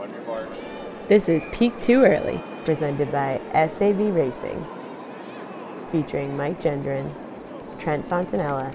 on 0.00 0.10
your 0.10 0.22
march. 0.22 0.48
This 1.08 1.28
is 1.28 1.44
Peak 1.52 1.78
Too 1.78 2.04
Early, 2.04 2.42
presented 2.64 3.12
by 3.12 3.38
SAV 3.52 3.98
Racing, 4.14 4.66
featuring 5.92 6.34
Mike 6.36 6.60
Gendron, 6.62 7.12
Trent 7.78 8.08
Fontanella, 8.08 8.74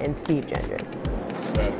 and 0.00 0.16
Steve 0.16 0.46
Gendron. 0.46 0.86
Set. 1.56 1.74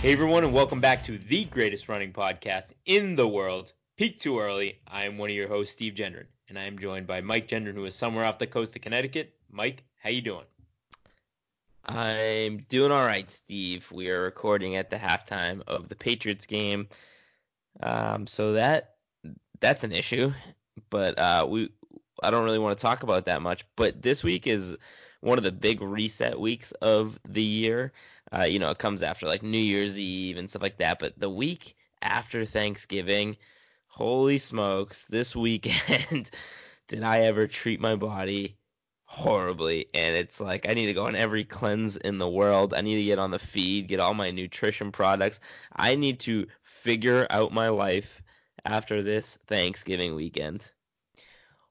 Hey 0.00 0.12
everyone, 0.14 0.42
and 0.42 0.52
welcome 0.52 0.80
back 0.80 1.04
to 1.04 1.18
the 1.18 1.44
greatest 1.44 1.88
running 1.88 2.12
podcast 2.12 2.72
in 2.86 3.14
the 3.14 3.28
world, 3.28 3.72
Peak 4.00 4.18
Too 4.18 4.40
Early. 4.40 4.78
I 4.88 5.04
am 5.04 5.18
one 5.18 5.28
of 5.28 5.36
your 5.36 5.46
hosts, 5.46 5.74
Steve 5.74 5.92
Gendron, 5.92 6.24
and 6.48 6.58
I 6.58 6.62
am 6.62 6.78
joined 6.78 7.06
by 7.06 7.20
Mike 7.20 7.48
Gendron, 7.48 7.74
who 7.74 7.84
is 7.84 7.94
somewhere 7.94 8.24
off 8.24 8.38
the 8.38 8.46
coast 8.46 8.74
of 8.74 8.80
Connecticut. 8.80 9.34
Mike, 9.50 9.84
how 9.98 10.08
you 10.08 10.22
doing? 10.22 10.46
I'm 11.84 12.64
doing 12.70 12.92
all 12.92 13.04
right, 13.04 13.30
Steve. 13.30 13.86
We 13.92 14.08
are 14.08 14.22
recording 14.22 14.76
at 14.76 14.88
the 14.88 14.96
halftime 14.96 15.60
of 15.66 15.90
the 15.90 15.96
Patriots 15.96 16.46
game, 16.46 16.88
um, 17.82 18.26
so 18.26 18.54
that 18.54 18.94
that's 19.60 19.84
an 19.84 19.92
issue. 19.92 20.32
But 20.88 21.18
uh, 21.18 21.46
we, 21.46 21.68
I 22.22 22.30
don't 22.30 22.46
really 22.46 22.58
want 22.58 22.78
to 22.78 22.82
talk 22.82 23.02
about 23.02 23.26
that 23.26 23.42
much. 23.42 23.66
But 23.76 24.00
this 24.00 24.24
week 24.24 24.46
is 24.46 24.78
one 25.20 25.36
of 25.36 25.44
the 25.44 25.52
big 25.52 25.82
reset 25.82 26.40
weeks 26.40 26.72
of 26.80 27.18
the 27.28 27.42
year. 27.42 27.92
Uh, 28.32 28.44
you 28.44 28.60
know, 28.60 28.70
it 28.70 28.78
comes 28.78 29.02
after 29.02 29.26
like 29.26 29.42
New 29.42 29.58
Year's 29.58 30.00
Eve 30.00 30.38
and 30.38 30.48
stuff 30.48 30.62
like 30.62 30.78
that. 30.78 31.00
But 31.00 31.20
the 31.20 31.28
week 31.28 31.76
after 32.00 32.46
Thanksgiving, 32.46 33.36
holy 34.00 34.38
smokes, 34.38 35.04
this 35.10 35.36
weekend 35.36 36.30
did 36.88 37.02
I 37.02 37.20
ever 37.20 37.46
treat 37.46 37.80
my 37.80 37.96
body 37.96 38.56
horribly. 39.04 39.88
And 39.92 40.16
it's 40.16 40.40
like 40.40 40.66
I 40.66 40.72
need 40.72 40.86
to 40.86 40.94
go 40.94 41.04
on 41.04 41.14
every 41.14 41.44
cleanse 41.44 41.98
in 41.98 42.16
the 42.16 42.28
world. 42.28 42.72
I 42.72 42.80
need 42.80 42.96
to 42.96 43.04
get 43.04 43.18
on 43.18 43.30
the 43.30 43.38
feed, 43.38 43.88
get 43.88 44.00
all 44.00 44.14
my 44.14 44.30
nutrition 44.30 44.90
products. 44.90 45.38
I 45.76 45.96
need 45.96 46.18
to 46.20 46.46
figure 46.62 47.26
out 47.28 47.52
my 47.52 47.68
life 47.68 48.22
after 48.64 49.02
this 49.02 49.38
Thanksgiving 49.46 50.14
weekend. 50.14 50.64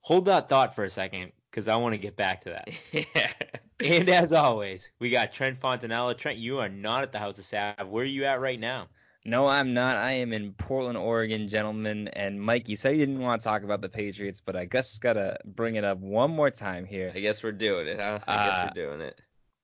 Hold 0.02 0.26
that 0.26 0.50
thought 0.50 0.76
for 0.76 0.84
a 0.84 0.90
second, 0.90 1.32
because 1.50 1.68
I 1.68 1.78
want 1.78 1.94
to 1.94 2.00
get 2.00 2.16
back 2.16 2.42
to 2.42 2.50
that. 2.50 2.70
yeah. 3.16 3.34
and 3.80 4.08
as 4.08 4.34
always, 4.34 4.92
we 5.00 5.10
got 5.10 5.34
Trent 5.34 5.60
Fontanella. 5.60 6.16
Trent, 6.16 6.38
you 6.38 6.60
are 6.60 6.70
not 6.70 7.02
at 7.02 7.12
the 7.12 7.18
House 7.18 7.40
of 7.40 7.46
Sav. 7.46 7.88
Where 7.88 8.04
are 8.04 8.08
you 8.08 8.26
at 8.26 8.40
right 8.40 8.60
now? 8.60 8.88
No, 9.26 9.48
I'm 9.48 9.74
not. 9.74 9.98
I 9.98 10.14
am 10.14 10.32
in 10.32 10.54
Portland, 10.54 10.98
Oregon, 10.98 11.50
gentlemen. 11.50 12.08
And 12.10 12.42
Mike, 12.42 12.70
you 12.70 12.78
said 12.78 12.92
you 12.92 13.06
didn't 13.06 13.20
want 13.20 13.42
to 13.42 13.44
talk 13.44 13.64
about 13.64 13.82
the 13.82 13.90
Patriots, 13.90 14.42
but 14.44 14.56
I 14.56 14.66
guess 14.66 14.98
gotta 14.98 15.38
bring 15.46 15.76
it 15.76 15.84
up 15.84 15.98
one 16.00 16.32
more 16.32 16.50
time 16.50 16.86
here. 16.86 17.12
I 17.14 17.20
guess 17.20 17.44
we're 17.44 17.52
doing 17.52 17.88
it, 17.88 18.00
huh? 18.00 18.20
I 18.28 18.46
guess 18.48 18.58
Uh, 18.58 18.70
we're 18.76 18.86
doing 18.86 19.02
it. 19.02 19.22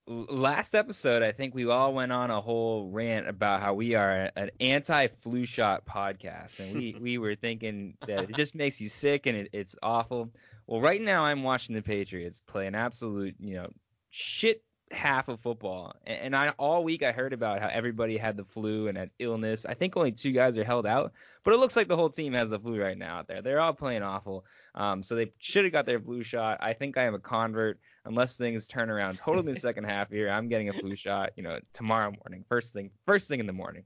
Last 0.08 0.76
episode, 0.76 1.24
I 1.24 1.32
think 1.32 1.56
we 1.56 1.68
all 1.68 1.92
went 1.94 2.12
on 2.12 2.30
a 2.30 2.40
whole 2.40 2.90
rant 2.92 3.28
about 3.28 3.60
how 3.62 3.74
we 3.74 3.96
are 3.96 4.30
an 4.36 4.52
anti-flu 4.60 5.46
shot 5.46 5.84
podcast, 5.86 6.60
and 6.60 6.76
we 6.76 6.96
we 7.02 7.18
were 7.18 7.34
thinking 7.34 7.96
that 8.06 8.30
it 8.30 8.36
just 8.36 8.54
makes 8.56 8.80
you 8.80 8.90
sick 8.90 9.26
and 9.26 9.36
it, 9.38 9.50
it's 9.54 9.76
awful. 9.82 10.32
Well, 10.68 10.82
right 10.82 11.02
now 11.02 11.24
I'm 11.24 11.44
watching 11.44 11.76
the 11.76 11.82
Patriots 11.82 12.42
play 12.46 12.68
an 12.68 12.76
absolute, 12.76 13.36
you 13.40 13.56
know, 13.56 13.70
shit 14.12 14.64
half 14.92 15.28
of 15.28 15.40
football. 15.40 15.96
And, 16.06 16.20
and 16.20 16.36
I 16.36 16.50
all 16.58 16.84
week 16.84 17.04
I 17.04 17.12
heard 17.12 17.34
about 17.34 17.62
how 17.62 17.68
everybody 17.68 18.18
had 18.18 18.38
the 18.38 18.46
flu 18.46 18.88
and 18.88 18.98
had 18.98 19.10
illness. 19.20 19.66
I 19.66 19.74
think 19.74 19.98
only 19.98 20.12
two 20.12 20.32
guys 20.32 20.58
are 20.58 20.64
held 20.64 20.86
out, 20.86 21.14
but 21.44 21.54
it 21.54 21.58
looks 21.58 21.76
like 21.76 21.88
the 21.88 21.96
whole 21.96 22.10
team 22.10 22.34
has 22.34 22.50
the 22.50 22.60
flu 22.60 22.82
right 22.82 22.98
now 22.98 23.18
out 23.18 23.28
there. 23.28 23.42
They're 23.42 23.62
all 23.62 23.74
playing 23.74 24.04
awful. 24.04 24.46
Um, 24.76 25.04
so 25.04 25.16
they 25.16 25.32
should 25.40 25.64
have 25.64 25.74
got 25.74 25.86
their 25.86 26.00
flu 26.00 26.24
shot. 26.24 26.58
I 26.62 26.74
think 26.74 26.98
I 26.98 27.04
am 27.04 27.16
a 27.16 27.20
convert. 27.20 27.80
Unless 28.08 28.38
things 28.38 28.68
turn 28.68 28.92
around 28.92 29.18
totally 29.18 29.48
in 29.48 29.54
the 29.54 29.60
second 29.60 29.86
half 29.86 30.12
here, 30.12 30.30
I'm 30.30 30.48
getting 30.48 30.70
a 30.70 30.74
flu 30.74 30.96
shot. 30.96 31.32
You 31.36 31.44
know, 31.44 31.60
tomorrow 31.74 32.12
morning, 32.24 32.46
first 32.48 32.72
thing, 32.72 32.92
first 33.06 33.28
thing 33.28 33.40
in 33.40 33.48
the 33.48 33.54
morning. 33.54 33.84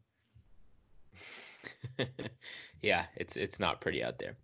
yeah, 2.81 3.06
it's 3.16 3.38
it's 3.38 3.60
not 3.60 3.80
pretty 3.81 4.04
out 4.04 4.20
there. 4.20 4.36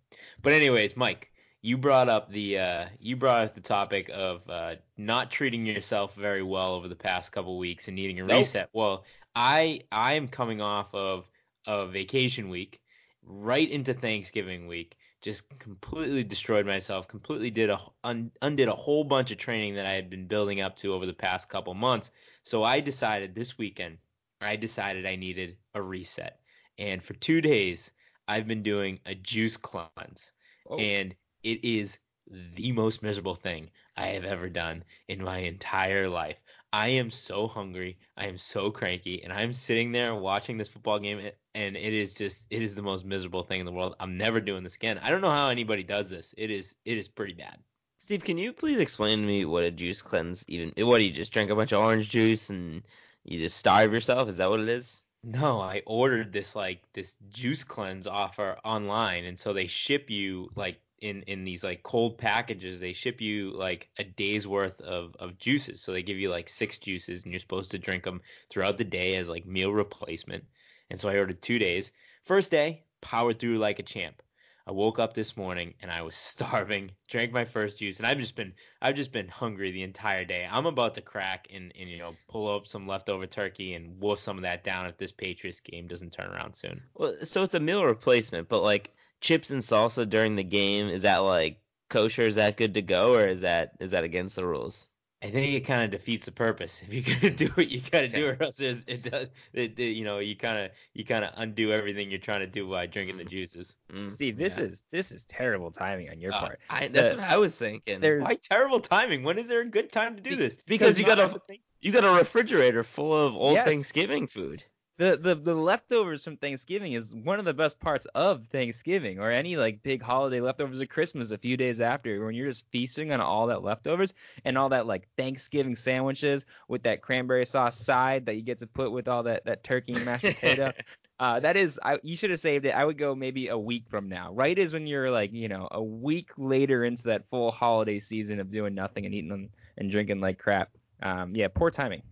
But 0.42 0.54
anyways, 0.54 0.96
Mike, 0.96 1.30
you 1.66 1.76
brought 1.76 2.08
up 2.08 2.30
the 2.30 2.58
uh, 2.60 2.86
you 3.00 3.16
brought 3.16 3.42
up 3.42 3.54
the 3.54 3.60
topic 3.60 4.08
of 4.14 4.48
uh, 4.48 4.76
not 4.96 5.32
treating 5.32 5.66
yourself 5.66 6.14
very 6.14 6.42
well 6.42 6.74
over 6.74 6.86
the 6.86 6.94
past 6.94 7.32
couple 7.32 7.58
weeks 7.58 7.88
and 7.88 7.96
needing 7.96 8.20
a 8.20 8.22
Nope. 8.22 8.38
reset. 8.38 8.70
Well, 8.72 9.04
I 9.34 9.80
I 9.90 10.12
am 10.14 10.28
coming 10.28 10.60
off 10.60 10.94
of 10.94 11.28
a 11.66 11.88
vacation 11.88 12.50
week 12.50 12.80
right 13.24 13.68
into 13.68 13.94
Thanksgiving 13.94 14.68
week. 14.68 14.96
Just 15.22 15.42
completely 15.58 16.22
destroyed 16.22 16.66
myself. 16.66 17.08
Completely 17.08 17.50
did 17.50 17.68
a 17.68 17.80
un, 18.04 18.30
undid 18.42 18.68
a 18.68 18.72
whole 18.76 19.02
bunch 19.02 19.32
of 19.32 19.38
training 19.38 19.74
that 19.74 19.86
I 19.86 19.94
had 19.94 20.08
been 20.08 20.28
building 20.28 20.60
up 20.60 20.76
to 20.76 20.94
over 20.94 21.04
the 21.04 21.12
past 21.14 21.48
couple 21.48 21.74
months. 21.74 22.12
So 22.44 22.62
I 22.62 22.78
decided 22.78 23.34
this 23.34 23.58
weekend, 23.58 23.98
I 24.40 24.54
decided 24.54 25.04
I 25.04 25.16
needed 25.16 25.56
a 25.74 25.82
reset. 25.82 26.38
And 26.78 27.02
for 27.02 27.14
two 27.14 27.40
days, 27.40 27.90
I've 28.28 28.46
been 28.46 28.62
doing 28.62 29.00
a 29.04 29.16
juice 29.16 29.56
cleanse 29.56 30.30
Oh. 30.68 30.78
and 30.78 31.14
it 31.46 31.64
is 31.64 31.98
the 32.28 32.72
most 32.72 33.04
miserable 33.04 33.36
thing 33.36 33.70
I 33.96 34.08
have 34.08 34.24
ever 34.24 34.48
done 34.48 34.82
in 35.06 35.22
my 35.22 35.38
entire 35.38 36.08
life. 36.08 36.36
I 36.72 36.88
am 36.88 37.10
so 37.10 37.46
hungry, 37.46 37.98
I 38.16 38.26
am 38.26 38.36
so 38.36 38.72
cranky, 38.72 39.22
and 39.22 39.32
I'm 39.32 39.54
sitting 39.54 39.92
there 39.92 40.12
watching 40.14 40.58
this 40.58 40.66
football 40.66 40.98
game, 40.98 41.30
and 41.54 41.76
it 41.76 41.94
is 41.94 42.14
just 42.14 42.44
it 42.50 42.62
is 42.62 42.74
the 42.74 42.82
most 42.82 43.04
miserable 43.04 43.44
thing 43.44 43.60
in 43.60 43.66
the 43.66 43.72
world. 43.72 43.94
I'm 44.00 44.18
never 44.18 44.40
doing 44.40 44.64
this 44.64 44.74
again. 44.74 44.98
I 44.98 45.10
don't 45.10 45.20
know 45.20 45.30
how 45.30 45.48
anybody 45.48 45.84
does 45.84 46.10
this. 46.10 46.34
It 46.36 46.50
is 46.50 46.74
it 46.84 46.98
is 46.98 47.06
pretty 47.06 47.34
bad. 47.34 47.58
Steve, 47.98 48.24
can 48.24 48.38
you 48.38 48.52
please 48.52 48.78
explain 48.78 49.20
to 49.20 49.26
me 49.26 49.44
what 49.44 49.62
a 49.62 49.70
juice 49.70 50.02
cleanse 50.02 50.44
even? 50.48 50.72
What 50.84 50.98
do 50.98 51.04
you 51.04 51.12
just 51.12 51.32
drink 51.32 51.50
a 51.50 51.56
bunch 51.56 51.72
of 51.72 51.80
orange 51.80 52.10
juice 52.10 52.50
and 52.50 52.82
you 53.24 53.38
just 53.38 53.56
starve 53.56 53.92
yourself? 53.92 54.28
Is 54.28 54.38
that 54.38 54.50
what 54.50 54.60
it 54.60 54.68
is? 54.68 55.02
No, 55.22 55.60
I 55.60 55.82
ordered 55.86 56.32
this 56.32 56.56
like 56.56 56.82
this 56.92 57.16
juice 57.30 57.64
cleanse 57.64 58.06
offer 58.06 58.58
online, 58.64 59.24
and 59.24 59.38
so 59.38 59.52
they 59.52 59.68
ship 59.68 60.10
you 60.10 60.50
like 60.56 60.80
in 61.00 61.22
in 61.22 61.44
these 61.44 61.62
like 61.62 61.82
cold 61.82 62.18
packages. 62.18 62.80
They 62.80 62.92
ship 62.92 63.20
you 63.20 63.50
like 63.50 63.88
a 63.98 64.04
day's 64.04 64.46
worth 64.46 64.80
of 64.80 65.16
of 65.18 65.38
juices. 65.38 65.80
So 65.80 65.92
they 65.92 66.02
give 66.02 66.18
you 66.18 66.30
like 66.30 66.48
six 66.48 66.78
juices, 66.78 67.24
and 67.24 67.32
you're 67.32 67.40
supposed 67.40 67.70
to 67.72 67.78
drink 67.78 68.04
them 68.04 68.22
throughout 68.50 68.78
the 68.78 68.84
day 68.84 69.16
as 69.16 69.28
like 69.28 69.46
meal 69.46 69.72
replacement. 69.72 70.44
And 70.90 71.00
so 71.00 71.08
I 71.08 71.18
ordered 71.18 71.42
two 71.42 71.58
days. 71.58 71.92
First 72.24 72.50
day, 72.50 72.84
powered 73.00 73.38
through 73.38 73.58
like 73.58 73.78
a 73.78 73.84
champ. 73.84 74.22
I 74.68 74.72
woke 74.72 74.98
up 74.98 75.14
this 75.14 75.36
morning 75.36 75.74
and 75.80 75.92
I 75.92 76.02
was 76.02 76.16
starving. 76.16 76.90
Drank 77.08 77.32
my 77.32 77.44
first 77.44 77.78
juice, 77.78 77.98
and 77.98 78.06
I've 78.06 78.18
just 78.18 78.34
been 78.34 78.52
I've 78.82 78.96
just 78.96 79.12
been 79.12 79.28
hungry 79.28 79.70
the 79.70 79.82
entire 79.82 80.24
day. 80.24 80.46
I'm 80.50 80.66
about 80.66 80.94
to 80.94 81.00
crack 81.02 81.48
and, 81.52 81.72
and 81.78 81.88
you 81.88 81.98
know 81.98 82.14
pull 82.28 82.52
up 82.54 82.66
some 82.66 82.86
leftover 82.86 83.26
turkey 83.26 83.74
and 83.74 84.00
wolf 84.00 84.18
some 84.18 84.36
of 84.36 84.42
that 84.42 84.64
down 84.64 84.86
if 84.86 84.98
this 84.98 85.12
Patriots 85.12 85.60
game 85.60 85.86
doesn't 85.86 86.12
turn 86.12 86.30
around 86.30 86.54
soon. 86.54 86.82
Well, 86.94 87.14
so 87.22 87.42
it's 87.42 87.54
a 87.54 87.60
meal 87.60 87.84
replacement, 87.84 88.48
but 88.48 88.62
like 88.62 88.92
chips 89.26 89.50
and 89.50 89.60
salsa 89.62 90.08
during 90.08 90.36
the 90.36 90.44
game, 90.44 90.88
is 90.88 91.02
that 91.02 91.18
like 91.18 91.58
kosher? 91.90 92.22
Is 92.22 92.36
that 92.36 92.56
good 92.56 92.74
to 92.74 92.82
go, 92.82 93.14
or 93.14 93.26
is 93.26 93.40
that 93.40 93.72
is 93.80 93.90
that 93.90 94.04
against 94.04 94.36
the 94.36 94.46
rules? 94.46 94.86
I 95.22 95.30
think 95.30 95.54
it 95.54 95.60
kind 95.62 95.82
of 95.82 95.90
defeats 95.90 96.26
the 96.26 96.32
purpose. 96.32 96.82
If 96.88 96.92
you're 97.08 97.16
gonna 97.18 97.34
do 97.34 97.50
it, 97.60 97.68
you 97.68 97.80
gotta 97.80 98.08
do 98.08 98.26
it, 98.28 98.38
or 98.38 98.42
else 98.44 98.58
there's, 98.58 98.84
it 98.86 99.02
does. 99.10 99.28
It, 99.54 99.78
it- 99.78 99.96
you 99.96 100.04
know, 100.04 100.18
you 100.18 100.36
kind 100.36 100.58
of 100.66 100.70
you 100.94 101.04
kind 101.04 101.24
of 101.24 101.32
undo 101.36 101.72
everything 101.72 102.10
you're 102.10 102.20
trying 102.20 102.40
to 102.40 102.46
do 102.46 102.68
by 102.70 102.86
drinking 102.86 103.16
the 103.16 103.24
juices. 103.24 103.76
Mm. 103.92 104.10
Steve, 104.10 104.36
this 104.36 104.58
Yeah. 104.58 104.64
is 104.64 104.82
this 104.92 105.10
is 105.12 105.24
terrible 105.24 105.70
timing 105.70 106.10
on 106.10 106.20
your 106.20 106.32
Uh, 106.34 106.40
part. 106.40 106.60
I, 106.70 106.88
that's 106.88 107.10
The- 107.10 107.16
what 107.16 107.24
I 107.30 107.36
was 107.38 107.56
thinking. 107.56 108.00
there's- 108.00 108.22
Why 108.22 108.36
terrible 108.50 108.80
timing? 108.80 109.24
When 109.24 109.38
is 109.38 109.48
there 109.48 109.60
a 109.60 109.66
good 109.66 109.90
time 109.90 110.16
to 110.16 110.22
do 110.22 110.36
this? 110.36 110.56
because 110.66 110.98
you 110.98 111.04
gotta- 111.04 111.40
You 111.80 111.92
got 111.92 112.04
a 112.04 112.10
refrigerator 112.10 112.84
full 112.84 113.12
of 113.26 113.34
old 113.34 113.54
Yes. 113.54 113.66
Thanksgiving 113.66 114.26
food. 114.26 114.64
The, 114.98 115.18
the 115.18 115.34
the 115.34 115.54
leftovers 115.54 116.24
from 116.24 116.38
Thanksgiving 116.38 116.94
is 116.94 117.12
one 117.12 117.38
of 117.38 117.44
the 117.44 117.52
best 117.52 117.78
parts 117.78 118.06
of 118.14 118.46
Thanksgiving 118.46 119.18
or 119.18 119.30
any 119.30 119.56
like 119.56 119.82
big 119.82 120.00
holiday 120.02 120.40
leftovers 120.40 120.80
of 120.80 120.88
Christmas 120.88 121.30
a 121.30 121.36
few 121.36 121.54
days 121.58 121.82
after 121.82 122.24
when 122.24 122.34
you're 122.34 122.48
just 122.48 122.64
feasting 122.70 123.12
on 123.12 123.20
all 123.20 123.46
that 123.48 123.62
leftovers 123.62 124.14
and 124.46 124.56
all 124.56 124.70
that 124.70 124.86
like 124.86 125.06
Thanksgiving 125.18 125.76
sandwiches 125.76 126.46
with 126.68 126.82
that 126.84 127.02
cranberry 127.02 127.44
sauce 127.44 127.78
side 127.78 128.24
that 128.24 128.36
you 128.36 128.42
get 128.42 128.58
to 128.58 128.66
put 128.66 128.90
with 128.90 129.06
all 129.06 129.22
that 129.24 129.44
that 129.44 129.64
turkey 129.64 129.92
and 129.92 130.04
mashed 130.04 130.24
potato. 130.24 130.72
Uh, 131.18 131.40
that 131.40 131.56
is, 131.56 131.80
I, 131.82 131.98
you 132.02 132.14
should 132.14 132.28
have 132.28 132.40
saved 132.40 132.66
it. 132.66 132.72
I 132.72 132.84
would 132.84 132.98
go 132.98 133.14
maybe 133.14 133.48
a 133.48 133.56
week 133.56 133.84
from 133.88 134.06
now. 134.06 134.34
Right 134.34 134.58
is 134.58 134.74
when 134.74 134.86
you're 134.86 135.10
like, 135.10 135.32
you 135.32 135.48
know, 135.48 135.66
a 135.70 135.82
week 135.82 136.30
later 136.36 136.84
into 136.84 137.04
that 137.04 137.26
full 137.30 137.50
holiday 137.50 138.00
season 138.00 138.38
of 138.38 138.50
doing 138.50 138.74
nothing 138.74 139.06
and 139.06 139.14
eating 139.14 139.32
and, 139.32 139.48
and 139.78 139.90
drinking 139.90 140.20
like 140.20 140.38
crap. 140.38 140.68
Um, 141.02 141.34
yeah, 141.34 141.48
poor 141.48 141.70
timing. 141.70 142.02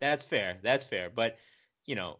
That's 0.00 0.24
fair. 0.24 0.56
That's 0.60 0.84
fair. 0.84 1.08
But 1.08 1.38
you 1.86 1.94
know, 1.94 2.18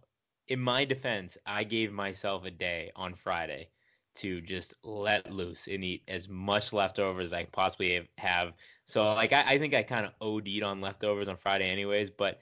in 0.48 0.60
my 0.60 0.84
defense, 0.84 1.36
I 1.46 1.64
gave 1.64 1.92
myself 1.92 2.44
a 2.44 2.50
day 2.50 2.90
on 2.96 3.14
Friday 3.14 3.68
to 4.16 4.40
just 4.40 4.74
let 4.82 5.32
loose 5.32 5.68
and 5.68 5.84
eat 5.84 6.02
as 6.08 6.28
much 6.28 6.72
leftovers 6.72 7.26
as 7.26 7.32
I 7.32 7.44
possibly 7.44 7.94
have- 7.94 8.08
have. 8.18 8.52
So 8.86 9.04
like 9.14 9.32
I, 9.32 9.44
I 9.46 9.58
think 9.58 9.74
I 9.74 9.82
kind 9.82 10.06
of 10.06 10.12
OD'd 10.20 10.62
on 10.62 10.80
leftovers 10.80 11.28
on 11.28 11.36
Friday 11.36 11.68
anyways. 11.70 12.10
But 12.10 12.40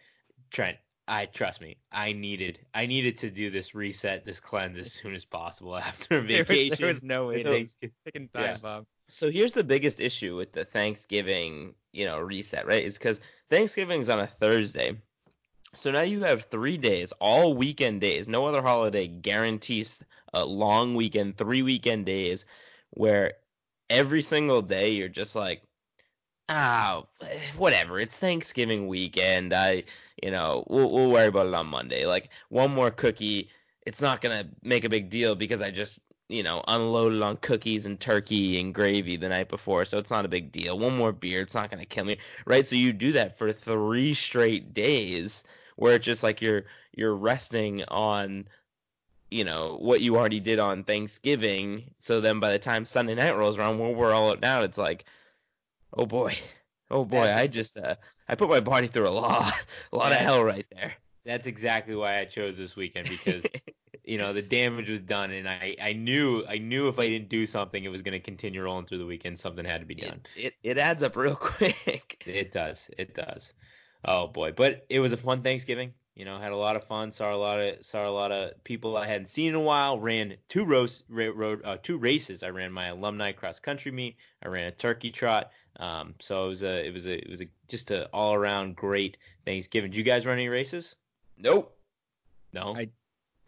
Trent, 0.50 0.78
I 1.08 1.26
trust 1.26 1.60
me. 1.60 1.76
I 1.92 2.12
needed 2.12 2.60
I 2.74 2.86
needed 2.86 3.18
to 3.18 3.30
do 3.30 3.50
this 3.50 3.74
reset, 3.74 4.24
this 4.24 4.40
cleanse 4.40 4.78
as 4.78 4.92
soon 4.92 5.14
as 5.14 5.24
possible 5.24 5.76
after 5.90 6.20
There 6.26 6.44
vacation. 6.44 6.70
was, 6.70 6.78
there 6.78 6.88
was 6.88 7.02
no 7.02 7.26
way 7.26 7.42
So- 7.42 7.88
time 8.12 8.28
Yeah. 8.34 8.56
bomb. 8.62 8.86
So 9.08 9.30
here's 9.30 9.52
the 9.52 9.62
biggest 9.64 10.00
issue 10.00 10.34
with 10.36 10.52
the 10.52 10.64
Thanksgiving, 10.64 11.74
you 11.92 12.06
know, 12.06 12.18
reset, 12.18 12.66
right? 12.66 12.84
Is 12.84 12.98
because 12.98 13.20
Thanksgiving's 13.50 14.08
on 14.08 14.18
a 14.20 14.26
Thursday. 14.26 14.96
So 15.76 15.90
now 15.90 16.02
you 16.02 16.24
have 16.24 16.44
three 16.44 16.78
days, 16.78 17.12
all 17.20 17.54
weekend 17.54 18.00
days. 18.00 18.28
No 18.28 18.46
other 18.46 18.62
holiday 18.62 19.06
guarantees 19.06 19.98
a 20.32 20.44
long 20.44 20.94
weekend, 20.94 21.36
three 21.36 21.62
weekend 21.62 22.06
days, 22.06 22.46
where 22.90 23.34
every 23.90 24.22
single 24.22 24.62
day 24.62 24.90
you're 24.92 25.08
just 25.08 25.36
like, 25.36 25.62
ah, 26.48 27.04
whatever. 27.56 28.00
It's 28.00 28.18
Thanksgiving 28.18 28.88
weekend. 28.88 29.52
I, 29.52 29.84
you 30.22 30.30
know, 30.30 30.64
we'll, 30.68 30.90
we'll 30.90 31.10
worry 31.10 31.26
about 31.26 31.46
it 31.46 31.54
on 31.54 31.66
Monday. 31.66 32.06
Like 32.06 32.30
one 32.48 32.72
more 32.72 32.90
cookie, 32.90 33.50
it's 33.86 34.00
not 34.00 34.20
gonna 34.20 34.48
make 34.62 34.84
a 34.84 34.88
big 34.88 35.10
deal 35.10 35.34
because 35.34 35.60
I 35.62 35.70
just, 35.70 36.00
you 36.28 36.42
know, 36.42 36.62
unloaded 36.66 37.22
on 37.22 37.36
cookies 37.36 37.86
and 37.86 38.00
turkey 38.00 38.58
and 38.60 38.74
gravy 38.74 39.16
the 39.16 39.28
night 39.28 39.48
before, 39.48 39.84
so 39.84 39.98
it's 39.98 40.10
not 40.10 40.24
a 40.24 40.28
big 40.28 40.50
deal. 40.52 40.78
One 40.78 40.96
more 40.96 41.12
beer, 41.12 41.42
it's 41.42 41.54
not 41.54 41.70
gonna 41.70 41.86
kill 41.86 42.04
me, 42.04 42.18
right? 42.46 42.66
So 42.66 42.76
you 42.76 42.92
do 42.92 43.12
that 43.12 43.38
for 43.38 43.52
three 43.52 44.14
straight 44.14 44.74
days, 44.74 45.44
where 45.76 45.94
it's 45.94 46.04
just 46.04 46.22
like 46.22 46.42
you're 46.42 46.64
you're 46.92 47.14
resting 47.14 47.84
on 47.84 48.48
you 49.30 49.44
know 49.44 49.76
what 49.80 50.00
you 50.00 50.16
already 50.16 50.40
did 50.40 50.58
on 50.58 50.84
Thanksgiving. 50.84 51.94
So 52.00 52.20
then 52.20 52.40
by 52.40 52.52
the 52.52 52.58
time 52.58 52.84
Sunday 52.84 53.14
night 53.14 53.36
rolls 53.36 53.58
around, 53.58 53.78
where 53.78 53.90
we're 53.90 54.12
all 54.12 54.30
out 54.30 54.40
now, 54.40 54.62
it's 54.62 54.78
like, 54.78 55.04
oh 55.92 56.06
boy, 56.06 56.36
oh 56.90 57.04
boy, 57.04 57.22
That's 57.22 57.38
I 57.38 57.46
just 57.46 57.76
uh, 57.76 57.96
I 58.28 58.34
put 58.34 58.48
my 58.48 58.60
body 58.60 58.86
through 58.86 59.08
a 59.08 59.10
lot, 59.10 59.52
a 59.92 59.96
lot 59.96 60.12
of 60.12 60.18
hell 60.18 60.42
right 60.42 60.66
there. 60.72 60.94
That's 61.24 61.48
exactly 61.48 61.96
why 61.96 62.20
I 62.20 62.24
chose 62.24 62.56
this 62.56 62.76
weekend 62.76 63.08
because 63.08 63.44
you 64.04 64.18
know 64.18 64.32
the 64.32 64.42
damage 64.42 64.88
was 64.88 65.00
done 65.00 65.32
and 65.32 65.48
I, 65.48 65.76
I 65.82 65.92
knew 65.92 66.44
I 66.48 66.58
knew 66.58 66.86
if 66.86 66.98
I 66.98 67.08
didn't 67.08 67.28
do 67.28 67.44
something 67.44 67.82
it 67.82 67.88
was 67.88 68.02
going 68.02 68.12
to 68.12 68.20
continue 68.20 68.62
rolling 68.62 68.86
through 68.86 68.98
the 68.98 69.06
weekend 69.06 69.36
something 69.36 69.64
had 69.64 69.80
to 69.80 69.86
be 69.86 69.96
done. 69.96 70.20
it, 70.36 70.44
it 70.44 70.54
it 70.62 70.78
adds 70.78 71.02
up 71.02 71.16
real 71.16 71.34
quick. 71.40 72.22
It 72.24 72.52
does. 72.52 72.88
It 72.96 73.14
does. 73.14 73.52
Oh 74.06 74.28
boy, 74.28 74.52
but 74.52 74.86
it 74.88 75.00
was 75.00 75.12
a 75.12 75.16
fun 75.16 75.42
Thanksgiving. 75.42 75.92
You 76.14 76.24
know, 76.24 76.38
had 76.38 76.52
a 76.52 76.56
lot 76.56 76.76
of 76.76 76.84
fun. 76.84 77.12
Saw 77.12 77.34
a 77.34 77.36
lot 77.36 77.60
of 77.60 77.84
saw 77.84 78.08
a 78.08 78.10
lot 78.10 78.32
of 78.32 78.62
people 78.64 78.96
I 78.96 79.06
hadn't 79.06 79.26
seen 79.28 79.48
in 79.50 79.54
a 79.54 79.60
while. 79.60 79.98
Ran 79.98 80.36
two 80.48 80.64
roast 80.64 81.04
ra- 81.10 81.32
road 81.34 81.60
uh, 81.64 81.76
two 81.82 81.98
races. 81.98 82.42
I 82.42 82.48
ran 82.50 82.72
my 82.72 82.86
alumni 82.86 83.32
cross 83.32 83.58
country 83.60 83.92
meet. 83.92 84.16
I 84.42 84.48
ran 84.48 84.64
a 84.64 84.70
turkey 84.70 85.10
trot. 85.10 85.50
Um, 85.78 86.14
so 86.20 86.46
it 86.46 86.48
was 86.48 86.62
a 86.62 86.86
it 86.86 86.94
was 86.94 87.06
a 87.06 87.18
it 87.18 87.28
was 87.28 87.42
a 87.42 87.48
just 87.68 87.90
a 87.90 88.06
all 88.14 88.32
around 88.32 88.76
great 88.76 89.18
Thanksgiving. 89.44 89.90
Did 89.90 89.98
you 89.98 90.04
guys 90.04 90.24
run 90.24 90.36
any 90.38 90.48
races? 90.48 90.96
Nope. 91.36 91.76
No. 92.52 92.74
I- 92.76 92.90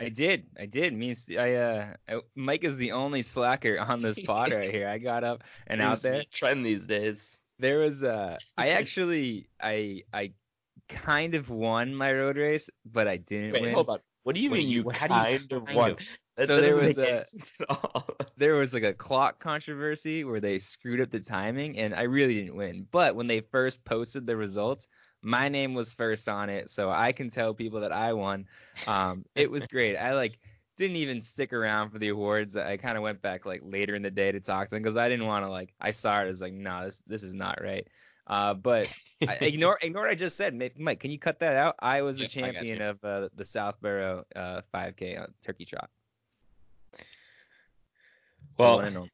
I 0.00 0.10
did. 0.10 0.46
I 0.56 0.66
did. 0.66 0.92
Me 0.94 1.08
and 1.10 1.36
I, 1.40 1.54
uh, 1.56 1.86
I, 2.08 2.20
Mike 2.36 2.62
is 2.62 2.76
the 2.76 2.92
only 2.92 3.22
slacker 3.22 3.80
on 3.80 4.00
this 4.00 4.24
pod 4.24 4.52
right 4.52 4.70
here. 4.70 4.86
I 4.86 4.98
got 4.98 5.24
up 5.24 5.42
and 5.66 5.80
out 5.80 5.94
Seems 5.98 6.02
to 6.02 6.08
there. 6.10 6.22
trend 6.32 6.64
these 6.64 6.86
days. 6.86 7.40
There 7.58 7.80
was 7.80 8.04
uh 8.04 8.38
I 8.56 8.68
actually 8.68 9.48
I 9.60 10.04
I 10.12 10.30
kind 10.88 11.34
of 11.34 11.50
won 11.50 11.94
my 11.94 12.12
road 12.12 12.36
race, 12.36 12.70
but 12.84 13.06
I 13.08 13.16
didn't 13.18 13.52
Wait, 13.52 13.62
win. 13.62 13.74
hold 13.74 13.88
on. 13.90 14.00
What 14.24 14.34
do 14.34 14.40
you 14.42 14.50
Wait, 14.50 14.58
mean 14.58 14.68
you 14.68 14.90
how 14.90 15.06
do 15.06 15.14
you 15.14 15.38
kind 15.38 15.52
of 15.52 15.74
won? 15.74 15.90
of? 15.92 15.98
That- 16.36 16.46
So 16.46 16.60
there 16.60 16.76
was 16.76 16.98
a- 16.98 17.24
sense 17.26 17.56
at 17.60 17.66
all. 17.70 18.04
There 18.36 18.54
was 18.54 18.72
like 18.72 18.84
a 18.84 18.94
clock 18.94 19.40
controversy 19.40 20.22
where 20.22 20.38
they 20.38 20.60
screwed 20.60 21.00
up 21.00 21.10
the 21.10 21.18
timing 21.18 21.76
and 21.78 21.92
I 21.92 22.02
really 22.02 22.34
didn't 22.34 22.54
win. 22.54 22.86
But 22.90 23.16
when 23.16 23.26
they 23.26 23.40
first 23.40 23.84
posted 23.84 24.26
the 24.26 24.36
results, 24.36 24.86
my 25.22 25.48
name 25.48 25.74
was 25.74 25.92
first 25.92 26.28
on 26.28 26.48
it, 26.48 26.70
so 26.70 26.88
I 26.88 27.10
can 27.10 27.30
tell 27.30 27.52
people 27.52 27.80
that 27.80 27.90
I 27.92 28.12
won. 28.12 28.46
Um 28.86 29.24
it 29.34 29.50
was 29.50 29.66
great. 29.74 29.96
I 29.96 30.14
like 30.14 30.38
didn't 30.76 30.98
even 30.98 31.20
stick 31.22 31.52
around 31.52 31.90
for 31.90 31.98
the 31.98 32.10
awards. 32.10 32.56
I 32.56 32.76
kind 32.76 32.96
of 32.96 33.02
went 33.02 33.20
back 33.20 33.44
like 33.44 33.62
later 33.64 33.96
in 33.96 34.02
the 34.02 34.10
day 34.12 34.30
to 34.30 34.38
talk 34.38 34.68
to 34.68 34.76
them 34.76 34.82
because 34.84 34.96
I 34.96 35.08
didn't 35.08 35.26
want 35.26 35.44
to 35.44 35.50
like 35.50 35.74
I 35.80 35.90
saw 35.90 36.20
it 36.22 36.28
as 36.28 36.40
like 36.40 36.52
no, 36.52 36.84
this 36.84 37.02
this 37.06 37.22
is 37.24 37.34
not 37.34 37.60
right. 37.60 37.88
Uh, 38.28 38.54
but 38.54 38.88
ignore 39.20 39.78
ignore 39.82 40.02
what 40.02 40.10
I 40.10 40.14
just 40.14 40.36
said. 40.36 40.54
Mike, 40.78 41.00
can 41.00 41.10
you 41.10 41.18
cut 41.18 41.40
that 41.40 41.56
out? 41.56 41.76
I 41.80 42.02
was 42.02 42.18
the 42.18 42.24
Yep, 42.24 42.32
got 42.34 42.40
champion 42.40 42.82
of 42.82 43.04
uh, 43.04 43.28
the 43.34 43.44
Southborough 43.44 44.24
uh, 44.36 44.60
5K 44.74 45.20
on 45.20 45.32
turkey 45.44 45.64
trot. 45.64 45.90
Well, 48.58 49.08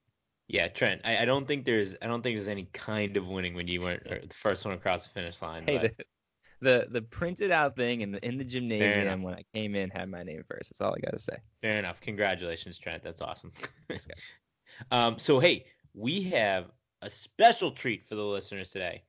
yeah, 0.48 0.68
Trent. 0.68 1.00
I, 1.04 1.18
I 1.18 1.24
don't 1.24 1.46
think 1.46 1.64
there's 1.64 1.96
I 2.02 2.06
don't 2.06 2.22
think 2.22 2.36
there's 2.36 2.48
any 2.48 2.64
kind 2.72 3.16
of 3.16 3.26
winning 3.26 3.54
when 3.54 3.68
you 3.68 3.80
weren't 3.80 4.04
the 4.04 4.34
first 4.34 4.64
one 4.64 4.74
across 4.74 5.06
the 5.06 5.12
finish 5.12 5.40
line. 5.40 5.64
hey, 5.66 5.78
but 5.78 5.96
the, 5.96 6.04
the 6.60 6.86
the 6.90 7.02
printed 7.02 7.50
out 7.50 7.76
thing 7.76 8.02
in 8.02 8.12
the 8.12 8.26
in 8.26 8.36
the 8.36 8.44
gymnasium 8.44 9.22
when 9.22 9.34
I 9.34 9.44
came 9.54 9.74
in 9.74 9.90
had 9.90 10.10
my 10.10 10.22
name 10.22 10.42
first. 10.48 10.70
That's 10.70 10.80
all 10.80 10.94
I 10.94 11.00
gotta 11.00 11.18
say. 11.18 11.36
fair 11.62 11.78
enough. 11.78 12.00
Congratulations, 12.00 12.78
Trent. 12.78 13.02
That's 13.02 13.20
awesome. 13.20 13.50
Thanks, 13.88 14.06
guys. 14.06 14.32
Um, 14.90 15.20
so 15.20 15.38
hey, 15.38 15.66
we 15.94 16.22
have 16.30 16.64
a 17.04 17.10
special 17.10 17.70
treat 17.70 18.08
for 18.08 18.14
the 18.14 18.24
listeners 18.24 18.70
today. 18.70 19.02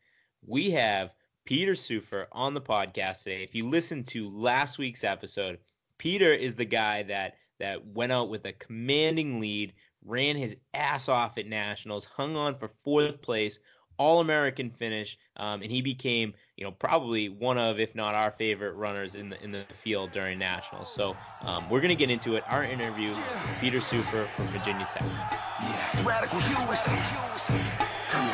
We 0.46 0.70
have 0.72 1.14
Peter 1.46 1.72
Seufer 1.74 2.26
on 2.34 2.54
the 2.54 2.62
podcast 2.62 3.24
today. 3.24 3.42
If 3.42 3.56
you 3.56 3.70
listened 3.70 4.06
to 4.08 4.30
last 4.30 4.78
week's 4.78 5.06
episode, 5.06 5.60
Peter 5.98 6.34
is 6.34 6.58
the 6.58 6.66
guy 6.66 7.04
that 7.04 7.36
that 7.60 7.88
went 7.88 8.12
out 8.12 8.30
with 8.30 8.44
a 8.46 8.52
commanding 8.52 9.40
lead, 9.40 9.72
ran 10.04 10.36
his 10.36 10.58
ass 10.74 11.08
off 11.08 11.38
at 11.38 11.48
nationals, 11.48 12.04
hung 12.04 12.36
on 12.36 12.56
for 12.56 12.70
fourth 12.84 13.22
place, 13.22 13.60
all 13.98 14.20
American 14.20 14.70
finish, 14.70 15.18
um, 15.38 15.62
and 15.62 15.72
he 15.72 15.82
became, 15.82 16.34
you 16.58 16.66
know, 16.66 16.72
probably 16.72 17.30
one 17.30 17.58
of, 17.58 17.80
if 17.80 17.96
not 17.96 18.14
our 18.14 18.32
favorite 18.32 18.74
runners 18.74 19.16
in 19.16 19.30
the 19.30 19.42
in 19.42 19.52
the 19.52 19.64
field 19.84 20.12
during 20.12 20.38
nationals. 20.38 20.94
So 20.94 21.16
um, 21.46 21.70
we're 21.70 21.82
gonna 21.82 21.96
get 21.96 22.10
into 22.10 22.36
it. 22.36 22.44
Our 22.52 22.66
interview 22.66 23.14
Peter 23.62 23.80
Seufer 23.80 24.28
from 24.36 24.46
Virginia 24.46 24.86
Tech. 24.94 26.06
Radical. 26.06 27.85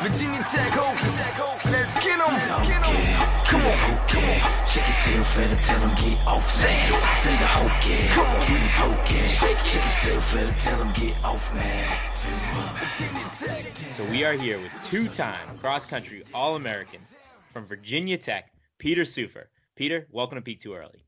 Virginia 0.02 0.42
Tech 0.50 0.72
Hokies. 0.74 1.70
Let's 1.70 1.94
get 2.02 2.18
'em. 2.18 2.34
Come 3.46 3.62
on. 3.62 4.08
Come 4.08 4.24
on. 4.24 4.66
Shake 4.66 4.82
it 4.82 4.98
tail 5.04 5.22
feather, 5.22 5.54
tell 5.62 5.80
'em 5.80 5.94
get 5.94 6.18
off. 6.26 6.50
Say 6.50 6.74
it. 6.74 6.90
Do 7.22 7.30
the 7.30 7.46
hokey. 7.46 8.08
Come 8.08 8.26
on. 8.26 8.40
Do 8.44 8.58
the 8.58 8.68
pokey. 8.74 9.28
Shake 9.28 9.52
it. 9.52 9.64
Shake 9.64 9.86
it 9.86 10.00
tail 10.02 10.20
feather, 10.20 10.52
tell 10.58 10.80
'em 10.80 10.92
get 10.94 11.16
off, 11.22 11.54
man. 11.54 11.86
So 13.94 14.04
we 14.10 14.24
are 14.24 14.32
here 14.32 14.60
with 14.60 14.72
two-time 14.82 15.56
cross-country 15.58 16.24
All-American 16.34 17.00
from 17.52 17.66
Virginia 17.66 18.18
Tech, 18.18 18.52
Peter 18.78 19.02
Seufer. 19.02 19.46
Peter, 19.76 20.08
welcome 20.10 20.34
to 20.34 20.42
Peak 20.42 20.60
Too 20.60 20.74
Early. 20.74 21.04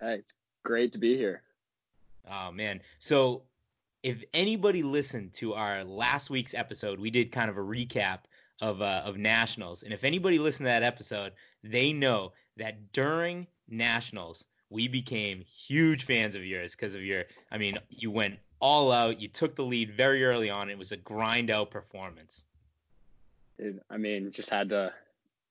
Hey, 0.00 0.14
it's 0.14 0.32
great 0.62 0.92
to 0.92 0.98
be 0.98 1.14
here. 1.14 1.42
Oh 2.26 2.50
man. 2.52 2.80
So 3.00 3.42
if 4.02 4.24
anybody 4.32 4.82
listened 4.82 5.34
to 5.34 5.52
our 5.52 5.84
last 5.84 6.30
week's 6.30 6.54
episode, 6.54 6.98
we 6.98 7.10
did 7.10 7.32
kind 7.32 7.50
of 7.50 7.58
a 7.58 7.60
recap 7.60 8.20
of 8.60 8.82
uh, 8.82 9.02
of 9.04 9.16
nationals, 9.16 9.82
and 9.82 9.92
if 9.92 10.04
anybody 10.04 10.38
listened 10.38 10.66
to 10.66 10.70
that 10.70 10.82
episode, 10.82 11.32
they 11.62 11.92
know 11.92 12.32
that 12.56 12.92
during 12.92 13.46
nationals 13.68 14.44
we 14.70 14.86
became 14.86 15.40
huge 15.40 16.04
fans 16.04 16.34
of 16.34 16.44
yours 16.44 16.72
because 16.72 16.94
of 16.94 17.02
your. 17.02 17.24
I 17.50 17.58
mean, 17.58 17.78
you 17.88 18.10
went 18.10 18.38
all 18.60 18.92
out. 18.92 19.20
You 19.20 19.28
took 19.28 19.56
the 19.56 19.64
lead 19.64 19.92
very 19.92 20.24
early 20.24 20.48
on. 20.48 20.70
It 20.70 20.78
was 20.78 20.92
a 20.92 20.96
grind 20.96 21.50
out 21.50 21.70
performance. 21.70 22.42
Dude, 23.58 23.80
I 23.90 23.96
mean, 23.96 24.30
just 24.30 24.50
had 24.50 24.70
to 24.70 24.92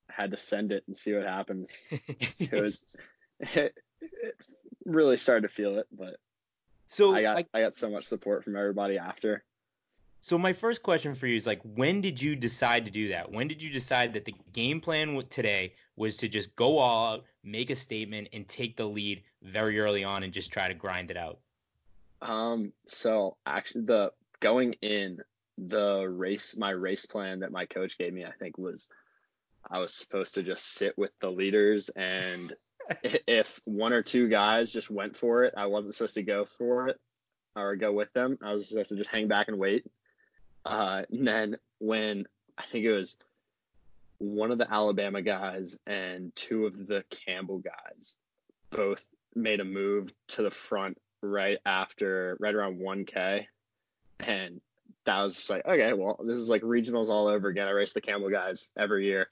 had 0.08 0.30
to 0.32 0.36
send 0.36 0.72
it 0.72 0.84
and 0.86 0.96
see 0.96 1.14
what 1.14 1.26
happens. 1.26 1.70
It 2.38 2.52
was 2.52 2.96
it, 3.38 3.74
it 4.00 4.34
really 4.84 5.16
started 5.16 5.42
to 5.42 5.54
feel 5.54 5.78
it, 5.78 5.86
but 5.92 6.16
so 6.88 7.14
I 7.14 7.22
got 7.22 7.36
like, 7.36 7.48
I 7.54 7.60
got 7.60 7.74
so 7.74 7.90
much 7.90 8.04
support 8.04 8.42
from 8.44 8.56
everybody 8.56 8.98
after. 8.98 9.44
So 10.22 10.36
my 10.36 10.52
first 10.52 10.82
question 10.82 11.14
for 11.14 11.26
you 11.26 11.36
is 11.36 11.46
like, 11.46 11.60
when 11.62 12.00
did 12.00 12.20
you 12.20 12.36
decide 12.36 12.84
to 12.84 12.90
do 12.90 13.08
that? 13.08 13.32
When 13.32 13.48
did 13.48 13.62
you 13.62 13.70
decide 13.70 14.12
that 14.12 14.26
the 14.26 14.34
game 14.52 14.80
plan 14.80 15.22
today 15.30 15.74
was 15.96 16.16
to 16.18 16.28
just 16.28 16.54
go 16.56 16.78
all 16.78 17.14
out, 17.14 17.24
make 17.42 17.70
a 17.70 17.76
statement, 17.76 18.28
and 18.32 18.46
take 18.46 18.76
the 18.76 18.84
lead 18.84 19.22
very 19.42 19.80
early 19.80 20.04
on 20.04 20.22
and 20.22 20.32
just 20.32 20.52
try 20.52 20.68
to 20.68 20.74
grind 20.74 21.10
it 21.10 21.16
out? 21.16 21.38
Um, 22.20 22.72
so 22.86 23.36
actually, 23.46 23.86
the 23.86 24.12
going 24.40 24.74
in 24.82 25.20
the 25.56 26.06
race, 26.06 26.56
my 26.56 26.70
race 26.70 27.06
plan 27.06 27.40
that 27.40 27.50
my 27.50 27.64
coach 27.64 27.96
gave 27.96 28.12
me, 28.12 28.24
I 28.24 28.32
think 28.32 28.58
was 28.58 28.88
I 29.70 29.78
was 29.78 29.94
supposed 29.94 30.34
to 30.34 30.42
just 30.42 30.74
sit 30.74 30.96
with 30.98 31.12
the 31.20 31.30
leaders, 31.30 31.88
and 31.90 32.52
if 33.02 33.60
one 33.64 33.94
or 33.94 34.02
two 34.02 34.28
guys 34.28 34.70
just 34.70 34.90
went 34.90 35.16
for 35.16 35.44
it, 35.44 35.54
I 35.56 35.66
wasn't 35.66 35.94
supposed 35.94 36.14
to 36.14 36.22
go 36.22 36.46
for 36.58 36.88
it 36.88 37.00
or 37.56 37.76
go 37.76 37.92
with 37.92 38.12
them. 38.12 38.38
I 38.42 38.52
was 38.52 38.68
supposed 38.68 38.90
to 38.90 38.96
just 38.96 39.10
hang 39.10 39.28
back 39.28 39.48
and 39.48 39.58
wait. 39.58 39.86
Uh, 40.64 41.02
and 41.10 41.26
then 41.26 41.56
when 41.78 42.26
I 42.58 42.64
think 42.70 42.84
it 42.84 42.92
was 42.92 43.16
one 44.18 44.50
of 44.50 44.58
the 44.58 44.70
Alabama 44.70 45.22
guys 45.22 45.78
and 45.86 46.34
two 46.36 46.66
of 46.66 46.86
the 46.86 47.04
Campbell 47.10 47.58
guys 47.58 48.16
both 48.70 49.06
made 49.34 49.60
a 49.60 49.64
move 49.64 50.12
to 50.28 50.42
the 50.42 50.50
front 50.50 50.98
right 51.22 51.58
after 51.66 52.36
right 52.40 52.54
around 52.54 52.80
1k 52.80 53.46
and 54.20 54.60
that 55.04 55.22
was 55.22 55.34
just 55.34 55.50
like 55.50 55.66
okay 55.66 55.92
well 55.92 56.18
this 56.24 56.38
is 56.38 56.48
like 56.48 56.62
regionals 56.62 57.08
all 57.08 57.26
over 57.26 57.48
again. 57.48 57.66
I 57.66 57.70
race 57.70 57.92
the 57.92 58.00
campbell 58.00 58.30
guys 58.30 58.70
every 58.76 59.06
year. 59.06 59.28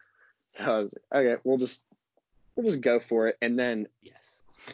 So 0.56 0.64
i 0.64 0.78
was 0.78 0.94
like 1.12 1.24
okay 1.26 1.40
we'll 1.44 1.58
just 1.58 1.84
we'll 2.56 2.68
just 2.68 2.80
go 2.80 3.00
for 3.00 3.28
it. 3.28 3.36
And 3.40 3.58
then 3.58 3.86
Yes. 4.02 4.14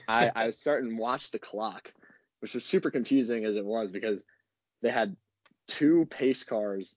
I, 0.08 0.30
I 0.34 0.46
was 0.46 0.58
starting 0.58 0.90
to 0.90 0.96
watch 0.96 1.30
the 1.30 1.38
clock, 1.38 1.92
which 2.40 2.54
was 2.54 2.64
super 2.64 2.90
confusing 2.90 3.44
as 3.44 3.56
it 3.56 3.64
was 3.64 3.90
because 3.90 4.24
they 4.82 4.90
had 4.90 5.16
two 5.66 6.06
pace 6.10 6.44
cars, 6.44 6.96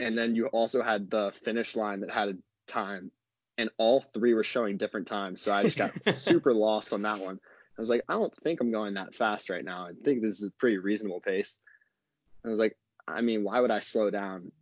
and 0.00 0.16
then 0.16 0.34
you 0.34 0.46
also 0.46 0.82
had 0.82 1.10
the 1.10 1.32
finish 1.44 1.76
line 1.76 2.00
that 2.00 2.10
had 2.10 2.28
a 2.28 2.34
time, 2.66 3.10
and 3.58 3.70
all 3.78 4.04
three 4.14 4.34
were 4.34 4.44
showing 4.44 4.76
different 4.76 5.06
times. 5.06 5.40
So 5.40 5.52
I 5.52 5.62
just 5.62 5.78
got 5.78 5.92
super 6.14 6.52
lost 6.54 6.92
on 6.92 7.02
that 7.02 7.20
one. 7.20 7.38
I 7.76 7.80
was 7.80 7.90
like, 7.90 8.02
I 8.08 8.12
don't 8.14 8.34
think 8.38 8.60
I'm 8.60 8.70
going 8.70 8.94
that 8.94 9.14
fast 9.14 9.50
right 9.50 9.64
now. 9.64 9.86
I 9.88 9.92
think 10.04 10.22
this 10.22 10.38
is 10.40 10.44
a 10.44 10.50
pretty 10.52 10.78
reasonable 10.78 11.20
pace. 11.20 11.58
I 12.44 12.48
was 12.48 12.58
like, 12.60 12.76
I 13.08 13.20
mean, 13.20 13.42
why 13.42 13.60
would 13.60 13.70
I 13.70 13.80
slow 13.80 14.10
down 14.10 14.52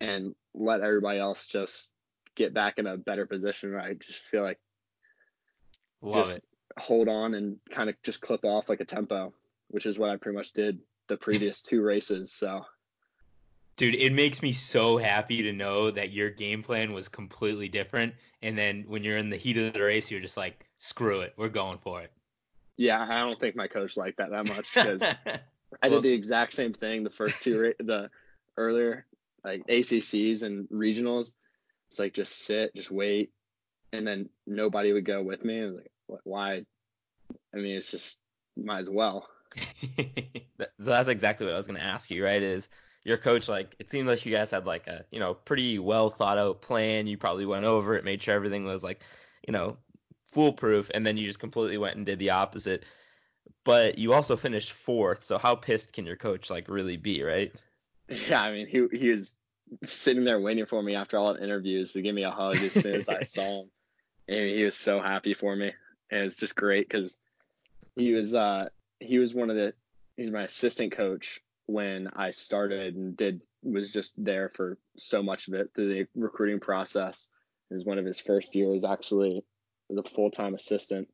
and 0.00 0.34
let 0.54 0.80
everybody 0.80 1.18
else 1.18 1.46
just 1.46 1.90
get 2.36 2.54
back 2.54 2.78
in 2.78 2.86
a 2.86 2.96
better 2.96 3.26
position 3.26 3.72
where 3.72 3.80
I 3.80 3.94
just 3.94 4.20
feel 4.30 4.42
like 4.42 4.58
Love 6.00 6.26
Just- 6.26 6.36
it. 6.38 6.44
hold 6.78 7.08
on 7.08 7.34
and 7.34 7.58
kind 7.70 7.88
of 7.88 7.96
just 8.02 8.20
clip 8.20 8.44
off 8.44 8.68
like 8.68 8.80
a 8.80 8.84
tempo, 8.84 9.32
which 9.68 9.86
is 9.86 9.98
what 9.98 10.10
I 10.10 10.16
pretty 10.16 10.36
much 10.36 10.52
did 10.52 10.78
the 11.08 11.16
previous 11.16 11.62
two 11.62 11.82
races. 11.82 12.32
So 12.32 12.64
Dude, 13.76 13.96
it 13.96 14.12
makes 14.12 14.40
me 14.40 14.52
so 14.52 14.98
happy 14.98 15.42
to 15.42 15.52
know 15.52 15.90
that 15.90 16.12
your 16.12 16.30
game 16.30 16.62
plan 16.62 16.92
was 16.92 17.08
completely 17.08 17.68
different. 17.68 18.14
And 18.40 18.56
then 18.56 18.84
when 18.86 19.02
you're 19.02 19.16
in 19.16 19.30
the 19.30 19.36
heat 19.36 19.56
of 19.56 19.72
the 19.72 19.82
race, 19.82 20.10
you're 20.10 20.20
just 20.20 20.36
like, 20.36 20.64
screw 20.78 21.20
it, 21.20 21.34
we're 21.36 21.48
going 21.48 21.78
for 21.78 22.02
it. 22.02 22.12
yeah, 22.76 23.02
I 23.02 23.18
don't 23.20 23.40
think 23.40 23.56
my 23.56 23.66
coach 23.66 23.96
liked 23.96 24.18
that 24.18 24.30
that 24.30 24.46
much 24.46 24.72
because 24.72 25.02
I 25.82 25.88
did 25.88 26.02
the 26.02 26.12
exact 26.12 26.52
same 26.52 26.72
thing 26.72 27.02
the 27.02 27.10
first 27.10 27.42
two 27.42 27.60
ra- 27.60 27.70
the 27.78 28.10
earlier 28.56 29.06
like 29.44 29.66
ACCs 29.66 30.42
and 30.42 30.68
regionals. 30.68 31.34
It's 31.88 31.98
like 31.98 32.14
just 32.14 32.44
sit, 32.44 32.74
just 32.74 32.90
wait, 32.90 33.30
and 33.92 34.06
then 34.06 34.28
nobody 34.46 34.92
would 34.92 35.04
go 35.04 35.22
with 35.22 35.44
me. 35.44 35.64
Like, 36.08 36.20
why? 36.24 36.64
I 37.52 37.56
mean, 37.56 37.76
it's 37.76 37.90
just 37.90 38.20
might 38.56 38.80
as 38.80 38.90
well. 38.90 39.26
So 40.80 40.90
that's 40.90 41.08
exactly 41.08 41.46
what 41.46 41.54
I 41.54 41.58
was 41.58 41.66
going 41.66 41.80
to 41.80 41.86
ask 41.86 42.10
you, 42.10 42.22
right? 42.22 42.42
Is 42.42 42.68
your 43.04 43.16
coach 43.16 43.48
like? 43.48 43.74
It 43.78 43.90
seemed 43.90 44.06
like 44.06 44.26
you 44.26 44.32
guys 44.32 44.50
had 44.50 44.66
like 44.66 44.86
a 44.86 45.04
you 45.10 45.18
know 45.18 45.34
pretty 45.34 45.78
well 45.78 46.10
thought 46.10 46.36
out 46.36 46.60
plan. 46.60 47.06
You 47.06 47.16
probably 47.16 47.46
went 47.46 47.64
over 47.64 47.94
it, 47.96 48.04
made 48.04 48.22
sure 48.22 48.34
everything 48.34 48.64
was 48.64 48.82
like 48.82 49.00
you 49.46 49.52
know 49.52 49.78
foolproof, 50.26 50.90
and 50.92 51.06
then 51.06 51.16
you 51.16 51.26
just 51.26 51.38
completely 51.38 51.78
went 51.78 51.96
and 51.96 52.04
did 52.04 52.18
the 52.18 52.30
opposite. 52.30 52.84
But 53.64 53.98
you 53.98 54.12
also 54.12 54.36
finished 54.36 54.72
fourth, 54.72 55.24
so 55.24 55.38
how 55.38 55.54
pissed 55.54 55.92
can 55.92 56.04
your 56.04 56.16
coach 56.16 56.50
like 56.50 56.68
really 56.68 56.96
be, 56.96 57.22
right? 57.22 57.52
Yeah, 58.28 58.42
I 58.42 58.52
mean, 58.52 58.66
he 58.66 58.86
he 58.92 59.10
was 59.10 59.34
sitting 59.86 60.24
there 60.24 60.38
waiting 60.38 60.66
for 60.66 60.82
me 60.82 60.94
after 60.94 61.16
all 61.16 61.32
the 61.32 61.42
interviews 61.42 61.92
to 61.92 62.02
give 62.02 62.14
me 62.14 62.24
a 62.24 62.30
hug 62.30 62.56
as 62.56 62.72
soon 62.74 62.96
as 62.96 63.08
I 63.08 63.24
saw 63.26 63.62
him, 63.62 63.70
and 64.28 64.50
he 64.50 64.62
was 64.62 64.76
so 64.76 65.00
happy 65.00 65.32
for 65.32 65.56
me, 65.56 65.72
and 66.10 66.20
it 66.20 66.24
was 66.24 66.36
just 66.36 66.54
great 66.54 66.86
because 66.86 67.16
he 67.96 68.12
was 68.12 68.34
uh 68.34 68.68
he 69.00 69.18
was 69.18 69.34
one 69.34 69.50
of 69.50 69.56
the 69.56 69.74
he's 70.16 70.30
my 70.30 70.44
assistant 70.44 70.92
coach 70.92 71.40
when 71.66 72.08
I 72.14 72.30
started 72.30 72.94
and 72.94 73.16
did 73.16 73.40
was 73.62 73.90
just 73.90 74.12
there 74.22 74.50
for 74.54 74.76
so 74.96 75.22
much 75.22 75.48
of 75.48 75.54
it 75.54 75.70
through 75.74 75.94
the 75.94 76.06
recruiting 76.14 76.60
process. 76.60 77.28
It 77.70 77.74
was 77.74 77.84
one 77.84 77.98
of 77.98 78.04
his 78.04 78.20
first 78.20 78.54
years 78.54 78.84
actually 78.84 79.42
as 79.90 79.96
a 79.96 80.02
full 80.02 80.30
time 80.30 80.54
assistant, 80.54 81.08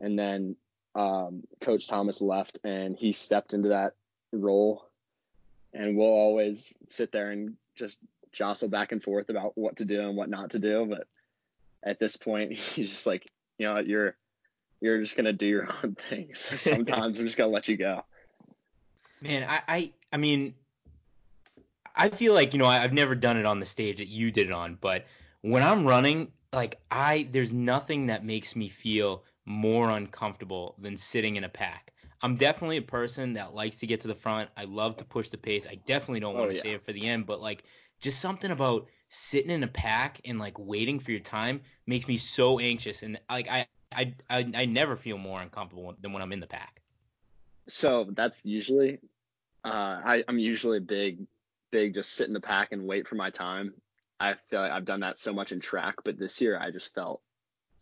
and 0.00 0.18
then 0.18 0.56
um, 0.94 1.42
Coach 1.60 1.88
Thomas 1.88 2.20
left 2.20 2.58
and 2.64 2.96
he 2.96 3.12
stepped 3.12 3.54
into 3.54 3.70
that 3.70 3.94
role 4.32 4.88
and 5.72 5.96
we'll 5.96 6.06
always 6.06 6.74
sit 6.88 7.12
there 7.12 7.30
and 7.30 7.56
just 7.74 7.98
jostle 8.32 8.68
back 8.68 8.92
and 8.92 9.02
forth 9.02 9.28
about 9.28 9.56
what 9.56 9.76
to 9.76 9.84
do 9.84 10.00
and 10.00 10.16
what 10.16 10.28
not 10.28 10.50
to 10.50 10.58
do. 10.58 10.86
But 10.88 11.06
at 11.82 11.98
this 11.98 12.16
point, 12.16 12.52
he's 12.54 12.90
just 12.90 13.06
like, 13.06 13.30
you 13.58 13.66
know, 13.66 13.78
you're 13.78 14.16
you're 14.80 15.00
just 15.00 15.16
gonna 15.16 15.32
do 15.32 15.46
your 15.46 15.68
own 15.84 15.94
thing. 15.94 16.34
So 16.34 16.56
sometimes 16.56 17.18
I'm 17.18 17.24
just 17.26 17.36
gonna 17.36 17.50
let 17.50 17.68
you 17.68 17.76
go. 17.76 18.02
Man, 19.20 19.48
I, 19.48 19.62
I, 19.68 19.92
I 20.12 20.16
mean, 20.16 20.54
I 21.94 22.08
feel 22.08 22.32
like 22.34 22.52
you 22.54 22.58
know 22.58 22.64
I, 22.66 22.82
I've 22.82 22.92
never 22.92 23.14
done 23.14 23.36
it 23.36 23.44
on 23.46 23.60
the 23.60 23.66
stage 23.66 23.98
that 23.98 24.08
you 24.08 24.30
did 24.30 24.46
it 24.46 24.52
on, 24.52 24.76
but 24.80 25.06
when 25.42 25.62
I'm 25.62 25.86
running, 25.86 26.32
like 26.52 26.80
I, 26.90 27.28
there's 27.30 27.52
nothing 27.52 28.06
that 28.06 28.24
makes 28.24 28.56
me 28.56 28.68
feel 28.68 29.24
more 29.44 29.90
uncomfortable 29.90 30.76
than 30.78 30.96
sitting 30.96 31.36
in 31.36 31.44
a 31.44 31.48
pack. 31.48 31.92
I'm 32.22 32.36
definitely 32.36 32.78
a 32.78 32.82
person 32.82 33.34
that 33.34 33.54
likes 33.54 33.78
to 33.78 33.86
get 33.86 34.00
to 34.02 34.08
the 34.08 34.14
front. 34.14 34.50
I 34.56 34.64
love 34.64 34.96
to 34.98 35.04
push 35.04 35.28
the 35.28 35.38
pace. 35.38 35.66
I 35.66 35.76
definitely 35.86 36.20
don't 36.20 36.34
Oh, 36.34 36.38
want 36.38 36.50
to 36.50 36.54
yeah. 36.54 36.62
save 36.62 36.76
it 36.76 36.84
for 36.84 36.92
the 36.92 37.06
end, 37.06 37.26
but 37.26 37.40
like 37.40 37.64
just 38.00 38.20
something 38.20 38.50
about 38.50 38.86
sitting 39.10 39.50
in 39.50 39.62
a 39.62 39.68
pack 39.68 40.20
and 40.24 40.38
like 40.38 40.58
waiting 40.58 40.98
for 41.00 41.10
your 41.10 41.20
time 41.20 41.60
makes 41.86 42.08
me 42.08 42.16
so 42.16 42.58
anxious, 42.58 43.02
and 43.02 43.20
like 43.30 43.48
I, 43.48 43.66
I, 43.92 44.14
I, 44.28 44.50
I 44.54 44.64
never 44.66 44.96
feel 44.96 45.18
more 45.18 45.40
uncomfortable 45.40 45.94
than 46.00 46.12
when 46.12 46.22
I'm 46.22 46.32
in 46.32 46.40
the 46.40 46.46
pack. 46.46 46.80
So 47.66 48.06
that's 48.14 48.40
usually 48.44 48.98
uh, 49.64 50.00
I, 50.04 50.24
I'm 50.28 50.38
usually 50.38 50.80
big, 50.80 51.26
big 51.70 51.94
just 51.94 52.12
sit 52.12 52.28
in 52.28 52.32
the 52.32 52.40
pack 52.40 52.72
and 52.72 52.86
wait 52.86 53.08
for 53.08 53.16
my 53.16 53.30
time. 53.30 53.74
I 54.20 54.34
feel 54.48 54.60
like 54.60 54.72
I've 54.72 54.84
done 54.84 55.00
that 55.00 55.18
so 55.18 55.32
much 55.32 55.52
in 55.52 55.60
track, 55.60 55.96
but 56.04 56.18
this 56.18 56.40
year 56.40 56.58
I 56.58 56.70
just 56.70 56.94
felt 56.94 57.20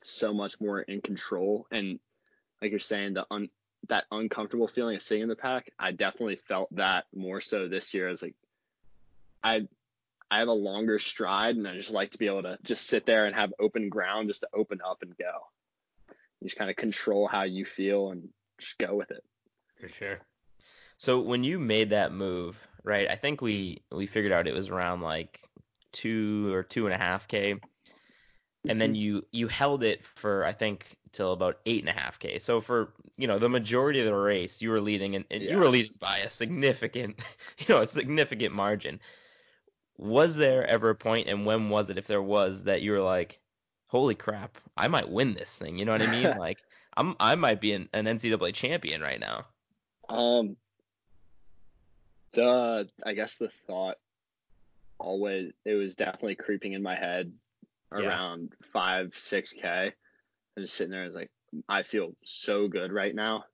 so 0.02 0.34
much 0.34 0.60
more 0.60 0.80
in 0.80 1.00
control. 1.00 1.66
And 1.70 1.98
like 2.60 2.70
you're 2.70 2.80
saying, 2.80 3.14
the 3.14 3.26
un, 3.30 3.48
that 3.88 4.04
uncomfortable 4.10 4.68
feeling 4.68 4.96
of 4.96 5.02
sitting 5.02 5.22
in 5.22 5.28
the 5.28 5.36
pack, 5.36 5.70
I 5.78 5.92
definitely 5.92 6.36
felt 6.36 6.74
that 6.76 7.06
more 7.14 7.40
so 7.40 7.68
this 7.68 7.94
year. 7.94 8.08
As 8.08 8.22
like 8.22 8.34
I 9.42 9.68
I 10.30 10.40
have 10.40 10.48
a 10.48 10.52
longer 10.52 10.98
stride, 10.98 11.56
and 11.56 11.68
I 11.68 11.74
just 11.76 11.90
like 11.90 12.10
to 12.10 12.18
be 12.18 12.26
able 12.26 12.42
to 12.42 12.58
just 12.64 12.86
sit 12.86 13.06
there 13.06 13.26
and 13.26 13.34
have 13.34 13.54
open 13.58 13.88
ground, 13.88 14.28
just 14.28 14.40
to 14.40 14.48
open 14.52 14.80
up 14.84 15.02
and 15.02 15.16
go. 15.16 15.46
You 16.40 16.48
just 16.48 16.58
kind 16.58 16.70
of 16.70 16.76
control 16.76 17.26
how 17.26 17.44
you 17.44 17.64
feel 17.64 18.10
and 18.10 18.28
just 18.58 18.78
go 18.78 18.94
with 18.94 19.10
it. 19.10 19.24
For 19.80 19.88
sure. 19.88 20.20
So 20.98 21.20
when 21.20 21.44
you 21.44 21.58
made 21.58 21.90
that 21.90 22.12
move, 22.12 22.56
right? 22.84 23.08
I 23.10 23.16
think 23.16 23.42
we 23.42 23.82
we 23.92 24.06
figured 24.06 24.32
out 24.32 24.46
it 24.46 24.54
was 24.54 24.68
around 24.68 25.02
like 25.02 25.40
two 25.92 26.52
or 26.54 26.62
two 26.62 26.86
and 26.86 26.94
a 26.94 26.98
half 26.98 27.28
k, 27.28 27.56
and 28.68 28.80
then 28.80 28.90
mm-hmm. 28.90 29.02
you 29.02 29.26
you 29.32 29.48
held 29.48 29.82
it 29.82 30.04
for 30.04 30.44
I 30.44 30.52
think 30.52 30.96
till 31.12 31.32
about 31.32 31.58
eight 31.66 31.80
and 31.80 31.88
a 31.88 31.98
half 31.98 32.18
k. 32.18 32.38
So 32.38 32.60
for 32.60 32.92
you 33.16 33.26
know 33.26 33.38
the 33.38 33.48
majority 33.48 34.00
of 34.00 34.06
the 34.06 34.14
race, 34.14 34.62
you 34.62 34.70
were 34.70 34.80
leading 34.80 35.16
and, 35.16 35.24
and 35.30 35.42
you 35.42 35.58
were 35.58 35.68
leading 35.68 35.94
by 35.98 36.18
a 36.18 36.30
significant 36.30 37.18
you 37.58 37.74
know 37.74 37.82
a 37.82 37.86
significant 37.86 38.54
margin. 38.54 39.00
Was 39.98 40.36
there 40.36 40.66
ever 40.66 40.90
a 40.90 40.94
point, 40.94 41.28
and 41.28 41.46
when 41.46 41.70
was 41.70 41.88
it, 41.88 41.96
if 41.96 42.06
there 42.06 42.22
was, 42.22 42.64
that 42.64 42.82
you 42.82 42.92
were 42.92 43.00
like, 43.00 43.40
"Holy 43.88 44.14
crap, 44.14 44.56
I 44.76 44.88
might 44.88 45.08
win 45.08 45.34
this 45.34 45.58
thing"? 45.58 45.78
You 45.78 45.84
know 45.84 45.92
what 45.92 46.02
I 46.02 46.10
mean? 46.10 46.36
like 46.38 46.58
I'm 46.96 47.16
I 47.20 47.34
might 47.34 47.60
be 47.60 47.72
an, 47.72 47.88
an 47.92 48.06
NCAA 48.06 48.54
champion 48.54 49.00
right 49.00 49.20
now. 49.20 49.46
Um, 50.08 50.56
the 52.32 52.88
I 53.04 53.14
guess 53.14 53.36
the 53.36 53.50
thought 53.66 53.96
always 54.98 55.52
it 55.64 55.74
was 55.74 55.94
definitely 55.96 56.36
creeping 56.36 56.72
in 56.72 56.82
my 56.82 56.94
head 56.94 57.32
Yeah. 57.92 57.98
around 57.98 58.52
five 58.72 59.16
six 59.16 59.52
k. 59.52 59.92
And 60.56 60.64
just 60.64 60.74
sitting 60.74 60.90
there, 60.90 61.02
I 61.02 61.06
was 61.06 61.14
like, 61.14 61.30
I 61.68 61.82
feel 61.82 62.16
so 62.24 62.66
good 62.68 62.92
right 62.92 63.14
now. 63.14 63.44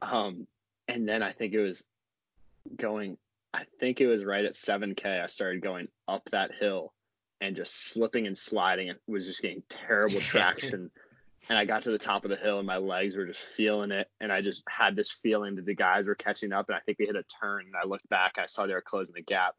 Um, 0.00 0.46
and 0.88 1.08
then 1.08 1.22
I 1.22 1.32
think 1.32 1.52
it 1.54 1.60
was 1.60 1.84
going. 2.76 3.18
I 3.54 3.64
think 3.80 4.00
it 4.00 4.06
was 4.06 4.24
right 4.24 4.44
at 4.44 4.56
seven 4.56 4.94
k. 4.94 5.20
I 5.20 5.26
started 5.26 5.62
going 5.62 5.88
up 6.08 6.22
that 6.32 6.52
hill 6.58 6.94
and 7.42 7.56
just 7.56 7.90
slipping 7.90 8.28
and 8.28 8.38
sliding. 8.38 8.88
It 8.88 9.00
was 9.08 9.26
just 9.26 9.42
getting 9.42 9.64
terrible 9.68 10.20
traction. 10.20 10.92
and 11.48 11.58
I 11.58 11.64
got 11.64 11.82
to 11.82 11.90
the 11.90 11.98
top 11.98 12.24
of 12.24 12.30
the 12.30 12.36
hill 12.36 12.58
and 12.58 12.66
my 12.66 12.76
legs 12.76 13.16
were 13.16 13.26
just 13.26 13.40
feeling 13.40 13.90
it. 13.90 14.08
And 14.20 14.32
I 14.32 14.42
just 14.42 14.62
had 14.68 14.94
this 14.94 15.10
feeling 15.10 15.56
that 15.56 15.66
the 15.66 15.74
guys 15.74 16.06
were 16.06 16.14
catching 16.14 16.52
up. 16.52 16.68
And 16.68 16.76
I 16.76 16.80
think 16.80 17.00
we 17.00 17.06
hit 17.06 17.16
a 17.16 17.24
turn. 17.24 17.66
And 17.66 17.74
I 17.74 17.84
looked 17.84 18.08
back, 18.08 18.38
I 18.38 18.46
saw 18.46 18.66
they 18.66 18.74
were 18.74 18.80
closing 18.80 19.16
the 19.16 19.22
gap. 19.22 19.56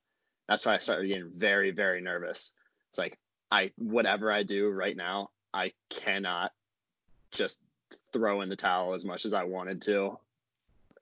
That's 0.48 0.66
why 0.66 0.76
I 0.76 0.78
started 0.78 1.08
getting 1.10 1.32
very, 1.36 1.72
very 1.72 2.02
nervous. 2.02 2.54
It's 2.90 2.98
like 2.98 3.20
I 3.52 3.72
whatever 3.78 4.32
I 4.32 4.44
do 4.44 4.70
right 4.70 4.96
now, 4.96 5.30
I 5.54 5.74
cannot 5.90 6.54
just 7.32 7.60
throw 8.14 8.42
in 8.42 8.50
the 8.50 8.56
towel 8.56 8.94
as 8.94 9.04
much 9.04 9.26
as 9.26 9.34
I 9.34 9.44
wanted 9.44 9.82
to. 9.84 10.20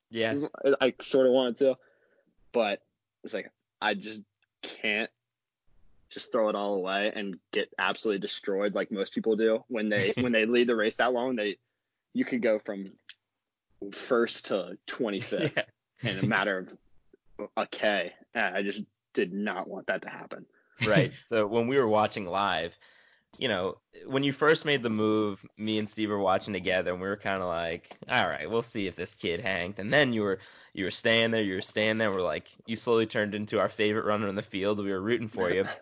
Yeah. 0.09 0.33
I 0.81 0.93
sort 0.99 1.27
of 1.27 1.33
wanted 1.33 1.57
to, 1.57 1.77
but 2.51 2.81
it's 3.23 3.33
like 3.35 3.51
I 3.81 3.93
just 3.93 4.21
can't 4.61 5.09
just 6.11 6.31
throw 6.31 6.49
it 6.49 6.55
all 6.55 6.75
away 6.75 7.11
and 7.15 7.39
get 7.51 7.73
absolutely 7.79 8.19
destroyed 8.19 8.75
like 8.75 8.91
most 8.91 9.13
people 9.13 9.35
do 9.35 9.63
when 9.67 9.89
they 9.89 10.13
when 10.19 10.31
they 10.31 10.45
lead 10.45 10.67
the 10.67 10.75
race 10.75 10.97
that 10.97 11.13
long. 11.13 11.35
They 11.35 11.57
you 12.13 12.25
could 12.25 12.41
go 12.41 12.59
from 12.59 12.91
first 13.93 14.47
to 14.47 14.77
25th 14.87 15.55
Yeah. 16.03 16.11
in 16.11 16.19
a 16.19 16.25
matter 16.27 16.57
of 17.39 17.47
a 17.57 17.65
K. 17.67 18.13
And 18.33 18.55
I 18.55 18.61
just 18.63 18.81
did 19.13 19.33
not 19.33 19.67
want 19.67 19.87
that 19.87 20.01
to 20.03 20.09
happen. 20.09 20.45
right. 20.85 21.11
So 21.29 21.47
when 21.47 21.67
we 21.67 21.77
were 21.77 21.87
watching 21.87 22.25
live, 22.25 22.77
you 23.37 23.47
know, 23.47 23.77
when 24.05 24.23
you 24.23 24.33
first 24.33 24.65
made 24.65 24.83
the 24.83 24.89
move, 24.89 25.43
me 25.57 25.79
and 25.79 25.89
Steve 25.89 26.09
were 26.09 26.19
watching 26.19 26.53
together, 26.53 26.91
and 26.91 27.01
we 27.01 27.07
were 27.07 27.17
kind 27.17 27.41
of 27.41 27.47
like, 27.47 27.95
all 28.09 28.27
right, 28.27 28.49
we'll 28.49 28.61
see 28.61 28.87
if 28.87 28.95
this 28.95 29.15
kid 29.15 29.39
hangs. 29.39 29.79
And 29.79 29.91
then 29.93 30.13
you 30.13 30.21
were 30.21 30.39
you 30.73 30.85
were 30.85 30.91
staying 30.91 31.31
there, 31.31 31.41
you 31.41 31.55
were 31.55 31.61
staying 31.61 31.97
there. 31.97 32.11
We're 32.11 32.21
like, 32.21 32.49
you 32.65 32.75
slowly 32.75 33.05
turned 33.05 33.35
into 33.35 33.59
our 33.59 33.69
favorite 33.69 34.05
runner 34.05 34.27
in 34.27 34.35
the 34.35 34.41
field. 34.41 34.79
We 34.79 34.91
were 34.91 35.01
rooting 35.01 35.27
for 35.27 35.51
you. 35.51 35.65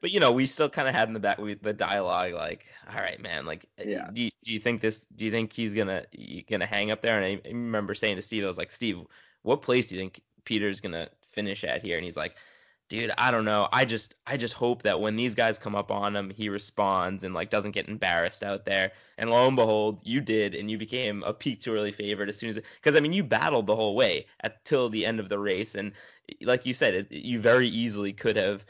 But 0.00 0.12
you 0.12 0.18
know, 0.20 0.32
we 0.32 0.46
still 0.46 0.70
kind 0.70 0.88
of 0.88 0.94
had 0.94 1.08
in 1.08 1.14
the 1.14 1.20
back 1.20 1.36
we, 1.36 1.54
the 1.54 1.74
dialogue 1.74 2.32
like, 2.32 2.64
all 2.88 3.00
right, 3.02 3.20
man, 3.20 3.44
like, 3.44 3.66
uh, 3.78 3.82
Yeah. 3.86 4.08
do 4.10 4.22
you, 4.22 4.30
do 4.42 4.52
you 4.52 4.58
think 4.58 4.80
this? 4.80 5.04
Do 5.14 5.26
you 5.26 5.30
think 5.30 5.52
he's 5.52 5.74
gonna 5.74 6.06
gonna 6.48 6.64
hang 6.64 6.90
up 6.90 7.02
there? 7.02 7.20
And 7.20 7.26
I, 7.26 7.46
I 7.46 7.52
remember 7.52 7.94
saying 7.94 8.16
to 8.16 8.22
Steve, 8.22 8.44
I 8.44 8.46
was 8.46 8.56
like, 8.56 8.72
Steve, 8.72 9.04
what 9.42 9.60
place 9.60 9.88
do 9.88 9.96
you 9.96 10.00
think 10.00 10.22
Peter's 10.44 10.80
gonna 10.80 11.10
finish 11.32 11.64
at 11.64 11.82
here? 11.82 11.96
And 11.96 12.04
he's 12.04 12.16
like, 12.16 12.34
dude, 12.90 13.12
I 13.16 13.30
don't 13.30 13.46
know. 13.46 13.68
I 13.72 13.86
just 13.86 14.14
I 14.26 14.36
just 14.36 14.52
hope 14.52 14.82
that 14.82 15.00
when 15.00 15.16
these 15.16 15.34
guys 15.34 15.58
come 15.58 15.74
up 15.74 15.90
on 15.90 16.14
him, 16.14 16.28
he 16.28 16.50
responds 16.50 17.24
and 17.24 17.32
like 17.32 17.48
doesn't 17.48 17.70
get 17.70 17.88
embarrassed 17.88 18.42
out 18.42 18.66
there. 18.66 18.92
And 19.16 19.30
lo 19.30 19.46
and 19.46 19.56
behold, 19.56 20.00
you 20.04 20.20
did, 20.20 20.54
and 20.54 20.70
you 20.70 20.76
became 20.76 21.22
a 21.22 21.32
peak 21.32 21.62
too 21.62 21.72
early 21.72 21.92
favorite 21.92 22.28
as 22.28 22.36
soon 22.36 22.50
as 22.50 22.60
because 22.82 22.96
I 22.96 23.00
mean 23.00 23.14
you 23.14 23.24
battled 23.24 23.66
the 23.66 23.76
whole 23.76 23.96
way 23.96 24.26
at 24.42 24.62
till 24.66 24.90
the 24.90 25.06
end 25.06 25.20
of 25.20 25.30
the 25.30 25.38
race, 25.38 25.74
and 25.74 25.92
like 26.42 26.66
you 26.66 26.74
said, 26.74 26.94
it, 26.94 27.12
you 27.12 27.40
very 27.40 27.68
easily 27.68 28.12
could 28.12 28.36
have 28.36 28.66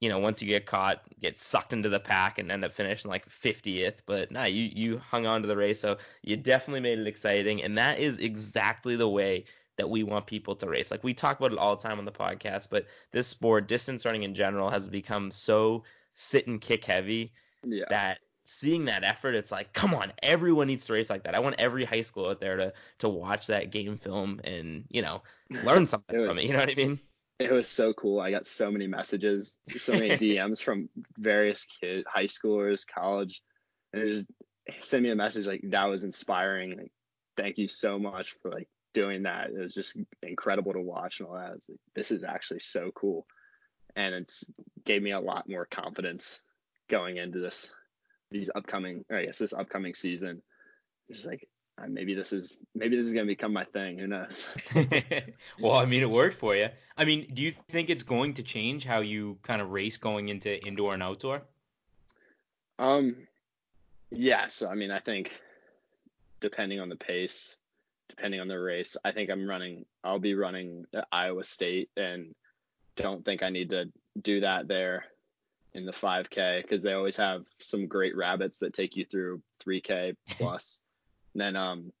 you 0.00 0.08
know, 0.08 0.18
once 0.18 0.40
you 0.40 0.48
get 0.48 0.64
caught, 0.64 1.02
get 1.20 1.38
sucked 1.38 1.74
into 1.74 1.90
the 1.90 2.00
pack 2.00 2.38
and 2.38 2.50
end 2.50 2.64
up 2.64 2.72
finishing 2.72 3.10
like 3.10 3.28
50th. 3.28 3.98
But 4.06 4.30
nah, 4.32 4.44
you 4.44 4.70
you 4.72 4.98
hung 4.98 5.26
on 5.26 5.42
to 5.42 5.48
the 5.48 5.56
race, 5.56 5.78
so 5.78 5.98
you 6.22 6.36
definitely 6.38 6.80
made 6.80 6.98
it 6.98 7.06
exciting, 7.06 7.62
and 7.62 7.76
that 7.78 7.98
is 7.98 8.18
exactly 8.18 8.96
the 8.96 9.08
way 9.08 9.44
that 9.80 9.88
we 9.90 10.02
want 10.02 10.26
people 10.26 10.54
to 10.56 10.68
race. 10.68 10.90
Like 10.90 11.02
we 11.02 11.14
talk 11.14 11.38
about 11.38 11.52
it 11.52 11.58
all 11.58 11.74
the 11.74 11.82
time 11.82 11.98
on 11.98 12.04
the 12.04 12.12
podcast, 12.12 12.68
but 12.70 12.86
this 13.12 13.26
sport, 13.26 13.66
distance 13.66 14.04
running 14.04 14.22
in 14.24 14.34
general, 14.34 14.70
has 14.70 14.86
become 14.86 15.30
so 15.30 15.84
sit 16.14 16.46
and 16.46 16.60
kick 16.60 16.84
heavy 16.84 17.32
Yeah. 17.64 17.84
that 17.90 18.18
seeing 18.44 18.86
that 18.86 19.04
effort, 19.04 19.34
it's 19.34 19.52
like, 19.52 19.72
come 19.72 19.94
on, 19.94 20.12
everyone 20.22 20.66
needs 20.66 20.84
to 20.86 20.92
race 20.92 21.08
like 21.08 21.24
that. 21.24 21.34
I 21.34 21.38
want 21.38 21.56
every 21.58 21.84
high 21.84 22.02
school 22.02 22.28
out 22.28 22.40
there 22.40 22.56
to 22.56 22.72
to 22.98 23.08
watch 23.08 23.46
that 23.46 23.70
game 23.70 23.96
film 23.96 24.40
and 24.44 24.84
you 24.90 25.02
know 25.02 25.22
learn 25.64 25.86
something 25.92 26.18
was- 26.20 26.28
from 26.28 26.38
it. 26.38 26.44
You 26.44 26.52
know 26.52 26.60
what 26.60 26.70
I 26.70 26.74
mean? 26.74 27.00
It 27.38 27.50
was 27.52 27.66
so 27.68 27.94
cool. 27.94 28.20
I 28.20 28.30
got 28.30 28.46
so 28.46 28.70
many 28.70 28.86
messages, 28.86 29.56
so 29.78 29.92
many 29.94 30.10
DMs 30.24 30.60
from 30.60 30.90
various 31.16 31.66
kids, 31.80 32.04
high 32.06 32.26
schoolers, 32.26 32.82
college, 32.86 33.40
and 33.94 34.06
just 34.06 34.26
send 34.86 35.02
me 35.04 35.10
a 35.10 35.16
message 35.16 35.46
like 35.46 35.62
that 35.70 35.84
was 35.86 36.04
inspiring. 36.04 36.76
Like, 36.76 36.92
thank 37.38 37.56
you 37.56 37.66
so 37.66 37.98
much 37.98 38.36
for 38.42 38.50
like 38.50 38.68
doing 38.92 39.24
that. 39.24 39.50
It 39.50 39.58
was 39.58 39.74
just 39.74 39.96
incredible 40.22 40.72
to 40.72 40.80
watch 40.80 41.20
and 41.20 41.28
all 41.28 41.34
that. 41.34 41.52
Like, 41.52 41.78
this 41.94 42.10
is 42.10 42.24
actually 42.24 42.60
so 42.60 42.90
cool, 42.94 43.26
and 43.96 44.14
it's 44.14 44.44
gave 44.84 45.02
me 45.02 45.12
a 45.12 45.20
lot 45.20 45.48
more 45.48 45.66
confidence 45.66 46.40
going 46.88 47.16
into 47.16 47.38
this 47.38 47.70
these 48.30 48.50
upcoming, 48.54 49.04
or 49.10 49.18
I 49.18 49.26
guess 49.26 49.38
this 49.38 49.52
upcoming 49.52 49.94
season. 49.94 50.42
Just 51.10 51.26
like 51.26 51.48
uh, 51.80 51.86
maybe 51.88 52.14
this 52.14 52.32
is 52.32 52.58
maybe 52.74 52.96
this 52.96 53.06
is 53.06 53.12
gonna 53.12 53.26
become 53.26 53.52
my 53.52 53.64
thing. 53.64 53.98
Who 53.98 54.06
knows? 54.06 54.46
well, 55.60 55.74
I 55.74 55.84
mean, 55.84 56.02
it 56.02 56.10
worked 56.10 56.36
for 56.36 56.54
you. 56.54 56.68
I 56.96 57.04
mean, 57.04 57.30
do 57.32 57.42
you 57.42 57.52
think 57.68 57.90
it's 57.90 58.02
going 58.02 58.34
to 58.34 58.42
change 58.42 58.84
how 58.84 59.00
you 59.00 59.38
kind 59.42 59.62
of 59.62 59.70
race 59.70 59.96
going 59.96 60.28
into 60.28 60.62
indoor 60.64 60.94
and 60.94 61.02
outdoor? 61.02 61.42
Um, 62.78 63.16
yeah. 64.10 64.48
So 64.48 64.68
I 64.68 64.74
mean, 64.74 64.90
I 64.90 65.00
think 65.00 65.32
depending 66.40 66.80
on 66.80 66.88
the 66.88 66.96
pace, 66.96 67.56
depending 68.10 68.40
on 68.40 68.48
the 68.48 68.58
race, 68.58 68.96
I 69.04 69.12
think 69.12 69.30
I'm 69.30 69.48
running. 69.48 69.86
I'll 70.04 70.18
be 70.18 70.34
running 70.34 70.84
Iowa 71.10 71.44
State, 71.44 71.88
and 71.96 72.34
don't 72.96 73.24
think 73.24 73.42
I 73.42 73.48
need 73.48 73.70
to 73.70 73.86
do 74.20 74.40
that 74.40 74.68
there 74.68 75.04
in 75.72 75.86
the 75.86 75.92
5K 75.92 76.62
because 76.62 76.82
they 76.82 76.92
always 76.92 77.16
have 77.16 77.44
some 77.60 77.86
great 77.86 78.16
rabbits 78.16 78.58
that 78.58 78.74
take 78.74 78.96
you 78.96 79.04
through 79.04 79.40
3K 79.64 80.16
plus. 80.30 80.80
and 81.32 81.40
then 81.40 81.56
um, 81.56 81.92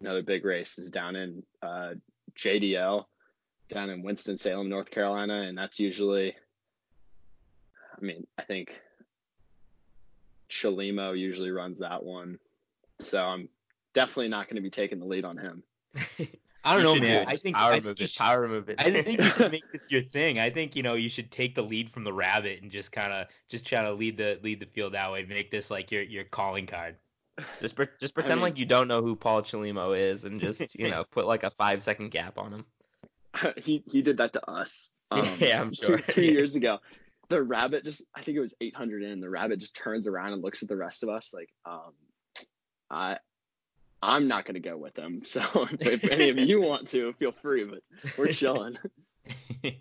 another 0.00 0.22
big 0.22 0.44
race 0.44 0.78
is 0.78 0.90
down 0.90 1.14
in 1.14 1.42
uh, 1.62 1.94
JDL, 2.36 3.04
down 3.72 3.90
in 3.90 4.02
Winston 4.02 4.36
Salem, 4.36 4.68
North 4.68 4.90
Carolina, 4.90 5.42
and 5.42 5.56
that's 5.56 5.78
usually. 5.78 6.34
I 7.96 8.04
mean, 8.04 8.26
I 8.36 8.42
think 8.42 8.80
Chelimo 10.50 11.16
usually 11.16 11.52
runs 11.52 11.78
that 11.78 12.02
one. 12.02 12.40
So 12.98 13.22
I'm 13.22 13.48
definitely 13.94 14.28
not 14.28 14.46
going 14.48 14.56
to 14.56 14.62
be 14.62 14.70
taking 14.70 14.98
the 14.98 15.06
lead 15.06 15.24
on 15.24 15.38
him. 15.38 15.62
I 16.66 16.74
don't 16.74 16.78
You 16.78 16.82
know, 16.84 16.94
should 16.94 17.00
do 17.02 17.06
man. 17.08 17.24
I 17.28 17.36
think 17.36 17.56
power 17.56 17.72
I 17.72 17.74
move 17.76 17.84
think 17.84 17.98
you 18.00 18.04
it. 18.04 18.10
should- 18.10 18.18
Power 18.18 18.48
move 18.48 18.68
it. 18.70 18.76
I 18.78 18.90
think 19.02 19.20
you 19.20 19.30
should 19.30 19.52
make 19.52 19.64
this 19.72 19.90
your 19.90 20.02
thing. 20.02 20.38
I 20.38 20.48
think 20.50 20.74
you 20.76 20.82
know 20.82 20.94
you 20.94 21.08
should 21.10 21.30
take 21.30 21.54
the 21.54 21.62
lead 21.62 21.90
from 21.90 22.04
the 22.04 22.12
rabbit 22.12 22.62
and 22.62 22.70
just 22.70 22.90
kind 22.92 23.12
of 23.12 23.26
just 23.48 23.66
try 23.66 23.82
to 23.82 23.92
lead 23.92 24.16
the 24.16 24.38
lead 24.42 24.60
the 24.60 24.66
field 24.66 24.94
that 24.94 25.10
way. 25.12 25.24
Make 25.24 25.50
this 25.50 25.70
like 25.70 25.90
your 25.92 26.02
your 26.02 26.24
calling 26.24 26.66
card. 26.66 26.96
Just 27.60 27.76
pre- 27.76 27.88
just 28.00 28.14
pretend 28.14 28.36
mean- 28.36 28.42
like 28.44 28.58
you 28.58 28.64
don't 28.64 28.88
know 28.88 29.02
who 29.02 29.14
Paul 29.16 29.42
Chelimo 29.42 29.96
is, 29.98 30.24
and 30.24 30.40
just 30.40 30.74
you 30.78 30.88
know 30.90 31.04
put 31.10 31.26
like 31.26 31.42
a 31.42 31.50
five 31.50 31.82
second 31.82 32.10
gap 32.10 32.38
on 32.38 32.52
him. 32.52 32.64
he 33.58 33.82
he 33.90 34.00
did 34.00 34.16
that 34.18 34.32
to 34.32 34.50
us. 34.50 34.90
Um, 35.10 35.36
Yeah, 35.38 35.60
I'm 35.60 35.70
two- 35.70 35.86
sure. 35.86 35.98
Two, 35.98 36.24
years 36.24 36.54
ago, 36.56 36.78
the 37.28 37.42
rabbit 37.42 37.84
just 37.84 38.04
I 38.14 38.22
think 38.22 38.38
it 38.38 38.40
was 38.40 38.54
800 38.60 39.02
in. 39.02 39.20
The 39.20 39.28
rabbit 39.28 39.60
just 39.60 39.76
turns 39.76 40.08
around 40.08 40.32
and 40.32 40.42
looks 40.42 40.62
at 40.62 40.68
the 40.70 40.76
rest 40.78 41.02
of 41.02 41.10
us 41.10 41.34
like, 41.34 41.50
um, 41.66 41.92
I. 42.90 43.18
I'm 44.04 44.28
not 44.28 44.44
gonna 44.44 44.60
go 44.60 44.76
with 44.76 44.94
them. 44.94 45.24
So 45.24 45.42
if 45.80 46.04
any 46.04 46.28
of 46.28 46.38
you 46.38 46.60
want 46.60 46.88
to, 46.88 47.12
feel 47.14 47.32
free. 47.32 47.64
But 47.64 47.82
we're 48.18 48.28
chilling. 48.28 48.78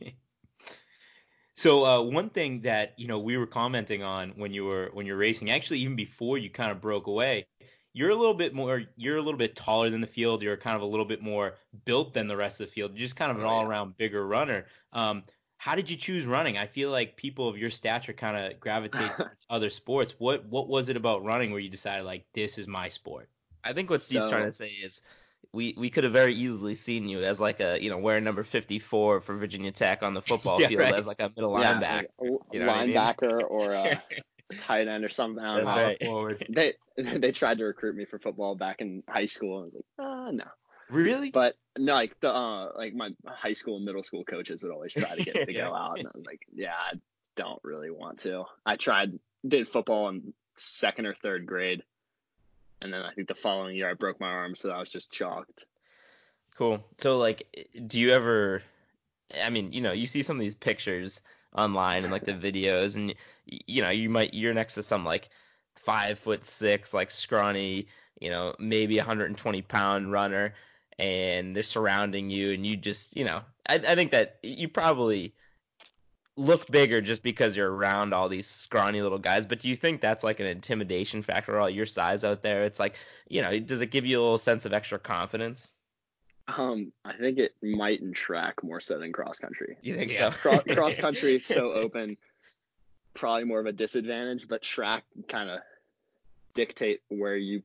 so 1.55 1.85
uh, 1.85 2.01
one 2.01 2.29
thing 2.29 2.61
that 2.61 2.93
you 2.97 3.07
know 3.07 3.19
we 3.19 3.37
were 3.37 3.47
commenting 3.47 4.03
on 4.03 4.31
when 4.31 4.53
you 4.53 4.65
were 4.65 4.89
when 4.93 5.05
you're 5.05 5.17
racing, 5.17 5.51
actually 5.51 5.79
even 5.79 5.95
before 5.95 6.37
you 6.37 6.49
kind 6.49 6.71
of 6.71 6.81
broke 6.81 7.07
away, 7.07 7.45
you're 7.93 8.09
a 8.09 8.15
little 8.15 8.33
bit 8.33 8.53
more 8.53 8.83
you're 8.95 9.17
a 9.17 9.21
little 9.21 9.37
bit 9.37 9.55
taller 9.55 9.89
than 9.89 10.01
the 10.01 10.07
field. 10.07 10.41
You're 10.41 10.57
kind 10.57 10.75
of 10.75 10.81
a 10.81 10.85
little 10.85 11.05
bit 11.05 11.21
more 11.21 11.55
built 11.85 12.13
than 12.13 12.27
the 12.27 12.37
rest 12.37 12.59
of 12.59 12.67
the 12.67 12.73
field. 12.73 12.91
You're 12.91 12.99
just 12.99 13.15
kind 13.15 13.31
of 13.31 13.37
an 13.37 13.43
Oh, 13.43 13.49
all 13.49 13.65
around 13.65 13.97
bigger 13.97 14.25
runner. 14.25 14.65
Um, 14.93 15.23
how 15.57 15.75
did 15.75 15.89
you 15.89 15.95
choose 15.95 16.25
running? 16.25 16.57
I 16.57 16.67
feel 16.67 16.91
like 16.91 17.15
people 17.15 17.47
of 17.47 17.57
your 17.57 17.69
stature 17.69 18.13
kind 18.13 18.35
of 18.35 18.59
gravitate 18.61 19.11
towards 19.11 19.45
other 19.49 19.69
sports. 19.69 20.15
What 20.17 20.45
what 20.45 20.67
was 20.67 20.89
it 20.89 20.97
about 20.97 21.23
running 21.23 21.51
where 21.51 21.59
you 21.59 21.69
decided 21.69 22.05
like 22.05 22.25
this 22.33 22.57
is 22.57 22.67
my 22.67 22.89
sport? 22.89 23.29
I 23.63 23.73
think 23.73 23.89
what 23.89 24.01
Steve's 24.01 24.29
trying 24.29 24.45
to 24.45 24.51
say 24.51 24.69
is 24.69 25.01
we 25.53 25.73
we 25.77 25.89
could 25.89 26.03
have 26.03 26.13
very 26.13 26.35
easily 26.35 26.75
seen 26.75 27.07
you 27.07 27.23
as 27.23 27.39
like 27.39 27.59
a 27.59 27.81
you 27.81 27.89
know 27.89 27.97
wearing 27.97 28.23
number 28.23 28.43
54 28.43 29.21
for 29.21 29.35
Virginia 29.35 29.71
Tech 29.71 30.03
on 30.03 30.13
the 30.13 30.21
football 30.29 30.59
Yeah, 30.59 30.67
field 30.67 30.81
right. 30.81 30.95
as 30.95 31.07
like 31.07 31.19
a 31.19 31.31
middle 31.35 31.57
Yeah, 31.57 31.73
linebacker. 31.73 31.93
like 31.93 32.09
a 32.19 32.53
you 32.53 32.59
know 32.59 32.67
what 32.67 32.75
I 32.75 32.85
mean? 32.87 32.95
linebacker 32.95 33.49
or 33.49 33.73
a 33.73 34.01
tight 34.59 34.87
end 34.87 35.05
or 35.05 35.09
something. 35.09 35.43
I 35.43 35.63
That's 35.63 35.75
know. 35.75 35.83
right. 35.83 36.03
Forward. 36.03 36.45
They 36.49 36.73
they 36.97 37.31
tried 37.31 37.57
to 37.57 37.65
recruit 37.65 37.95
me 37.95 38.05
for 38.05 38.19
football 38.19 38.55
back 38.55 38.79
in 38.81 39.03
high 39.07 39.25
school. 39.25 39.57
and 39.57 39.63
I 39.63 39.65
was 39.65 39.75
like, 39.75 39.85
ah, 39.99 40.31
no. 40.31 40.45
Really? 40.89 41.31
But 41.31 41.55
no, 41.77 41.93
like 41.95 42.19
the 42.19 42.29
uh, 42.29 42.71
like 42.77 42.93
my 42.93 43.09
high 43.25 43.53
school 43.53 43.77
and 43.77 43.85
middle 43.85 44.03
school 44.03 44.23
coaches 44.23 44.61
would 44.63 44.71
always 44.71 44.93
try 44.93 45.15
to 45.15 45.23
get 45.23 45.35
me 45.35 45.45
to 45.45 45.53
go 45.53 45.73
out, 45.73 45.97
and 45.97 46.07
I 46.07 46.11
was 46.15 46.25
like, 46.25 46.41
yeah, 46.53 46.73
I 46.75 46.97
don't 47.35 47.59
really 47.63 47.89
want 47.89 48.19
to. 48.19 48.43
I 48.65 48.75
tried, 48.75 49.17
did 49.47 49.67
football 49.67 50.09
in 50.09 50.33
second 50.55 51.07
or 51.07 51.15
third 51.15 51.47
grade, 51.47 51.81
and 52.83 52.93
then 52.93 53.01
I 53.01 53.13
think 53.13 53.27
the 53.27 53.35
following 53.35 53.75
year 53.75 53.89
I 53.89 53.93
broke 53.93 54.19
my 54.19 54.27
arm, 54.27 54.55
so 54.55 54.69
I 54.69 54.79
was 54.79 54.91
just 54.91 55.11
chalked. 55.11 55.65
Cool. 56.55 56.83
So 56.97 57.17
like, 57.17 57.71
do 57.87 57.99
you 57.99 58.11
ever? 58.11 58.61
I 59.41 59.49
mean, 59.49 59.73
you 59.73 59.81
know, 59.81 59.93
you 59.93 60.05
see 60.05 60.21
some 60.21 60.37
of 60.37 60.41
these 60.41 60.55
pictures 60.55 61.21
online 61.55 62.03
and 62.03 62.11
like 62.11 62.25
the 62.25 62.33
videos, 62.51 62.95
and 62.95 63.15
you 63.45 63.81
know, 63.81 63.89
you 63.89 64.09
might 64.09 64.33
you're 64.33 64.53
next 64.53 64.75
to 64.75 64.83
some 64.83 65.05
like 65.05 65.29
five 65.77 66.19
foot 66.19 66.45
six, 66.45 66.93
like 66.93 67.09
scrawny, 67.09 67.87
you 68.19 68.29
know, 68.29 68.53
maybe 68.59 68.97
120 68.97 69.61
pound 69.63 70.11
runner, 70.11 70.53
and 70.99 71.55
they're 71.55 71.63
surrounding 71.63 72.29
you, 72.29 72.51
and 72.51 72.65
you 72.65 72.75
just, 72.75 73.15
you 73.17 73.23
know, 73.25 73.41
I, 73.67 73.75
I 73.75 73.95
think 73.95 74.11
that 74.11 74.37
you 74.43 74.67
probably 74.67 75.33
look 76.35 76.69
bigger 76.71 76.99
just 77.01 77.21
because 77.21 77.55
you're 77.55 77.71
around 77.71 78.13
all 78.13 78.27
these 78.27 78.47
scrawny 78.47 79.01
little 79.01 79.19
guys. 79.19 79.45
But 79.45 79.59
do 79.59 79.69
you 79.69 79.75
think 79.75 80.01
that's 80.01 80.23
like 80.23 80.39
an 80.39 80.47
intimidation 80.47 81.21
factor? 81.21 81.59
All 81.59 81.69
your 81.69 81.85
size 81.85 82.23
out 82.23 82.41
there, 82.41 82.63
it's 82.63 82.79
like, 82.79 82.95
you 83.27 83.41
know, 83.41 83.59
does 83.59 83.81
it 83.81 83.91
give 83.91 84.05
you 84.05 84.19
a 84.19 84.21
little 84.21 84.37
sense 84.37 84.65
of 84.65 84.73
extra 84.73 84.97
confidence? 84.97 85.73
Um, 86.47 86.91
I 87.05 87.13
think 87.13 87.37
it 87.37 87.53
might 87.61 88.01
in 88.01 88.13
track 88.13 88.63
more 88.63 88.79
so 88.79 88.99
than 88.99 89.13
cross 89.13 89.39
country. 89.39 89.77
You 89.81 89.95
think 89.95 90.11
Yeah. 90.11 90.31
so? 90.31 90.37
Cross, 90.37 90.63
cross 90.73 90.97
country 90.97 91.39
so 91.39 91.71
open, 91.73 92.17
probably 93.13 93.45
more 93.45 93.59
of 93.59 93.65
a 93.65 93.71
disadvantage, 93.71 94.47
but 94.47 94.61
track 94.61 95.03
kind 95.29 95.49
of 95.49 95.59
dictate 96.53 97.01
where 97.09 97.37
you 97.37 97.63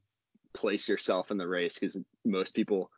place 0.55 0.89
yourself 0.89 1.31
in 1.31 1.39
the 1.39 1.47
race 1.47 1.75
because 1.75 1.97
most 2.25 2.55
people, 2.55 2.91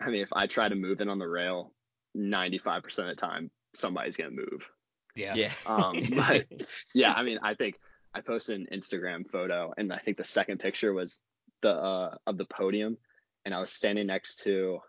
I 0.00 0.10
mean, 0.10 0.22
if 0.22 0.32
I 0.32 0.46
try 0.46 0.68
to 0.68 0.74
move 0.74 1.00
in 1.00 1.08
on 1.08 1.18
the 1.18 1.28
rail, 1.28 1.72
95% 2.16 2.84
of 2.98 3.06
the 3.06 3.14
time, 3.14 3.50
somebody's 3.74 4.16
going 4.16 4.30
to 4.30 4.36
move. 4.36 4.68
Yeah. 5.14 5.34
Yeah. 5.34 5.52
Um, 5.66 5.94
but 6.16 6.46
yeah, 6.94 7.12
I 7.12 7.22
mean, 7.22 7.38
I 7.42 7.54
think 7.54 7.76
I 8.14 8.20
posted 8.20 8.60
an 8.60 8.66
Instagram 8.72 9.28
photo, 9.30 9.72
and 9.76 9.92
I 9.92 9.98
think 9.98 10.16
the 10.16 10.24
second 10.24 10.58
picture 10.58 10.92
was 10.92 11.18
the 11.62 11.70
uh, 11.70 12.16
of 12.26 12.36
the 12.38 12.44
podium, 12.44 12.96
and 13.44 13.54
I 13.54 13.60
was 13.60 13.70
standing 13.72 14.06
next 14.06 14.42
to 14.44 14.80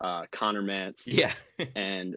uh, 0.00 0.24
Conner 0.30 0.62
Mantz 0.62 1.02
Yeah. 1.06 1.32
and 1.76 2.16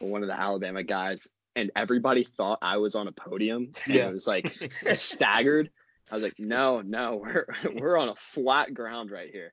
one 0.00 0.22
of 0.22 0.28
the 0.28 0.38
Alabama 0.38 0.82
guys, 0.84 1.26
and 1.56 1.70
everybody 1.74 2.24
thought 2.24 2.58
I 2.62 2.76
was 2.76 2.94
on 2.94 3.08
a 3.08 3.12
podium, 3.12 3.72
and 3.86 3.94
Yeah. 3.94 4.08
it 4.08 4.12
was 4.12 4.26
like 4.26 4.52
staggered. 4.94 5.70
I 6.10 6.14
was 6.14 6.22
like, 6.22 6.38
no, 6.38 6.80
no, 6.80 7.16
we're 7.16 7.46
we're 7.74 7.96
on 7.98 8.08
a 8.08 8.14
flat 8.14 8.72
ground 8.72 9.10
right 9.10 9.30
here. 9.30 9.52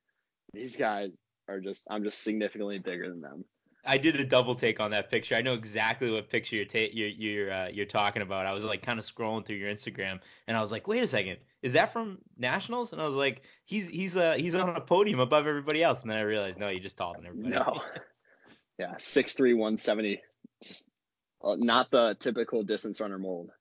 These 0.54 0.78
guys 0.78 1.10
are 1.50 1.60
just, 1.60 1.86
I'm 1.90 2.04
just 2.04 2.24
significantly 2.24 2.80
bigger 2.80 3.10
than 3.10 3.20
them. 3.22 3.44
I 3.86 3.98
did 3.98 4.20
a 4.20 4.26
double 4.26 4.56
take 4.56 4.80
on 4.80 4.92
that 4.92 5.12
picture. 5.12 5.36
I 5.36 5.42
know 5.42 5.54
exactly 5.54 6.10
what 6.12 6.30
picture 6.30 6.56
you're 6.56 6.66
ta- 6.66 6.92
you're 6.92 7.10
you're 7.10 7.52
uh, 7.52 7.68
you're 7.68 7.86
talking 7.86 8.22
about. 8.22 8.46
I 8.46 8.54
was 8.54 8.66
like 8.66 8.82
kind 8.82 9.00
of 9.00 9.06
scrolling 9.06 9.46
through 9.46 9.58
your 9.58 9.72
Instagram, 9.72 10.20
and 10.48 10.58
I 10.58 10.62
was 10.62 10.72
like, 10.72 10.88
wait 10.88 11.04
a 11.04 11.08
second, 11.08 11.38
is 11.62 11.74
that 11.74 11.94
from 11.94 12.20
Nationals? 12.38 12.94
And 12.94 13.02
I 13.02 13.06
was 13.06 13.16
like, 13.16 13.42
he's 13.66 13.88
he's 13.90 14.18
uh 14.18 14.34
he's 14.34 14.56
on 14.56 14.70
a 14.70 14.82
podium 14.82 15.20
above 15.20 15.48
everybody 15.48 15.84
else. 15.84 16.02
And 16.02 16.12
then 16.12 16.18
I 16.18 16.22
realized, 16.22 16.60
no, 16.60 16.70
you're 16.70 16.80
just 16.80 16.98
taller 16.98 17.18
than 17.18 17.28
everybody. 17.28 17.56
No. 17.56 17.82
yeah, 18.80 18.96
six 18.98 19.34
three, 19.34 19.54
one 19.54 19.78
seventy. 19.78 20.22
Just 20.64 20.86
uh, 21.44 21.56
not 21.58 21.92
the 21.92 22.16
typical 22.20 22.64
distance 22.64 23.00
runner 23.00 23.20
mold. 23.20 23.52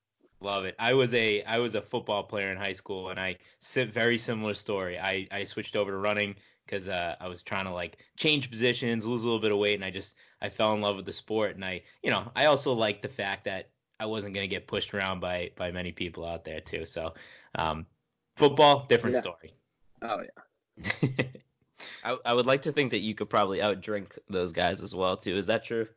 Love 0.41 0.65
it. 0.65 0.75
I 0.77 0.93
was 0.93 1.13
a 1.13 1.43
I 1.43 1.59
was 1.59 1.75
a 1.75 1.81
football 1.81 2.23
player 2.23 2.51
in 2.51 2.57
high 2.57 2.73
school, 2.73 3.09
and 3.09 3.19
I 3.19 3.37
sit 3.59 3.93
very 3.93 4.17
similar 4.17 4.53
story. 4.53 4.99
I 4.99 5.27
I 5.31 5.45
switched 5.45 5.75
over 5.75 5.91
to 5.91 5.97
running 5.97 6.35
because 6.65 6.87
uh, 6.89 7.15
I 7.19 7.27
was 7.27 7.43
trying 7.43 7.65
to 7.65 7.71
like 7.71 7.97
change 8.17 8.49
positions, 8.49 9.05
lose 9.05 9.23
a 9.23 9.25
little 9.25 9.39
bit 9.41 9.51
of 9.51 9.57
weight, 9.57 9.75
and 9.75 9.85
I 9.85 9.91
just 9.91 10.15
I 10.41 10.49
fell 10.49 10.73
in 10.73 10.81
love 10.81 10.95
with 10.95 11.05
the 11.05 11.13
sport. 11.13 11.55
And 11.55 11.63
I, 11.63 11.81
you 12.03 12.09
know, 12.11 12.31
I 12.35 12.45
also 12.45 12.73
liked 12.73 13.01
the 13.01 13.07
fact 13.09 13.45
that 13.45 13.69
I 13.99 14.05
wasn't 14.05 14.33
gonna 14.33 14.47
get 14.47 14.67
pushed 14.67 14.93
around 14.93 15.19
by 15.19 15.51
by 15.55 15.71
many 15.71 15.91
people 15.91 16.25
out 16.25 16.43
there 16.45 16.59
too. 16.61 16.85
So, 16.85 17.13
um, 17.55 17.85
football, 18.35 18.85
different 18.87 19.15
Yeah. 19.15 19.21
story. 19.21 19.53
Oh 20.01 20.21
yeah. 20.21 21.23
I, 22.03 22.17
I 22.25 22.33
would 22.33 22.45
like 22.45 22.63
to 22.63 22.71
think 22.71 22.91
that 22.91 22.99
you 22.99 23.15
could 23.15 23.29
probably 23.29 23.59
outdrink 23.59 24.17
those 24.29 24.51
guys 24.51 24.81
as 24.81 24.93
well 24.95 25.17
too. 25.17 25.35
Is 25.37 25.47
that 25.47 25.63
true? 25.63 25.87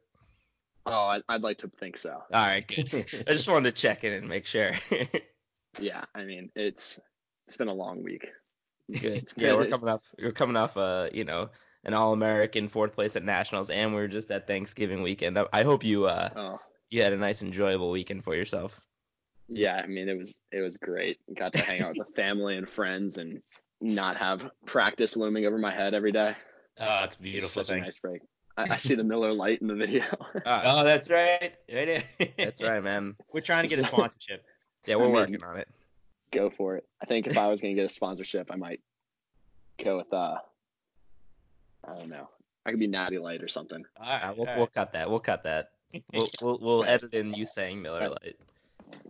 Oh, 0.86 0.92
I, 0.92 1.20
I'd 1.28 1.42
like 1.42 1.58
to 1.58 1.68
think 1.68 1.96
so. 1.98 2.12
All 2.12 2.22
right, 2.46 2.66
good. 2.66 3.06
I 3.26 3.32
just 3.32 3.48
wanted 3.48 3.74
to 3.74 3.80
check 3.82 4.04
in 4.04 4.12
and 4.12 4.28
make 4.28 4.46
sure. 4.46 4.72
Yeah, 5.80 6.04
I 6.14 6.24
mean 6.24 6.50
it's 6.56 6.98
it's 7.46 7.56
been 7.56 7.68
a 7.68 7.74
long 7.74 8.02
week. 8.02 8.26
Good. 8.90 9.04
It's 9.04 9.34
Yeah, 9.36 9.54
we're 9.54 9.66
coming 9.68 9.88
off. 9.88 10.02
We're 10.18 10.32
coming 10.32 10.56
off. 10.56 10.76
Uh, 10.76 11.08
you 11.12 11.24
know, 11.24 11.50
an 11.84 11.94
All-American 11.94 12.68
fourth 12.68 12.94
place 12.94 13.16
at 13.16 13.24
nationals, 13.24 13.70
and 13.70 13.94
we 13.94 14.00
are 14.00 14.08
just 14.08 14.30
at 14.30 14.46
Thanksgiving 14.46 15.02
weekend. 15.02 15.38
I, 15.52 15.62
hope 15.62 15.84
you 15.84 16.06
uh 16.06 16.30
Oh 16.36 16.60
you 16.90 17.02
had 17.02 17.12
a 17.12 17.16
nice, 17.18 17.42
enjoyable 17.42 17.90
weekend 17.90 18.24
for 18.24 18.34
yourself. 18.34 18.80
yeah, 19.46 19.80
I 19.84 19.86
mean 19.86 20.08
it 20.08 20.16
was 20.16 20.40
it 20.52 20.60
was 20.60 20.76
great. 20.78 21.18
Got 21.36 21.52
to 21.54 21.60
hang 21.60 21.82
out 21.82 21.96
with 21.96 22.06
the 22.06 22.12
family 22.14 22.56
and 22.56 22.68
friends 22.68 23.18
and 23.18 23.42
not 23.80 24.16
have 24.16 24.50
practice 24.66 25.16
looming 25.16 25.44
over 25.46 25.58
my 25.58 25.70
head 25.70 25.92
every 25.94 26.12
day. 26.12 26.34
Oh, 26.80 27.04
It's 27.04 27.16
beautiful 27.16 27.48
such 27.48 27.68
thing. 27.68 27.78
a 27.82 27.84
nice 27.84 27.98
break. 27.98 28.22
I, 28.56 28.74
I 28.74 28.76
see 28.78 28.94
the 28.94 29.04
Miller 29.04 29.32
Lite 29.32 29.60
in 29.60 29.68
the 29.68 29.74
video. 29.74 30.04
Uh, 30.46 30.62
Oh, 30.64 30.82
that's 30.84 31.08
right. 31.10 31.52
Right 31.72 32.04
that's 32.38 32.62
right, 32.62 32.82
man. 32.82 33.14
We're 33.32 33.40
trying 33.40 33.64
to 33.64 33.68
get 33.68 33.78
a 33.80 33.84
sponsorship. 33.92 34.44
Yeah, 34.86 34.96
we're 34.96 35.04
I 35.04 35.06
mean- 35.06 35.14
working 35.14 35.44
on 35.44 35.56
it. 35.58 35.68
Go 36.32 36.50
for 36.50 36.76
it. 36.76 36.86
I 37.02 37.06
think 37.06 37.26
if 37.26 37.38
I 37.38 37.48
was 37.48 37.60
gonna 37.60 37.74
get 37.74 37.86
a 37.86 37.88
sponsorship, 37.88 38.50
I 38.50 38.56
might 38.56 38.80
go 39.82 39.98
with 39.98 40.12
uh 40.12 40.36
I 41.86 41.94
don't 41.94 42.10
know. 42.10 42.28
I 42.66 42.70
could 42.70 42.80
be 42.80 42.86
Natty 42.86 43.18
Light 43.18 43.42
or 43.42 43.48
something. 43.48 43.84
All 43.98 44.06
right, 44.06 44.22
Uh, 44.22 44.34
we'll, 44.36 44.48
all 44.48 44.56
we'll 44.58 44.66
cut 44.66 44.92
that. 44.92 45.08
We'll 45.08 45.20
cut 45.20 45.44
that. 45.44 45.70
We'll 46.12 46.28
we'll, 46.42 46.58
we'll 46.60 46.84
edit 46.84 47.14
in 47.14 47.32
you 47.32 47.46
saying 47.46 47.80
Miller 47.80 48.10
Lite. 48.10 48.36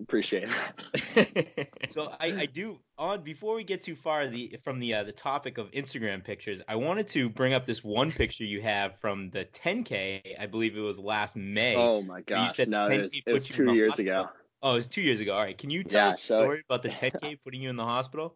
Appreciate 0.00 0.48
it. 0.48 1.68
So 1.90 2.12
I, 2.20 2.26
I 2.26 2.46
do 2.46 2.78
on 2.98 3.22
before 3.22 3.56
we 3.56 3.64
get 3.64 3.82
too 3.82 3.96
far 3.96 4.26
the 4.28 4.58
from 4.62 4.78
the 4.78 4.94
uh, 4.94 5.02
the 5.04 5.12
topic 5.12 5.58
of 5.58 5.70
Instagram 5.72 6.22
pictures, 6.22 6.62
I 6.68 6.76
wanted 6.76 7.08
to 7.08 7.28
bring 7.28 7.54
up 7.54 7.66
this 7.66 7.82
one 7.82 8.12
picture 8.12 8.44
you 8.44 8.60
have 8.60 8.96
from 9.00 9.30
the 9.30 9.46
10K. 9.46 10.20
I 10.38 10.46
believe 10.46 10.76
it 10.76 10.80
was 10.80 10.98
last 11.00 11.34
May. 11.34 11.74
Oh 11.74 12.02
my 12.02 12.20
gosh. 12.20 12.54
said 12.56 12.68
No, 12.68 12.82
10K 12.82 12.92
it 12.92 13.00
was, 13.00 13.10
it 13.26 13.32
was 13.32 13.46
put 13.46 13.58
you 13.58 13.64
in 13.64 13.70
two 13.70 13.74
years 13.76 13.92
hospital. 13.92 14.20
ago. 14.22 14.30
Oh, 14.62 14.72
it 14.72 14.74
was 14.76 14.88
two 14.88 15.02
years 15.02 15.20
ago. 15.20 15.34
All 15.34 15.42
right, 15.42 15.56
can 15.56 15.70
you 15.70 15.84
tell 15.84 16.06
Yeah, 16.06 16.08
us 16.08 16.22
a 16.22 16.26
so- 16.26 16.42
story 16.42 16.62
about 16.68 16.82
the 16.82 16.88
10K 16.88 17.38
putting 17.44 17.62
you 17.62 17.70
in 17.70 17.76
the 17.76 17.84
hospital? 17.84 18.34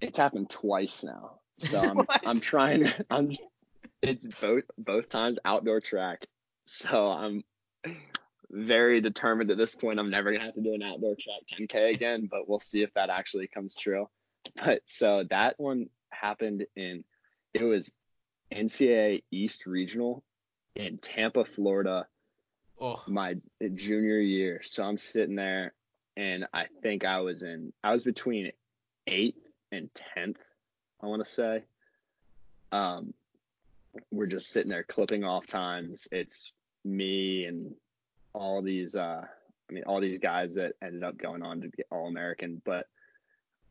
It's 0.00 0.18
happened 0.18 0.50
twice 0.50 1.02
now. 1.02 1.40
So 1.64 1.78
I'm 1.80 1.96
I'm 2.24 2.40
trying 2.40 2.88
I'm 3.10 3.32
it's 4.02 4.26
both 4.40 4.64
both 4.78 5.08
times 5.08 5.38
outdoor 5.44 5.80
track. 5.80 6.26
So 6.66 7.08
I'm 7.10 7.42
very 8.50 9.00
determined 9.00 9.50
at 9.50 9.56
this 9.58 9.74
point 9.74 9.98
I'm 9.98 10.10
never 10.10 10.30
gonna 10.32 10.44
have 10.44 10.54
to 10.54 10.60
do 10.62 10.74
an 10.74 10.82
outdoor 10.82 11.16
track 11.18 11.40
10K 11.52 11.94
again, 11.94 12.28
but 12.30 12.48
we'll 12.48 12.60
see 12.60 12.82
if 12.82 12.92
that 12.94 13.10
actually 13.10 13.48
comes 13.48 13.74
true. 13.74 14.08
But 14.54 14.82
so 14.86 15.24
that 15.30 15.58
one 15.58 15.88
happened 16.10 16.66
in 16.76 17.02
it 17.54 17.64
was 17.64 17.90
NCAA 18.54 19.24
East 19.32 19.66
Regional 19.66 20.22
in 20.76 20.98
Tampa, 20.98 21.44
Florida, 21.44 22.06
Oh, 22.80 23.02
my 23.06 23.36
junior 23.74 24.18
year. 24.18 24.60
So 24.62 24.84
I'm 24.84 24.98
sitting 24.98 25.34
there 25.34 25.72
and 26.16 26.46
I 26.52 26.66
think 26.82 27.04
I 27.04 27.20
was 27.20 27.42
in 27.42 27.72
I 27.82 27.92
was 27.92 28.04
between 28.04 28.52
eighth 29.06 29.46
and 29.72 29.90
tenth, 29.94 30.38
I 31.02 31.06
wanna 31.06 31.24
say. 31.24 31.64
Um 32.72 33.14
we're 34.12 34.26
just 34.26 34.50
sitting 34.50 34.70
there 34.70 34.84
clipping 34.84 35.24
off 35.24 35.46
times. 35.46 36.06
It's 36.12 36.52
me 36.84 37.46
and 37.46 37.74
all 38.32 38.62
these 38.62 38.94
uh 38.94 39.24
I 39.24 39.72
mean 39.72 39.84
all 39.84 40.00
these 40.00 40.18
guys 40.18 40.54
that 40.54 40.74
ended 40.80 41.02
up 41.02 41.18
going 41.18 41.42
on 41.42 41.60
to 41.62 41.68
get 41.68 41.86
all 41.90 42.06
American, 42.06 42.62
but 42.64 42.86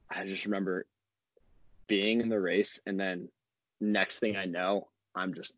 I 0.10 0.26
just 0.26 0.46
remember 0.46 0.86
being 1.88 2.20
in 2.20 2.30
the 2.30 2.40
race 2.40 2.80
and 2.86 3.00
then 3.00 3.30
next 3.80 4.20
thing 4.20 4.36
I 4.36 4.46
know, 4.46 4.88
I'm 5.16 5.34
just 5.34 5.54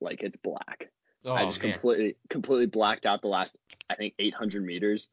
like 0.00 0.22
it's 0.22 0.36
black. 0.36 0.88
Oh 1.26 1.34
I 1.34 1.44
just 1.44 1.62
man. 1.62 1.72
completely 1.72 2.16
completely 2.28 2.66
blacked 2.66 3.06
out 3.06 3.22
the 3.22 3.28
last 3.28 3.56
I 3.90 3.94
think 3.94 4.14
800 4.18 4.64
meters. 4.64 5.08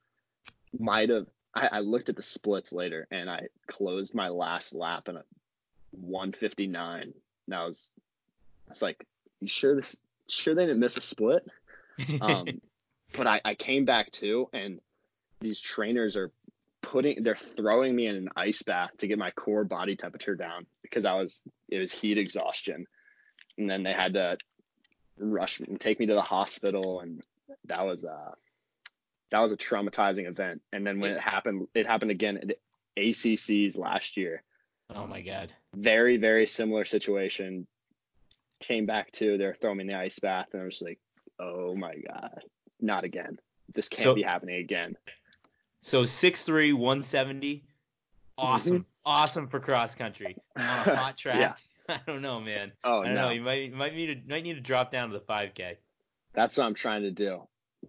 Might 0.80 1.10
have 1.10 1.28
I, 1.54 1.67
I 1.71 1.80
looked 1.80 2.10
at 2.10 2.15
the 2.15 2.21
splits 2.21 2.71
later 2.71 3.08
and 3.12 3.30
I 3.30 3.47
closed 3.67 4.15
my 4.15 4.30
last 4.30 4.73
lap 4.73 5.10
in 5.10 5.17
a 5.17 5.23
159. 5.91 7.13
And 7.45 7.56
I 7.56 7.65
was 7.65 7.91
I 8.67 8.71
was 8.71 8.82
like, 8.82 9.06
you 9.39 9.47
sure 9.47 9.76
this 9.76 9.97
sure 10.28 10.56
they 10.56 10.65
didn't 10.65 10.80
miss 10.80 10.97
a 10.97 11.02
split? 11.02 11.45
Um, 12.21 12.47
but 13.17 13.28
I, 13.28 13.41
I 13.43 13.54
came 13.56 13.86
back 13.86 14.12
too 14.12 14.49
and 14.54 14.80
these 15.41 15.60
trainers 15.60 16.15
are 16.15 16.32
putting 16.82 17.23
they're 17.23 17.36
throwing 17.36 17.95
me 17.95 18.08
in 18.08 18.15
an 18.15 18.30
ice 18.36 18.62
bath 18.62 18.91
to 18.97 19.08
get 19.08 19.17
my 19.17 19.32
core 19.32 19.63
body 19.63 19.95
temperature 19.95 20.36
down 20.36 20.65
because 20.82 21.06
I 21.06 21.13
was 21.13 21.41
it 21.69 21.80
was 21.80 21.91
heat 21.91 22.17
exhaustion. 22.17 22.88
And 23.58 23.69
then 23.69 23.84
they 23.84 23.93
had 23.93 24.13
to 24.13 24.38
rush 25.17 25.60
me 25.60 25.67
and 25.69 25.80
take 25.80 25.99
me 25.99 26.06
to 26.08 26.13
the 26.13 26.21
hospital 26.21 26.99
and 27.02 27.21
that 27.65 27.86
was 27.86 28.04
uh 28.04 28.32
that 29.32 29.39
was 29.39 29.52
a 29.52 29.58
traumatizing 29.58 30.28
event 30.28 30.62
and 30.71 30.86
then 30.86 30.99
when 30.99 31.12
it 31.12 31.19
happened 31.19 31.67
it 31.73 31.86
happened 31.88 32.12
again 32.12 32.38
at 32.38 32.58
ACC's 32.97 33.78
last 33.78 34.17
year 34.17 34.43
oh 34.95 35.08
my 35.08 35.21
god. 35.21 35.52
very 35.76 36.17
very 36.17 36.45
similar 36.47 36.86
situation 36.86 37.65
came 38.60 38.86
back 38.86 39.12
to 39.12 39.38
they're 39.38 39.54
throwing 39.56 39.78
me 39.78 39.82
in 39.84 39.88
the 39.88 39.95
ice 39.95 40.19
bath 40.19 40.47
and 40.54 40.62
I 40.62 40.65
was 40.65 40.82
like 40.82 40.99
oh 41.39 41.76
my 41.76 41.93
god 42.08 42.43
not 42.82 43.04
again 43.04 43.39
this 43.73 43.88
can't 43.88 44.04
So- 44.04 44.15
be 44.15 44.23
happening 44.23 44.56
again 44.56 44.95
So 45.82 46.04
6'3", 46.04 46.73
170. 46.73 47.63
Awesome. 48.38 48.73
Mm-hmm. 48.73 48.84
Awesome 49.06 49.47
for 49.49 49.60
cross 49.60 49.95
country. 49.95 50.38
On 50.56 50.63
a 50.63 50.95
hot 50.95 51.17
track. 51.23 51.38
Yeah. 51.38 51.54
I 51.89 52.00
don't 52.08 52.22
know, 52.22 52.39
man. 52.39 52.72
oh 52.84 53.02
I 53.02 53.06
don't 53.06 53.15
no 53.15 53.22
know. 53.24 53.30
You 53.32 53.41
might 53.41 53.63
you 53.69 53.76
might 53.76 53.93
need 53.96 54.08
to 54.08 54.30
might 54.30 54.43
need 54.43 54.54
to 54.56 54.62
drop 54.62 54.91
down 54.91 55.10
to 55.10 55.13
the 55.19 55.24
5K. 55.26 55.76
that's 56.34 56.58
what 56.58 56.65
I'm 56.65 56.74
trying 56.74 57.02
to 57.04 57.12
do 57.12 57.43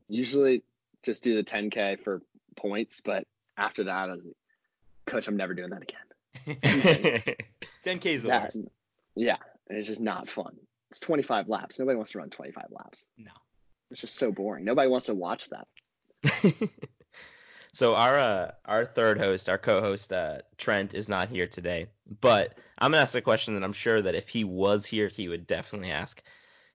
usually 0.08 0.62
just 1.04 1.22
do 1.22 1.34
the 1.36 1.44
10k 1.44 2.00
for 2.02 2.20
points 2.56 3.00
but 3.04 3.26
after 3.56 3.84
that 3.84 4.10
I 4.10 4.12
was 4.12 4.24
like 4.24 4.34
coach 5.06 5.28
I'm 5.28 5.36
never 5.36 5.54
doing 5.54 5.70
that 5.70 5.82
again 5.82 6.06
10K 7.84 8.06
is 8.06 8.22
the 8.22 8.28
That- 8.28 8.54
worst. 8.54 8.68
yeah 9.14 9.36
it's 9.70 9.86
just 9.86 10.00
not 10.00 10.28
fun 10.28 10.56
it's 10.90 11.00
25 11.00 11.48
laps 11.48 11.78
nobody 11.78 11.96
wants 11.96 12.12
to 12.12 12.18
run 12.18 12.30
25 12.30 12.64
laps 12.70 13.04
No. 13.16 13.30
It's 13.90 14.00
just 14.00 14.16
so 14.16 14.32
boring. 14.32 14.64
Nobody 14.64 14.88
wants 14.88 15.06
to 15.06 15.14
watch 15.14 15.48
that. 15.50 15.68
So 17.74 17.94
our 17.96 18.16
uh, 18.16 18.50
our 18.64 18.84
third 18.86 19.18
host, 19.18 19.48
our 19.48 19.58
co-host 19.58 20.12
uh, 20.12 20.38
Trent 20.56 20.94
is 20.94 21.08
not 21.08 21.28
here 21.28 21.46
today, 21.46 21.86
but 22.20 22.54
I'm 22.78 22.92
gonna 22.92 23.02
ask 23.02 23.14
a 23.14 23.20
question 23.20 23.54
that 23.54 23.64
I'm 23.64 23.72
sure 23.72 24.00
that 24.00 24.14
if 24.14 24.28
he 24.28 24.44
was 24.44 24.86
here, 24.86 25.08
he 25.08 25.28
would 25.28 25.46
definitely 25.46 25.90
ask. 25.90 26.22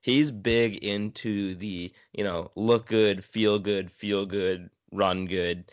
He's 0.02 0.30
big 0.30 0.76
into 0.84 1.54
the 1.56 1.92
you 2.12 2.24
know 2.24 2.50
look 2.54 2.86
good, 2.86 3.24
feel 3.24 3.58
good, 3.58 3.90
feel 3.90 4.26
good, 4.26 4.70
run 4.92 5.26
good 5.26 5.64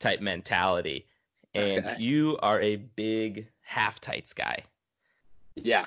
type 0.00 0.20
mentality, 0.20 1.06
and 1.54 1.86
Okay. 1.86 1.96
you 1.98 2.38
are 2.42 2.60
a 2.60 2.76
big 2.76 3.46
half 3.60 4.00
tights 4.00 4.32
guy. 4.32 4.64
Yeah. 5.54 5.86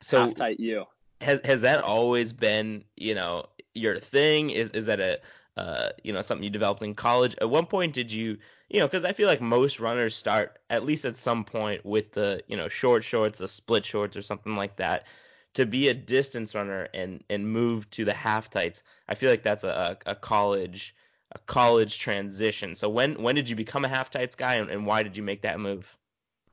So 0.00 0.26
half 0.26 0.34
tight 0.34 0.60
you. 0.60 0.86
has 1.20 1.40
has 1.44 1.60
that 1.62 1.82
always 1.84 2.32
been 2.32 2.84
you 2.96 3.14
know 3.14 3.46
your 3.74 3.98
thing 3.98 4.50
is 4.50 4.70
is 4.70 4.86
that 4.86 5.00
a 5.00 5.20
uh 5.60 5.90
you 6.02 6.12
know 6.12 6.22
something 6.22 6.44
you 6.44 6.50
developed 6.50 6.82
in 6.82 6.94
college. 6.94 7.34
At 7.40 7.50
one 7.50 7.66
point 7.66 7.92
did 7.94 8.10
you 8.12 8.38
you 8.68 8.80
know 8.80 8.86
because 8.86 9.04
i 9.04 9.12
feel 9.12 9.26
like 9.26 9.40
most 9.40 9.80
runners 9.80 10.14
start 10.14 10.58
at 10.70 10.84
least 10.84 11.04
at 11.04 11.16
some 11.16 11.44
point 11.44 11.84
with 11.84 12.12
the 12.12 12.42
you 12.46 12.56
know 12.56 12.68
short 12.68 13.02
shorts 13.04 13.38
the 13.40 13.48
split 13.48 13.84
shorts 13.84 14.16
or 14.16 14.22
something 14.22 14.56
like 14.56 14.76
that 14.76 15.04
to 15.54 15.66
be 15.66 15.88
a 15.88 15.94
distance 15.94 16.54
runner 16.54 16.88
and 16.94 17.24
and 17.28 17.50
move 17.50 17.88
to 17.90 18.04
the 18.04 18.14
half 18.14 18.50
tights. 18.50 18.82
I 19.08 19.14
feel 19.14 19.30
like 19.30 19.42
that's 19.42 19.64
a, 19.64 19.96
a 20.06 20.14
college 20.14 20.94
a 21.32 21.38
college 21.40 21.98
transition. 21.98 22.74
So 22.74 22.88
when 22.88 23.20
when 23.22 23.34
did 23.34 23.48
you 23.48 23.56
become 23.56 23.84
a 23.84 23.88
half 23.88 24.10
tights 24.10 24.36
guy 24.36 24.56
and, 24.56 24.70
and 24.70 24.86
why 24.86 25.02
did 25.02 25.16
you 25.16 25.22
make 25.22 25.42
that 25.42 25.60
move? 25.60 25.86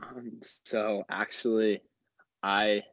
Um, 0.01 0.39
so 0.65 1.03
actually, 1.09 1.81
I 2.43 2.83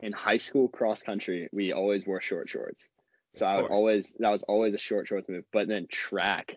in 0.00 0.12
high 0.12 0.36
school 0.36 0.68
cross 0.68 1.02
country, 1.02 1.48
we 1.52 1.72
always 1.72 2.06
wore 2.06 2.20
short 2.20 2.48
shorts. 2.48 2.88
So 3.34 3.46
I 3.46 3.56
would 3.56 3.70
always 3.70 4.14
that 4.18 4.30
was 4.30 4.42
always 4.42 4.74
a 4.74 4.78
short 4.78 5.06
shorts 5.08 5.28
move. 5.28 5.44
But 5.52 5.68
then 5.68 5.86
track, 5.88 6.56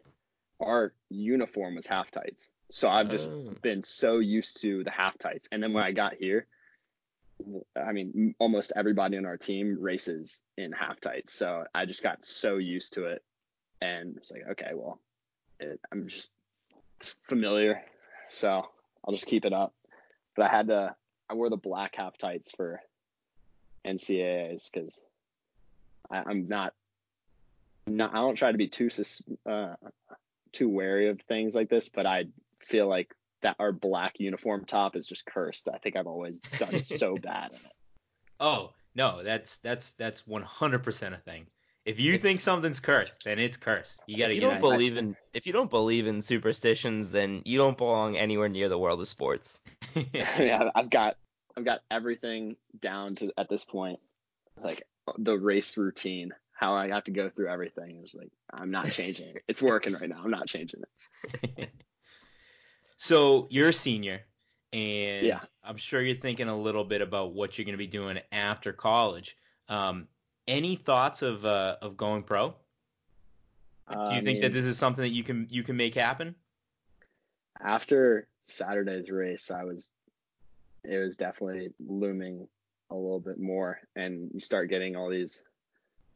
our 0.60 0.94
uniform 1.10 1.76
was 1.76 1.88
half 1.88 2.12
tights. 2.12 2.50
So 2.70 2.90
I've 2.90 3.10
just 3.10 3.30
Oh. 3.30 3.54
been 3.62 3.82
so 3.82 4.20
used 4.20 4.62
to 4.62 4.84
the 4.84 4.92
half 4.92 5.18
tights. 5.18 5.48
And 5.52 5.62
then 5.64 5.72
when 5.74 5.84
I 5.84 5.92
got 5.92 6.16
here, 6.16 6.48
I 7.76 7.92
mean, 7.92 8.34
almost 8.40 8.72
everybody 8.76 9.18
on 9.18 9.26
our 9.26 9.38
team 9.38 9.78
races 9.80 10.42
in 10.58 10.72
half 10.72 11.00
tights. 11.00 11.34
So 11.34 11.66
I 11.76 11.86
just 11.86 12.02
got 12.02 12.24
so 12.26 12.58
used 12.58 12.94
to 12.94 13.06
it, 13.06 13.24
and 13.82 14.18
it's 14.18 14.32
like, 14.32 14.44
okay, 14.52 14.72
well, 14.74 15.00
it, 15.60 15.80
I'm 15.92 16.08
just 16.08 16.32
familiar, 17.28 17.84
so 18.30 18.68
I'll 19.06 19.14
just 19.14 19.26
keep 19.28 19.46
it 19.46 19.54
up. 19.54 19.74
But 20.36 20.50
I 20.50 20.56
had 20.56 20.68
to, 20.68 20.96
I 21.30 21.34
wore 21.34 21.50
the 21.50 21.58
black 21.58 21.96
half 21.96 22.18
tights 22.18 22.52
for 22.52 22.82
NCAAs 23.86 24.70
because 24.72 25.02
I'm 26.12 26.48
not, 26.48 26.74
not, 27.88 28.13
I 28.13 28.18
don't 28.18 28.36
try 28.36 28.52
to 28.52 28.58
be 28.58 28.68
too 28.68 28.89
uh, 29.46 29.76
too 30.52 30.70
wary 30.70 31.10
of 31.10 31.22
things 31.28 31.56
like 31.56 31.70
this, 31.70 31.89
but 31.89 32.06
I 32.06 32.26
feel 32.60 32.88
like 32.88 33.13
that 33.41 33.56
our 33.60 33.72
black 33.72 34.20
uniform 34.20 34.65
top 34.65 34.96
is 34.96 35.08
just 35.08 35.26
cursed. 35.26 35.68
I 35.72 35.78
think 35.78 35.96
I've 35.96 36.08
always 36.08 36.39
done 36.58 36.82
so 36.82 37.15
bad 37.22 37.52
in 37.52 37.58
it. 37.58 37.74
Oh 38.39 38.72
no, 38.96 39.24
that's 39.24 39.58
that's 39.58 39.91
that's 39.91 40.24
100% 40.24 41.13
a 41.13 41.18
thing. 41.18 41.48
If 41.86 42.00
you 42.00 42.18
think 42.18 42.41
something's 42.41 42.80
cursed, 42.80 43.24
then 43.26 43.38
it's 43.38 43.58
cursed. 43.58 44.02
You 44.08 44.18
gotta 44.18 44.32
If 44.32 44.36
you 44.36 44.41
get 44.41 44.50
don't 44.50 44.62
believe 44.62 44.98
in 44.98 45.15
if 45.34 45.46
you 45.46 45.54
don't 45.54 45.70
believe 45.70 46.08
in 46.08 46.22
superstitions, 46.22 47.12
then 47.12 47.44
you 47.46 47.60
don't 47.60 47.78
belong 47.78 48.18
anywhere 48.18 48.50
near 48.50 48.70
the 48.70 48.80
world 48.80 49.00
of 49.00 49.08
sports. 49.08 49.60
yeah, 50.13 50.70
I've 50.74 50.89
got 50.89 51.18
I've 51.56 51.65
got 51.65 51.82
everything 51.91 52.56
down 52.80 53.15
to 53.15 53.32
at 53.38 53.50
this 53.50 53.63
point. 53.63 54.00
Like 54.58 54.88
the 55.18 55.38
race 55.38 55.78
routine, 55.78 56.34
how 56.54 56.74
I 56.74 56.89
have 56.89 57.04
to 57.06 57.12
go 57.12 57.30
through 57.30 57.50
everything. 57.50 58.02
It's 58.04 58.15
like 58.15 58.32
I'm 58.54 58.72
not 58.72 58.91
changing 58.91 59.28
it. 59.28 59.44
It's 59.48 59.62
working 59.62 59.94
right 59.94 60.10
now. 60.10 60.22
I'm 60.24 60.32
not 60.32 60.48
changing 60.48 60.82
it. 61.58 61.70
so 62.98 63.48
you're 63.50 63.70
a 63.70 63.74
senior, 63.74 64.22
and 64.74 65.26
Yeah. 65.26 65.41
I'm 65.63 65.78
sure 65.78 66.02
you're 66.02 66.15
thinking 66.15 66.48
a 66.48 66.58
little 66.58 66.84
bit 66.84 67.02
about 67.02 67.34
what 67.34 67.58
you're 67.58 67.65
gonna 67.65 67.78
be 67.78 67.88
doing 67.88 68.20
after 68.32 68.74
college. 68.74 69.38
Um, 69.68 70.08
any 70.48 70.76
thoughts 70.76 71.22
of 71.22 71.46
uh, 71.46 71.78
of 71.82 71.98
going 71.98 72.24
pro? 72.24 72.56
Do 73.91 74.00
you 74.00 74.18
I 74.18 74.22
think 74.22 74.41
that 74.41 74.52
this 74.52 74.65
is 74.65 74.78
something 74.78 75.04
that 75.04 75.12
you 75.12 75.24
can 75.24 75.48
you 75.50 75.62
can 75.62 75.78
make 75.78 75.94
happen? 75.94 76.36
after 77.62 78.28
Saturday's 78.46 79.10
race, 79.10 79.52
I 79.52 79.63
was 79.63 79.89
it 80.84 80.98
was 80.98 81.15
definitely 81.15 81.74
looming 81.80 82.48
a 82.89 82.95
little 82.95 83.19
bit 83.19 83.39
more, 83.39 83.80
and 83.95 84.30
you 84.34 84.39
start 84.39 84.69
getting 84.69 84.95
all 84.95 85.10
these 85.10 85.43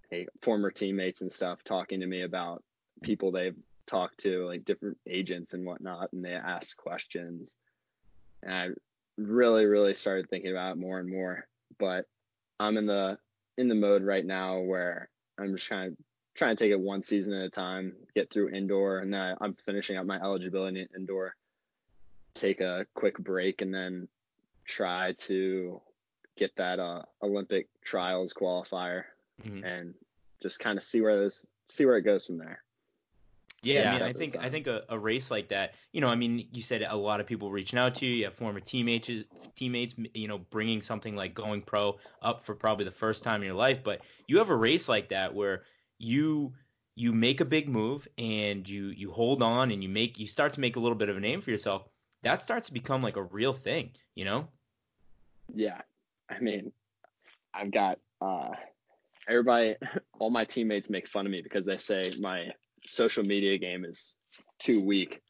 hey, 0.09 0.27
former 0.41 0.71
teammates 0.71 1.21
and 1.21 1.31
stuff 1.31 1.63
talking 1.63 1.99
to 1.99 2.07
me 2.07 2.21
about 2.21 2.63
people 3.03 3.31
they've 3.31 3.55
talked 3.85 4.19
to, 4.19 4.47
like 4.47 4.65
different 4.65 4.97
agents 5.07 5.53
and 5.53 5.65
whatnot, 5.65 6.11
and 6.13 6.23
they 6.23 6.33
ask 6.33 6.77
questions, 6.77 7.55
and 8.43 8.53
I 8.53 8.67
really, 9.17 9.65
really 9.65 9.93
started 9.93 10.29
thinking 10.29 10.51
about 10.51 10.73
it 10.73 10.79
more 10.79 10.99
and 10.99 11.09
more. 11.09 11.47
But 11.77 12.05
I'm 12.59 12.77
in 12.77 12.85
the 12.85 13.17
in 13.57 13.67
the 13.67 13.75
mode 13.75 14.03
right 14.03 14.25
now 14.25 14.59
where 14.59 15.09
I'm 15.37 15.53
just 15.53 15.67
trying 15.67 15.97
trying 16.35 16.55
to 16.55 16.63
take 16.63 16.71
it 16.71 16.79
one 16.79 17.03
season 17.03 17.33
at 17.33 17.45
a 17.45 17.49
time, 17.49 17.93
get 18.15 18.31
through 18.31 18.49
indoor, 18.49 18.99
and 18.99 19.13
then 19.13 19.35
I'm 19.41 19.53
finishing 19.65 19.97
up 19.97 20.05
my 20.05 20.17
eligibility 20.17 20.87
indoor. 20.95 21.35
Take 22.35 22.61
a 22.61 22.85
quick 22.93 23.17
break 23.17 23.61
and 23.61 23.73
then 23.73 24.07
try 24.65 25.13
to 25.17 25.81
get 26.39 26.55
that 26.55 26.79
uh, 26.79 27.03
Olympic 27.21 27.67
trials 27.83 28.33
qualifier 28.33 29.03
Mhm. 29.43 29.63
and 29.63 29.93
just 30.41 30.59
kind 30.59 30.77
of 30.77 30.83
see 30.83 31.01
where 31.01 31.19
this 31.19 31.45
see 31.65 31.85
where 31.85 31.97
it 31.97 32.01
goes 32.01 32.25
from 32.25 32.37
there. 32.39 32.63
Yeah, 33.61 33.81
Yeah. 33.81 33.89
I 33.89 33.93
mean, 33.93 33.93
I 33.93 33.97
Step 33.97 34.09
at 34.09 34.15
a 34.15 34.19
think 34.19 34.35
I 34.45 34.49
think 34.49 34.67
a, 34.67 34.85
a 34.89 34.97
race 34.97 35.29
like 35.29 35.49
that, 35.49 35.75
you 35.91 35.99
know, 36.01 36.07
I 36.07 36.15
mean, 36.15 36.47
you 36.51 36.61
said 36.61 36.81
a 36.81 36.95
lot 36.95 37.19
of 37.19 37.27
people 37.27 37.51
reaching 37.51 37.77
out 37.77 37.93
to 37.95 38.05
you. 38.05 38.13
You 38.13 38.23
have 38.25 38.33
former 38.35 38.61
teammates, 38.61 39.09
teammates, 39.55 39.95
you 40.13 40.27
know, 40.29 40.37
bringing 40.37 40.81
something 40.81 41.15
like 41.15 41.33
going 41.33 41.61
pro 41.61 41.97
up 42.21 42.45
for 42.45 42.55
probably 42.55 42.85
the 42.85 42.91
first 42.91 43.21
time 43.23 43.41
in 43.41 43.47
your 43.47 43.55
life. 43.55 43.83
But 43.83 44.01
you 44.27 44.37
have 44.37 44.49
a 44.49 44.55
race 44.55 44.87
like 44.87 45.09
that 45.09 45.33
where 45.35 45.63
you 45.97 46.53
you 46.95 47.11
make 47.13 47.41
a 47.41 47.45
big 47.45 47.67
move 47.69 48.07
and 48.17 48.67
you 48.67 48.87
you 48.87 49.11
hold 49.11 49.43
on 49.43 49.71
and 49.71 49.83
you 49.83 49.89
make 49.89 50.17
you 50.17 50.27
start 50.27 50.53
to 50.53 50.59
make 50.61 50.77
a 50.77 50.79
little 50.79 50.97
bit 50.97 51.09
of 51.09 51.17
a 51.17 51.19
name 51.19 51.41
for 51.41 51.51
yourself. 51.51 51.87
That 52.23 52.41
starts 52.41 52.67
to 52.67 52.73
become 52.73 53.01
like 53.03 53.17
a 53.17 53.23
real 53.23 53.53
thing, 53.53 53.91
you 54.15 54.25
know? 54.25 54.47
Yeah, 55.53 55.81
I 56.29 56.39
mean, 56.39 56.71
I've 57.53 57.71
got 57.71 57.99
uh, 58.21 58.51
everybody, 59.27 59.75
all 60.19 60.29
my 60.29 60.45
teammates 60.45 60.89
make 60.89 61.07
fun 61.07 61.25
of 61.25 61.31
me 61.31 61.41
because 61.41 61.65
they 61.65 61.77
say 61.77 62.03
my 62.19 62.51
social 62.85 63.23
media 63.23 63.57
game 63.57 63.85
is 63.85 64.15
too 64.59 64.81
weak. 64.81 65.21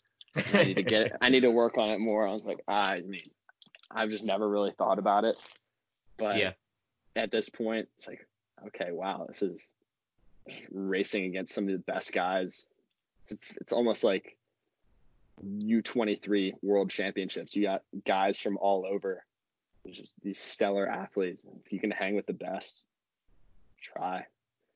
I 0.54 0.64
need 0.64 0.76
to 0.76 0.84
get, 0.84 1.18
I 1.22 1.30
need 1.30 1.42
to 1.42 1.52
work 1.52 1.78
on 1.78 1.90
it 1.90 2.00
more. 2.00 2.28
I 2.28 2.34
was 2.34 2.44
like, 2.44 2.60
I 2.68 3.02
mean, 3.02 3.22
I've 3.92 4.10
just 4.10 4.24
never 4.24 4.48
really 4.48 4.72
thought 4.78 5.00
about 5.00 5.26
it, 5.26 5.38
but 6.18 6.38
Yeah. 6.38 6.52
at 7.16 7.32
this 7.32 7.50
point, 7.50 7.88
it's 7.98 8.08
like, 8.08 8.28
okay, 8.68 8.92
wow, 8.92 9.26
this 9.28 9.42
is 9.42 9.60
racing 10.72 11.26
against 11.26 11.54
some 11.54 11.66
of 11.66 11.72
the 11.72 11.80
best 11.80 12.14
guys. 12.14 12.68
It's, 13.30 13.48
it's 13.60 13.74
almost 13.74 14.04
like 14.04 14.38
U23 15.44 16.54
World 16.62 16.90
Championships. 16.90 17.56
You 17.56 17.64
got 17.64 17.84
guys 18.06 18.40
from 18.40 18.58
all 18.58 18.86
over. 18.86 19.24
Just 19.92 20.14
these 20.24 20.40
stellar 20.40 20.88
athletes. 20.88 21.46
If 21.66 21.72
you 21.72 21.80
can 21.80 21.92
hang 21.92 22.16
with 22.16 22.26
the 22.26 22.34
best, 22.34 22.84
try. 23.82 24.26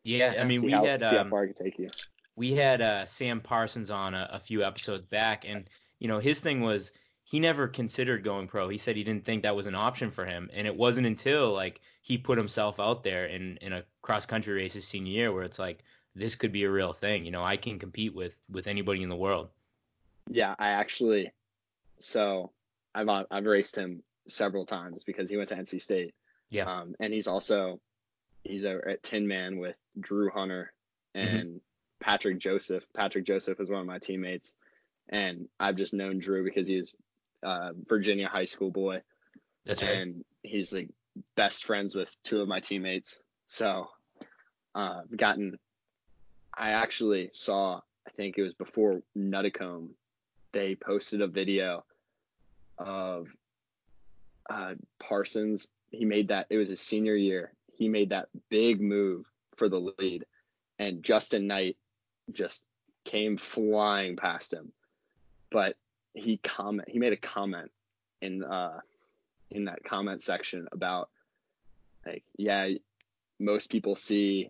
Yeah, 0.04 0.36
I 0.39 0.43
mean, 0.43 0.60
see 0.60 0.67
we 0.67 0.71
how, 0.73 0.86
had 0.86 1.02
see 1.02 1.08
how 1.08 1.21
um, 1.21 1.30
far 1.30 1.43
I 1.43 1.45
can 1.47 1.56
take 1.56 1.80
you. 1.80 1.89
we 2.36 2.54
had 2.54 2.82
uh, 2.82 3.06
Sam 3.06 3.39
Parsons 3.39 3.89
on 3.89 4.13
a, 4.13 4.30
a 4.34 4.39
few 4.39 4.63
episodes 4.63 5.06
back, 5.06 5.45
and 5.47 5.69
you 5.99 6.08
know 6.08 6.19
his 6.19 6.39
thing 6.39 6.62
was 6.62 6.91
he 7.23 7.39
never 7.39 7.67
considered 7.67 8.23
going 8.23 8.47
pro. 8.47 8.67
He 8.69 8.78
said 8.78 8.95
he 8.95 9.04
didn't 9.04 9.26
think 9.26 9.43
that 9.43 9.56
was 9.56 9.65
an 9.65 9.76
option 9.76 10.12
for 10.12 10.26
him, 10.26 10.49
and 10.54 10.67
it 10.67 10.76
wasn't 10.76 11.08
until 11.08 11.54
like 11.54 11.80
he 12.02 12.17
put 12.17 12.38
himself 12.38 12.80
out 12.80 13.04
there 13.04 13.26
in 13.26 13.58
in 13.58 13.73
a 13.73 13.84
cross 14.02 14.26
country 14.26 14.54
race 14.54 14.73
his 14.73 14.88
senior 14.88 15.12
year 15.12 15.32
where 15.32 15.43
it's 15.43 15.60
like 15.60 15.84
this 16.15 16.36
could 16.36 16.52
be 16.52 16.65
a 16.65 16.69
real 16.69 16.93
thing. 16.93 17.26
You 17.26 17.32
know, 17.32 17.43
I 17.43 17.58
can 17.58 17.80
compete 17.80 18.13
with 18.13 18.36
with 18.52 18.67
anybody 18.67 19.04
in 19.04 19.10
the 19.10 19.15
world. 19.15 19.49
Yeah, 20.30 20.56
I 20.60 20.69
actually. 20.69 21.32
So 21.99 22.52
I've 22.93 23.10
I've 23.32 23.45
raced 23.45 23.78
him 23.78 24.04
several 24.28 24.66
times 24.66 25.04
because 25.04 25.30
he 25.30 25.38
went 25.38 25.50
to 25.50 25.56
NC 25.56 25.82
State. 25.82 26.14
Yeah. 26.50 26.66
Um, 26.66 26.96
and 27.00 27.14
he's 27.14 27.28
also 27.28 27.80
he's 28.44 28.66
over 28.66 28.88
at 28.88 29.04
Tinman 29.04 29.58
with 29.60 29.76
Drew 30.00 30.30
Hunter 30.30 30.72
Mm-hmm. 31.16 31.36
and 31.36 31.62
Patrick 32.00 32.40
Joseph. 32.40 32.84
Patrick 32.96 33.24
Joseph 33.26 33.60
is 33.60 33.70
one 33.70 33.82
of 33.82 33.86
my 33.86 34.00
teammates, 34.00 34.56
and 35.10 35.48
I've 35.60 35.76
just 35.76 35.94
known 35.94 36.18
Drew 36.18 36.44
because 36.44 36.68
he's 36.68 36.96
uh, 37.44 37.70
Virginia 37.88 38.28
high 38.28 38.46
school 38.46 38.72
boy. 38.72 39.02
That's 39.64 39.84
right. 39.84 39.92
and 39.98 40.26
he's 40.42 40.74
like 40.74 40.90
best 41.36 41.66
friends 41.66 41.94
with 41.94 42.10
two 42.24 42.42
of 42.42 42.48
my 42.48 42.60
teammates. 42.62 43.20
So 43.48 43.90
uh, 44.74 45.02
gotten. 45.16 45.60
I 46.58 46.72
actually 46.72 47.30
saw. 47.34 47.82
I 48.08 48.10
think 48.18 48.40
it 48.40 48.42
was 48.42 48.54
before 48.56 49.02
Nuttycombe. 49.16 49.90
They 50.52 50.74
posted 50.74 51.22
a 51.22 51.28
video 51.28 51.86
of 52.80 53.28
uh, 54.49 54.73
Parsons. 54.99 55.67
He 55.91 56.06
made 56.06 56.29
that. 56.29 56.47
It 56.49 56.58
was 56.58 56.69
his 56.69 56.82
senior 56.82 57.15
year. 57.15 57.53
He 57.75 57.89
made 57.89 58.10
that 58.10 58.29
big 58.49 58.82
move 58.82 59.25
for 59.58 59.69
the 59.69 59.93
lead, 59.97 60.25
and 60.79 61.03
Justin 61.03 61.47
Knight 61.47 61.77
just 62.32 62.63
came 63.06 63.38
flying 63.38 64.15
past 64.15 64.53
him. 64.53 64.71
But 65.51 65.75
he 66.13 66.38
comment. 66.38 66.89
He 66.89 66.99
made 66.99 67.13
a 67.13 67.17
comment 67.17 67.71
in 68.21 68.43
uh, 68.43 68.79
in 69.53 69.65
that 69.65 69.84
comment 69.84 70.23
section 70.23 70.67
about 70.71 71.10
like 72.06 72.23
yeah 72.38 72.69
most 73.39 73.69
people 73.69 73.95
see 73.95 74.49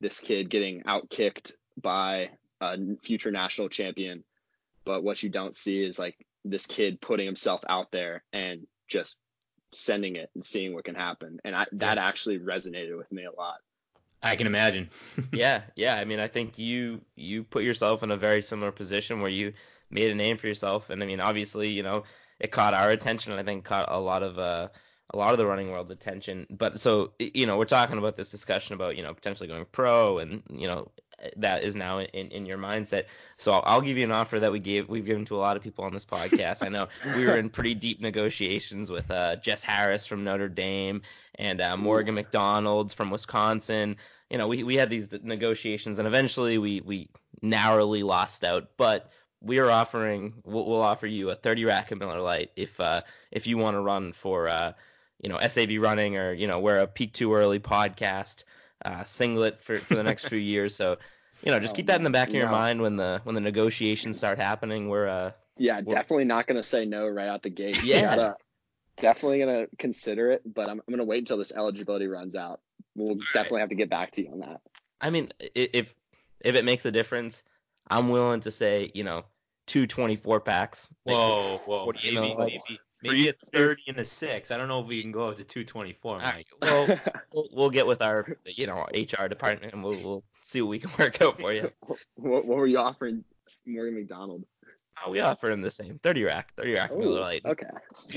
this 0.00 0.20
kid 0.20 0.50
getting 0.50 0.82
outkicked 0.82 1.52
by 1.80 2.30
a 2.60 2.76
future 3.02 3.30
national 3.30 3.68
champion 3.68 4.24
but 4.84 5.02
what 5.02 5.22
you 5.22 5.28
don't 5.28 5.56
see 5.56 5.82
is 5.82 5.98
like 5.98 6.16
this 6.44 6.66
kid 6.66 7.00
putting 7.00 7.26
himself 7.26 7.60
out 7.68 7.90
there 7.92 8.24
and 8.32 8.66
just 8.90 9.16
sending 9.72 10.16
it 10.16 10.30
and 10.34 10.44
seeing 10.44 10.74
what 10.74 10.84
can 10.84 10.96
happen 10.96 11.38
and 11.44 11.54
I, 11.54 11.66
that 11.72 11.96
actually 11.96 12.38
resonated 12.38 12.96
with 12.98 13.10
me 13.12 13.24
a 13.24 13.32
lot 13.32 13.58
I 14.22 14.36
can 14.36 14.46
imagine. 14.46 14.90
yeah, 15.32 15.62
yeah. 15.76 15.96
I 15.96 16.04
mean, 16.04 16.20
I 16.20 16.28
think 16.28 16.58
you 16.58 17.00
you 17.16 17.42
put 17.42 17.64
yourself 17.64 18.02
in 18.02 18.10
a 18.10 18.16
very 18.16 18.42
similar 18.42 18.70
position 18.70 19.20
where 19.20 19.30
you 19.30 19.54
made 19.90 20.10
a 20.10 20.14
name 20.14 20.36
for 20.36 20.46
yourself, 20.46 20.90
and 20.90 21.02
I 21.02 21.06
mean, 21.06 21.20
obviously, 21.20 21.70
you 21.70 21.82
know, 21.82 22.04
it 22.38 22.52
caught 22.52 22.74
our 22.74 22.90
attention, 22.90 23.32
and 23.32 23.40
I 23.40 23.44
think 23.44 23.64
caught 23.64 23.90
a 23.90 23.98
lot 23.98 24.22
of 24.22 24.38
uh, 24.38 24.68
a 25.12 25.16
lot 25.16 25.32
of 25.32 25.38
the 25.38 25.46
running 25.46 25.70
world's 25.70 25.90
attention. 25.90 26.46
But 26.50 26.80
so 26.80 27.12
you 27.18 27.46
know, 27.46 27.56
we're 27.56 27.64
talking 27.64 27.98
about 27.98 28.16
this 28.16 28.30
discussion 28.30 28.74
about 28.74 28.96
you 28.96 29.02
know 29.02 29.14
potentially 29.14 29.48
going 29.48 29.66
pro, 29.72 30.18
and 30.18 30.42
you 30.50 30.68
know 30.68 30.90
that 31.36 31.62
is 31.62 31.76
now 31.76 32.00
in, 32.00 32.28
in 32.28 32.46
your 32.46 32.58
mindset. 32.58 33.04
So 33.38 33.52
I'll, 33.52 33.62
I'll 33.64 33.80
give 33.80 33.96
you 33.96 34.04
an 34.04 34.12
offer 34.12 34.40
that 34.40 34.52
we 34.52 34.58
gave 34.58 34.88
we've 34.88 35.04
given 35.04 35.24
to 35.26 35.36
a 35.36 35.38
lot 35.38 35.56
of 35.56 35.62
people 35.62 35.84
on 35.84 35.92
this 35.92 36.04
podcast. 36.04 36.64
I 36.64 36.68
know 36.68 36.88
we 37.16 37.26
were 37.26 37.36
in 37.36 37.50
pretty 37.50 37.74
deep 37.74 38.00
negotiations 38.00 38.90
with 38.90 39.10
uh, 39.10 39.36
Jess 39.36 39.62
Harris 39.62 40.06
from 40.06 40.24
Notre 40.24 40.48
Dame 40.48 41.02
and 41.36 41.60
uh, 41.60 41.76
Morgan 41.76 42.14
McDonald 42.14 42.92
from 42.92 43.10
Wisconsin. 43.10 43.96
You 44.30 44.38
know, 44.38 44.48
we, 44.48 44.62
we 44.62 44.76
had 44.76 44.90
these 44.90 45.12
negotiations, 45.22 45.98
and 45.98 46.06
eventually 46.06 46.58
we 46.58 46.80
we 46.80 47.08
narrowly 47.42 48.02
lost 48.02 48.44
out, 48.44 48.70
but 48.76 49.10
we 49.40 49.58
are 49.58 49.70
offering 49.70 50.34
we'll, 50.44 50.66
we'll 50.66 50.82
offer 50.82 51.06
you 51.06 51.30
a 51.30 51.34
30 51.34 51.64
rack 51.64 51.90
of 51.90 51.98
Miller 51.98 52.20
Lite 52.20 52.50
if 52.56 52.78
uh 52.78 53.00
if 53.30 53.46
you 53.46 53.56
want 53.56 53.74
to 53.74 53.80
run 53.80 54.12
for 54.12 54.48
uh 54.48 54.72
you 55.22 55.28
know 55.28 55.38
SAV 55.40 55.76
running 55.78 56.16
or 56.16 56.32
you 56.32 56.46
know 56.46 56.60
we're 56.60 56.78
a 56.78 56.86
peak 56.86 57.12
too 57.12 57.34
early 57.34 57.58
podcast 57.58 58.44
uh 58.84 59.04
singlet 59.04 59.62
for 59.62 59.76
for 59.76 59.94
the 59.94 60.02
next 60.02 60.26
few 60.28 60.38
years 60.38 60.74
so 60.74 60.96
you 61.44 61.50
know 61.50 61.58
just 61.60 61.74
Oh, 61.74 61.76
keep 61.76 61.86
that 61.86 61.96
in 61.96 62.04
the 62.04 62.10
back 62.10 62.28
of 62.28 62.34
your 62.34 62.46
no. 62.46 62.52
mind 62.52 62.80
when 62.80 62.96
the 62.96 63.20
when 63.24 63.34
the 63.34 63.40
negotiations 63.40 64.16
start 64.18 64.38
happening 64.38 64.88
we're 64.88 65.08
uh 65.08 65.32
Yeah, 65.58 65.80
Well- 65.84 65.94
definitely 65.94 66.24
not 66.24 66.46
gonna 66.46 66.62
say 66.62 66.84
no 66.86 67.06
right 67.06 67.28
out 67.28 67.42
the 67.42 67.50
gate. 67.50 67.76
Yeah. 67.82 68.16
Gotta- 68.16 68.36
definitely 68.96 69.38
gonna 69.40 69.66
consider 69.78 70.30
it, 70.32 70.42
but 70.44 70.68
I'm, 70.68 70.80
I'm 70.86 70.92
gonna 70.92 71.04
wait 71.04 71.18
until 71.20 71.38
this 71.38 71.52
eligibility 71.52 72.06
runs 72.06 72.34
out. 72.36 72.60
We'll 72.94 73.16
definitely 73.32 73.60
have 73.60 73.68
to 73.70 73.74
get 73.74 73.88
back 73.90 74.12
to 74.12 74.22
you 74.22 74.32
on 74.32 74.40
that. 74.40 74.60
I 75.00 75.10
mean 75.10 75.30
if 75.54 75.94
if 76.40 76.54
it 76.54 76.64
makes 76.64 76.84
a 76.86 76.90
difference 76.90 77.42
I'm 77.88 78.08
willing 78.08 78.40
to 78.40 78.50
say 78.50 78.90
you 78.94 79.04
know 79.04 79.24
two 79.66 79.86
24 79.86 80.40
packs 80.40 80.88
Whoa, 81.04 81.58
whoa, 81.66 81.86
What 81.86 81.96
do 82.00 82.08
you 82.08 82.14
maybe, 82.20 82.32
know, 82.34 82.38
like, 82.40 82.52
maybe, 82.68 82.80
maybe 83.02 83.28
a 83.28 83.32
30 83.32 83.82
and 83.88 83.98
a 83.98 84.04
six. 84.04 84.50
I 84.50 84.56
don't 84.56 84.68
know 84.68 84.80
if 84.80 84.86
we 84.86 85.02
can 85.02 85.12
go 85.12 85.28
up 85.28 85.36
to 85.36 85.44
224, 85.44 86.18
Mike. 86.18 86.24
right, 86.24 86.46
well 86.62 86.98
we'll, 87.32 87.48
we'll 87.52 87.70
get 87.70 87.86
with 87.86 88.02
our 88.02 88.36
you 88.44 88.66
know 88.66 88.86
HR 88.92 89.26
department 89.26 89.72
and 89.72 89.82
we'll, 89.82 90.00
we'll 90.00 90.24
see 90.42 90.62
what 90.62 90.70
we 90.70 90.78
can 90.78 90.90
work 90.98 91.20
out 91.22 91.40
for 91.40 91.52
you. 91.52 91.70
what, 92.16 92.44
what 92.44 92.58
were 92.58 92.66
you 92.66 92.78
offering 92.78 93.24
Morgan 93.66 93.94
McDonald? 93.94 94.44
Oh, 95.04 95.10
we 95.10 95.20
offered 95.20 95.52
him 95.52 95.62
the 95.62 95.70
same 95.70 95.98
30 95.98 96.24
rack, 96.24 96.52
30 96.56 96.74
rack 96.74 96.90
Miller 96.90 97.18
Ooh, 97.18 97.20
Lite. 97.20 97.42
okay. 97.46 97.70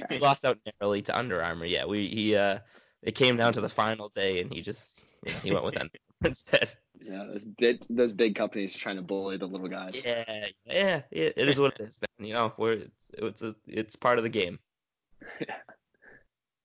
He 0.10 0.20
lost 0.20 0.44
out 0.44 0.60
narrowly 0.82 1.02
to 1.04 1.18
Under 1.18 1.42
Armour. 1.42 1.66
Yeah, 1.66 1.86
we 1.86 2.08
he 2.08 2.36
uh 2.36 2.60
it 3.02 3.16
came 3.16 3.38
down 3.38 3.54
to 3.54 3.62
the 3.62 3.70
final 3.70 4.10
day 4.10 4.42
and 4.42 4.54
he 4.54 4.62
just 4.62 5.04
you 5.26 5.32
know, 5.32 5.40
he 5.40 5.52
went 5.52 5.66
with 5.66 5.76
Under 5.80 5.92
Armour 6.22 6.30
instead. 6.30 6.70
Yeah, 7.02 7.26
those 7.26 7.46
big 7.46 7.84
those 7.90 8.14
big 8.14 8.36
companies 8.36 8.76
are 8.76 8.80
trying 8.80 8.96
to 8.98 9.02
bully 9.02 9.38
the 9.38 9.46
little 9.48 9.68
guys. 9.68 10.02
Yeah, 10.06 10.48
yeah, 10.66 11.02
it, 11.12 11.34
it 11.36 11.50
is 11.50 11.60
what 11.60 11.76
it 11.80 11.82
is, 11.82 12.00
man. 12.02 12.28
You 12.28 12.34
know, 12.34 12.54
we're 12.58 12.74
it's 12.74 13.10
it's 13.14 13.42
a, 13.42 13.56
it's 13.68 13.96
part 13.96 14.18
of 14.18 14.24
the 14.24 14.30
game. 14.30 14.60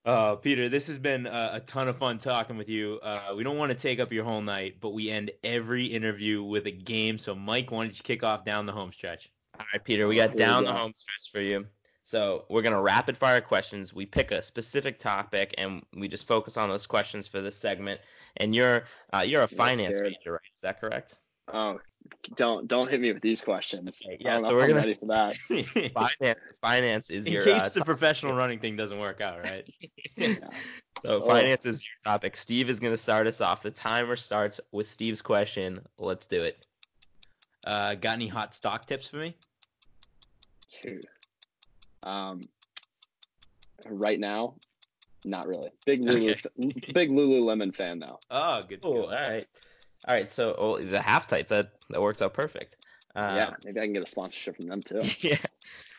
Uh, 0.05 0.37
Peter, 0.37 0.71
this 0.71 0.87
has 0.87 0.99
been 0.99 1.27
a, 1.27 1.51
a 1.55 1.61
ton 1.67 1.87
of 1.87 1.99
fun 1.99 2.19
talking 2.19 2.57
with 2.57 2.71
you. 2.71 2.99
Uh, 3.03 3.35
we 3.37 3.45
don't 3.45 3.59
want 3.59 3.71
to 3.71 3.77
take 3.77 4.01
up 4.01 4.11
your 4.11 4.25
whole 4.25 4.41
night, 4.41 4.77
but 4.81 4.95
we 4.95 5.11
end 5.11 5.31
every 5.45 5.85
interview 5.85 6.43
with 6.43 6.67
a 6.67 6.71
game. 6.71 7.19
So, 7.19 7.35
Mike, 7.35 7.71
why 7.71 7.85
don't 7.85 7.95
you 7.95 8.03
kick 8.03 8.23
off 8.23 8.43
down 8.43 8.65
the 8.65 8.73
home 8.73 8.91
stretch? 8.91 9.31
All 9.61 9.67
right, 9.71 9.85
Peter, 9.85 10.09
we 10.09 10.17
got 10.17 10.31
Here 10.31 10.37
we 10.37 10.39
down 10.39 10.65
the 10.65 10.71
go. 10.71 10.79
home 10.79 10.95
stretch 10.97 11.31
for 11.31 11.43
you. 11.43 11.67
So 12.05 12.47
we're 12.49 12.63
gonna 12.63 12.81
rapid 12.81 13.19
fire 13.19 13.43
questions. 13.43 13.93
We 13.93 14.07
pick 14.07 14.31
a 14.31 14.43
specific 14.43 14.99
topic 14.99 15.55
and 15.59 15.85
we 15.95 16.09
just 16.09 16.27
focus 16.27 16.57
on 16.57 16.71
those 16.71 16.87
questions 16.87 17.29
for 17.29 17.43
this 17.43 17.55
segment. 17.59 18.01
And 18.39 18.55
you're 18.55 18.85
uh, 19.13 19.25
you're 19.27 19.43
a 19.43 19.49
finance 19.49 20.01
major, 20.01 20.33
right? 20.33 20.41
Is 20.55 20.63
that 20.63 20.81
correct? 20.81 21.17
Oh, 21.53 21.79
don't 22.37 22.69
don't 22.69 22.91
hit 22.91 23.01
me 23.01 23.13
with 23.13 23.23
these 23.23 23.41
questions. 23.41 24.01
Okay, 24.05 24.15
I 24.15 24.17
yeah, 24.21 24.33
don't 24.35 24.43
so 24.43 24.49
know 24.51 24.55
we're 24.57 24.61
if 24.61 24.65
I'm 24.65 24.71
gonna- 24.71 24.81
ready 24.81 24.95
for 24.95 25.07
that. 25.07 25.93
Finance 26.19 26.39
finance 26.61 27.11
is 27.11 27.27
In 27.27 27.33
your 27.33 27.43
case 27.43 27.63
uh, 27.63 27.69
the 27.71 27.85
professional 27.85 28.35
running 28.35 28.59
thing 28.59 28.77
doesn't 28.77 28.99
work 28.99 29.21
out, 29.21 29.43
right? 29.43 29.69
Yeah. 30.17 30.35
So 31.03 31.23
Oh. 31.23 31.27
finance 31.27 31.65
is 31.65 31.85
your 31.85 32.13
topic. 32.13 32.37
Steve 32.37 32.69
is 32.69 32.81
going 32.81 32.93
to 32.93 32.97
start 32.99 33.27
us 33.29 33.41
off. 33.41 33.63
The 33.63 33.71
timer 33.71 34.17
starts 34.17 34.59
with 34.73 34.89
Steve's 34.89 35.23
question. 35.23 35.81
Let's 35.97 36.27
do 36.27 36.43
it. 36.43 36.67
Uh, 37.65 37.95
got 37.95 38.15
any 38.15 38.27
hot 38.27 38.53
stock 38.55 38.85
tips 38.85 39.07
for 39.09 39.19
me? 39.19 39.37
Dude. 40.83 41.05
Um, 42.05 42.41
right 43.89 44.19
now, 44.19 44.57
not 45.25 45.47
really. 45.47 45.71
Big 45.87 46.05
Lulu, 46.05 46.35
big 46.93 47.11
Lululemon 47.11 47.75
fan 47.75 48.01
though. 48.01 48.19
Oh, 48.31 48.61
good. 48.63 48.81
Oh, 48.85 48.95
good. 49.03 49.05
all 49.05 49.11
right. 49.31 49.47
All 50.07 50.15
right. 50.15 50.31
So 50.31 50.55
oh, 50.59 50.79
the 50.79 51.01
half 51.01 51.27
tights 51.27 51.51
that 51.51 51.73
that 51.91 52.01
works 52.01 52.23
out 52.23 52.35
perfect. 52.35 52.77
Uh, 53.17 53.35
yeah, 53.35 53.55
maybe 53.65 53.81
I 53.81 53.83
can 53.85 53.93
get 53.93 54.05
a 54.05 54.09
sponsorship 54.09 54.57
from 54.57 54.67
them 54.67 54.81
too. 54.81 55.01
yeah. 55.21 55.39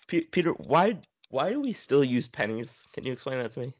Pe- 0.07 0.21
Peter, 0.31 0.51
why 0.51 0.97
why 1.29 1.49
do 1.49 1.59
we 1.59 1.73
still 1.73 2.05
use 2.05 2.27
pennies? 2.27 2.79
Can 2.93 3.05
you 3.05 3.13
explain 3.13 3.41
that 3.41 3.51
to 3.53 3.59
me? 3.59 3.73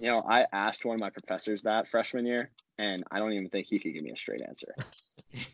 You 0.00 0.10
know, 0.10 0.20
I 0.28 0.46
asked 0.52 0.84
one 0.84 0.94
of 0.94 1.00
my 1.00 1.10
professors 1.10 1.62
that 1.62 1.88
freshman 1.88 2.26
year, 2.26 2.50
and 2.78 3.04
I 3.10 3.18
don't 3.18 3.32
even 3.32 3.48
think 3.48 3.66
he 3.66 3.78
could 3.78 3.94
give 3.94 4.02
me 4.02 4.10
a 4.10 4.16
straight 4.16 4.42
answer. 4.42 4.74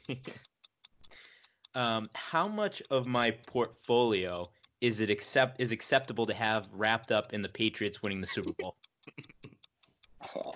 um, 1.74 2.04
how 2.14 2.44
much 2.44 2.82
of 2.90 3.06
my 3.06 3.32
portfolio 3.46 4.42
is 4.80 5.00
it 5.00 5.10
accept 5.10 5.60
is 5.60 5.72
acceptable 5.72 6.24
to 6.24 6.34
have 6.34 6.66
wrapped 6.72 7.12
up 7.12 7.32
in 7.34 7.42
the 7.42 7.48
Patriots 7.48 8.02
winning 8.02 8.20
the 8.20 8.28
Super 8.28 8.52
Bowl? 8.58 8.76
Well, 10.34 10.54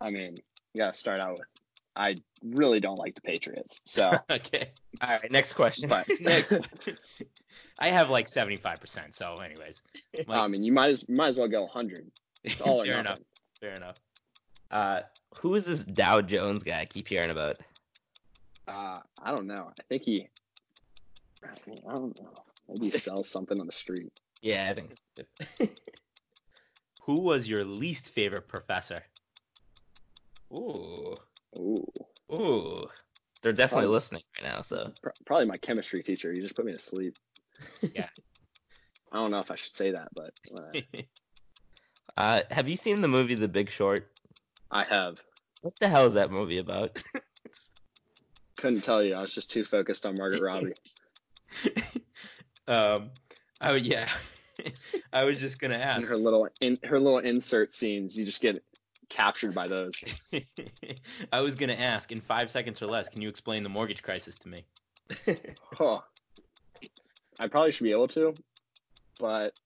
I 0.00 0.08
mean, 0.08 0.34
you 0.72 0.78
gotta 0.78 0.96
start 0.96 1.20
out 1.20 1.32
with. 1.32 1.46
I 1.96 2.14
really 2.42 2.80
don't 2.80 2.98
like 2.98 3.14
the 3.14 3.20
Patriots, 3.20 3.80
so 3.84 4.12
okay. 4.30 4.70
All 5.00 5.08
right. 5.08 5.30
Next 5.30 5.54
question. 5.54 5.88
but 5.88 6.06
Next. 6.20 6.52
I 7.80 7.88
have 7.88 8.10
like 8.10 8.28
seventy 8.28 8.56
five 8.56 8.80
percent. 8.80 9.14
So, 9.14 9.34
anyways, 9.34 9.82
Mike, 10.26 10.38
I 10.38 10.46
mean, 10.48 10.62
you 10.62 10.72
might 10.72 10.90
as 10.90 11.08
might 11.08 11.28
as 11.28 11.38
well 11.38 11.48
go 11.48 11.62
100. 11.62 12.10
It's 12.44 12.60
all 12.60 12.76
fair 12.84 12.86
nothing. 12.86 13.00
enough. 13.00 13.18
Fair 13.60 13.72
enough. 13.72 13.96
Uh, 14.70 15.00
who 15.40 15.54
is 15.54 15.66
this 15.66 15.84
Dow 15.84 16.20
Jones 16.20 16.62
guy 16.62 16.80
I 16.80 16.84
keep 16.86 17.08
hearing 17.08 17.30
about? 17.30 17.58
Uh, 18.66 18.96
I 19.22 19.34
don't 19.34 19.46
know. 19.46 19.70
I 19.70 19.82
think 19.88 20.02
he. 20.02 20.28
I, 21.44 21.48
mean, 21.66 21.76
I 21.88 21.94
don't 21.94 22.20
know. 22.20 22.32
Maybe 22.68 22.90
he 22.90 22.98
sells 22.98 23.28
something 23.28 23.60
on 23.60 23.66
the 23.66 23.72
street. 23.72 24.12
Yeah, 24.40 24.70
I 24.70 24.74
think. 24.74 25.72
Who 27.02 27.20
was 27.20 27.48
your 27.48 27.64
least 27.64 28.10
favorite 28.10 28.48
professor? 28.48 28.96
Ooh. 30.52 31.14
Ooh, 31.58 31.84
Ooh. 32.38 32.74
They're 33.42 33.52
definitely 33.52 33.84
Probably- 33.86 33.94
listening 33.94 34.22
right 34.42 34.54
now. 34.56 34.62
So. 34.62 34.92
pr- 35.02 35.10
probably 35.26 35.46
my 35.46 35.56
chemistry 35.56 36.02
teacher. 36.02 36.32
You 36.34 36.42
just 36.42 36.54
put 36.54 36.64
me 36.64 36.72
to 36.74 36.80
sleep. 36.80 37.14
Yeah. 37.94 38.08
I 39.12 39.16
don't 39.18 39.30
know 39.30 39.40
if 39.40 39.50
I 39.50 39.54
should 39.56 39.72
say 39.72 39.90
that, 39.90 40.08
but 40.14 40.32
uh, 40.58 40.80
Uh, 42.16 42.40
have 42.50 42.68
you 42.68 42.76
seen 42.76 43.00
the 43.00 43.08
movie 43.08 43.34
The 43.34 43.48
Big 43.48 43.70
Short? 43.70 44.10
I 44.70 44.84
have. 44.84 45.16
What 45.62 45.78
the 45.80 45.88
hell 45.88 46.06
is 46.06 46.14
that 46.14 46.30
movie 46.30 46.58
about? 46.58 47.02
Couldn't 48.58 48.82
tell 48.82 49.02
you. 49.02 49.14
I 49.14 49.20
was 49.20 49.34
just 49.34 49.50
too 49.50 49.64
focused 49.64 50.04
on 50.06 50.14
Margot 50.18 50.40
Robbie. 50.42 50.72
um, 52.68 53.10
oh 53.60 53.74
yeah, 53.74 54.08
I 55.12 55.24
was 55.24 55.38
just 55.38 55.58
gonna 55.60 55.74
and 55.74 55.82
ask. 55.82 56.08
her 56.08 56.16
little 56.16 56.48
in 56.60 56.76
her 56.84 56.96
little 56.96 57.18
insert 57.18 57.72
scenes. 57.72 58.16
You 58.16 58.24
just 58.24 58.40
get 58.40 58.58
captured 59.12 59.54
by 59.54 59.68
those. 59.68 59.92
I 61.32 61.40
was 61.40 61.54
gonna 61.54 61.74
ask 61.74 62.10
in 62.12 62.18
five 62.18 62.50
seconds 62.50 62.80
or 62.82 62.86
less. 62.86 63.08
Can 63.08 63.20
you 63.22 63.28
explain 63.28 63.62
the 63.62 63.68
mortgage 63.68 64.02
crisis 64.02 64.36
to 64.40 64.48
me? 64.48 64.58
Oh, 65.80 65.96
I 67.40 67.48
probably 67.48 67.72
should 67.72 67.84
be 67.84 67.92
able 67.92 68.08
to, 68.08 68.34
but 69.18 69.58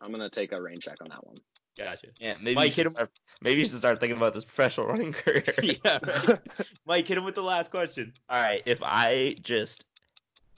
I'm 0.00 0.12
gonna 0.12 0.30
take 0.30 0.52
a 0.58 0.62
rain 0.62 0.76
check 0.80 0.96
on 1.02 1.08
that 1.08 1.24
one. 1.26 1.34
Gotcha. 1.78 2.08
Yeah, 2.20 2.34
maybe 2.42 2.56
Mike, 2.56 2.64
you 2.64 2.68
hit 2.68 2.74
should 2.74 2.86
him- 2.86 2.92
start, 2.92 3.10
maybe 3.42 3.60
you 3.62 3.66
should 3.66 3.78
start 3.78 3.98
thinking 3.98 4.16
about 4.18 4.34
this 4.34 4.44
professional 4.44 4.86
running 4.88 5.12
career. 5.12 5.44
yeah, 5.62 5.98
right. 6.02 6.38
Mike, 6.86 7.06
hit 7.06 7.18
him 7.18 7.24
with 7.24 7.34
the 7.34 7.42
last 7.42 7.70
question. 7.70 8.12
All 8.28 8.38
right, 8.40 8.62
if 8.66 8.78
I 8.82 9.36
just 9.42 9.84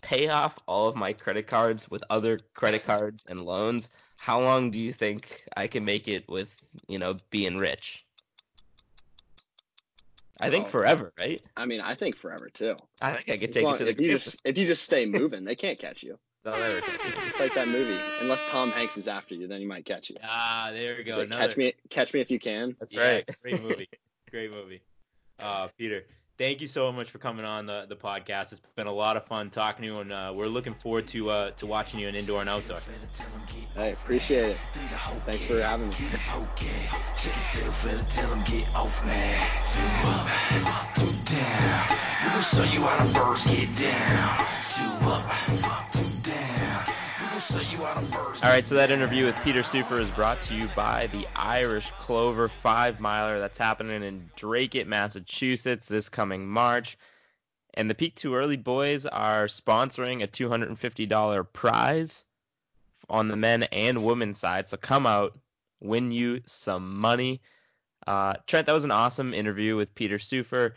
pay 0.02 0.28
off 0.28 0.56
all 0.66 0.88
of 0.88 0.96
my 0.96 1.12
credit 1.12 1.46
cards 1.46 1.88
with 1.90 2.02
other 2.10 2.36
credit 2.54 2.84
cards 2.84 3.24
and 3.28 3.40
loans, 3.40 3.88
how 4.24 4.38
long 4.38 4.70
do 4.70 4.78
you 4.82 4.90
think 4.90 5.42
I 5.54 5.66
can 5.66 5.84
make 5.84 6.08
it 6.08 6.26
with, 6.30 6.48
you 6.88 6.96
know, 6.98 7.14
being 7.28 7.58
rich? 7.58 7.98
I 10.40 10.48
think 10.48 10.64
Oh. 10.66 10.70
forever, 10.70 11.12
right? 11.20 11.40
I 11.58 11.66
mean, 11.66 11.82
I 11.82 11.94
think 11.94 12.18
forever 12.18 12.48
too. 12.48 12.74
I 13.02 13.16
think 13.16 13.28
I 13.28 13.36
could 13.36 13.50
As 13.50 13.54
take 13.54 13.64
long- 13.64 13.74
it 13.74 13.78
to 13.78 13.84
the 13.84 13.90
if 13.90 14.00
you 14.00 14.10
just 14.10 14.40
if 14.46 14.56
you 14.56 14.66
just 14.66 14.82
stay 14.82 15.04
moving, 15.04 15.44
they 15.44 15.54
can't 15.54 15.78
catch 15.78 16.02
you. 16.02 16.18
They'll 16.42 16.54
never 16.58 16.80
catch 16.80 17.04
me. 17.04 17.10
It's 17.28 17.38
like 17.40 17.52
that 17.54 17.68
movie. 17.68 17.98
Unless 18.22 18.48
Tom 18.48 18.70
Hanks 18.70 18.96
is 18.96 19.08
after 19.08 19.34
you, 19.34 19.46
then 19.46 19.60
he 19.60 19.66
might 19.66 19.84
catch 19.84 20.08
you. 20.08 20.16
Ah, 20.22 20.70
there 20.72 20.96
we 20.96 21.04
Is 21.04 21.14
go. 21.16 21.20
it 21.22 21.26
Another- 21.26 21.42
catch 21.48 21.56
me, 21.58 21.74
catch 21.90 22.14
me 22.14 22.20
if 22.22 22.30
you 22.30 22.38
can. 22.38 22.76
That's 22.80 22.94
Yeah, 22.94 23.12
right. 23.12 23.36
great 23.42 23.62
movie. 23.62 23.88
Great 24.30 24.50
movie. 24.52 24.80
Uh, 25.38 25.68
Peter, 25.78 26.04
thank 26.38 26.60
you 26.60 26.66
so 26.66 26.90
much 26.92 27.10
for 27.10 27.18
coming 27.18 27.44
on 27.44 27.66
the, 27.66 27.86
the 27.88 27.96
podcast. 27.96 28.52
It's 28.52 28.60
been 28.76 28.86
a 28.86 28.92
lot 28.92 29.16
of 29.16 29.24
fun 29.24 29.50
talking 29.50 29.82
to 29.82 29.88
you, 29.88 29.98
and 30.00 30.12
uh, 30.12 30.32
we're 30.34 30.46
looking 30.46 30.74
forward 30.74 31.06
to 31.08 31.30
uh, 31.30 31.50
to 31.52 31.66
watching 31.66 32.00
you 32.00 32.08
in 32.08 32.14
indoor 32.14 32.40
and 32.40 32.50
outdoor. 32.50 32.78
Hey, 33.74 33.92
appreciate 33.92 34.50
it. 34.50 34.56
Thanks 35.26 35.44
for 35.44 35.60
having 35.60 35.88
me. 35.88 35.94
Okay, 35.94 36.88
shake 37.16 37.32
it 37.32 37.52
till 37.52 37.72
fella, 37.72 38.04
tell 38.08 38.30
him 38.32 38.42
get 38.44 38.68
off 38.74 39.04
me. 39.04 39.12
Two 39.66 39.80
up, 40.08 40.94
two 40.94 41.12
down. 41.34 41.98
We 42.24 42.30
gon' 42.30 42.42
show 42.42 42.64
you 42.72 42.82
how 42.82 43.04
the 43.04 43.12
birds 43.14 43.46
get 43.46 43.76
down. 43.76 44.46
Two 44.68 45.08
up, 45.10 46.13
All 47.52 48.50
right, 48.50 48.66
so 48.66 48.74
that 48.74 48.90
interview 48.90 49.26
with 49.26 49.36
Peter 49.42 49.62
Seufer 49.62 50.00
is 50.00 50.10
brought 50.10 50.40
to 50.42 50.54
you 50.54 50.68
by 50.74 51.08
the 51.08 51.26
Irish 51.36 51.92
Clover 52.00 52.48
Five 52.48 53.00
Miler. 53.00 53.38
That's 53.38 53.58
happening 53.58 54.02
in 54.02 54.30
Dracut, 54.34 54.86
Massachusetts 54.86 55.86
this 55.86 56.08
coming 56.08 56.46
March. 56.46 56.96
And 57.74 57.90
the 57.90 57.94
Peak 57.94 58.14
Too 58.14 58.34
Early 58.34 58.56
boys 58.56 59.04
are 59.04 59.46
sponsoring 59.46 60.22
a 60.22 60.26
$250 60.26 61.52
prize 61.52 62.24
on 63.10 63.28
the 63.28 63.36
men 63.36 63.64
and 63.64 64.04
women 64.04 64.34
side. 64.34 64.68
So 64.68 64.76
come 64.76 65.06
out, 65.06 65.38
win 65.80 66.12
you 66.12 66.40
some 66.46 66.98
money. 66.98 67.42
Uh, 68.06 68.34
Trent, 68.46 68.66
that 68.66 68.72
was 68.72 68.84
an 68.84 68.90
awesome 68.90 69.34
interview 69.34 69.76
with 69.76 69.94
Peter 69.94 70.18
Seufer. 70.18 70.72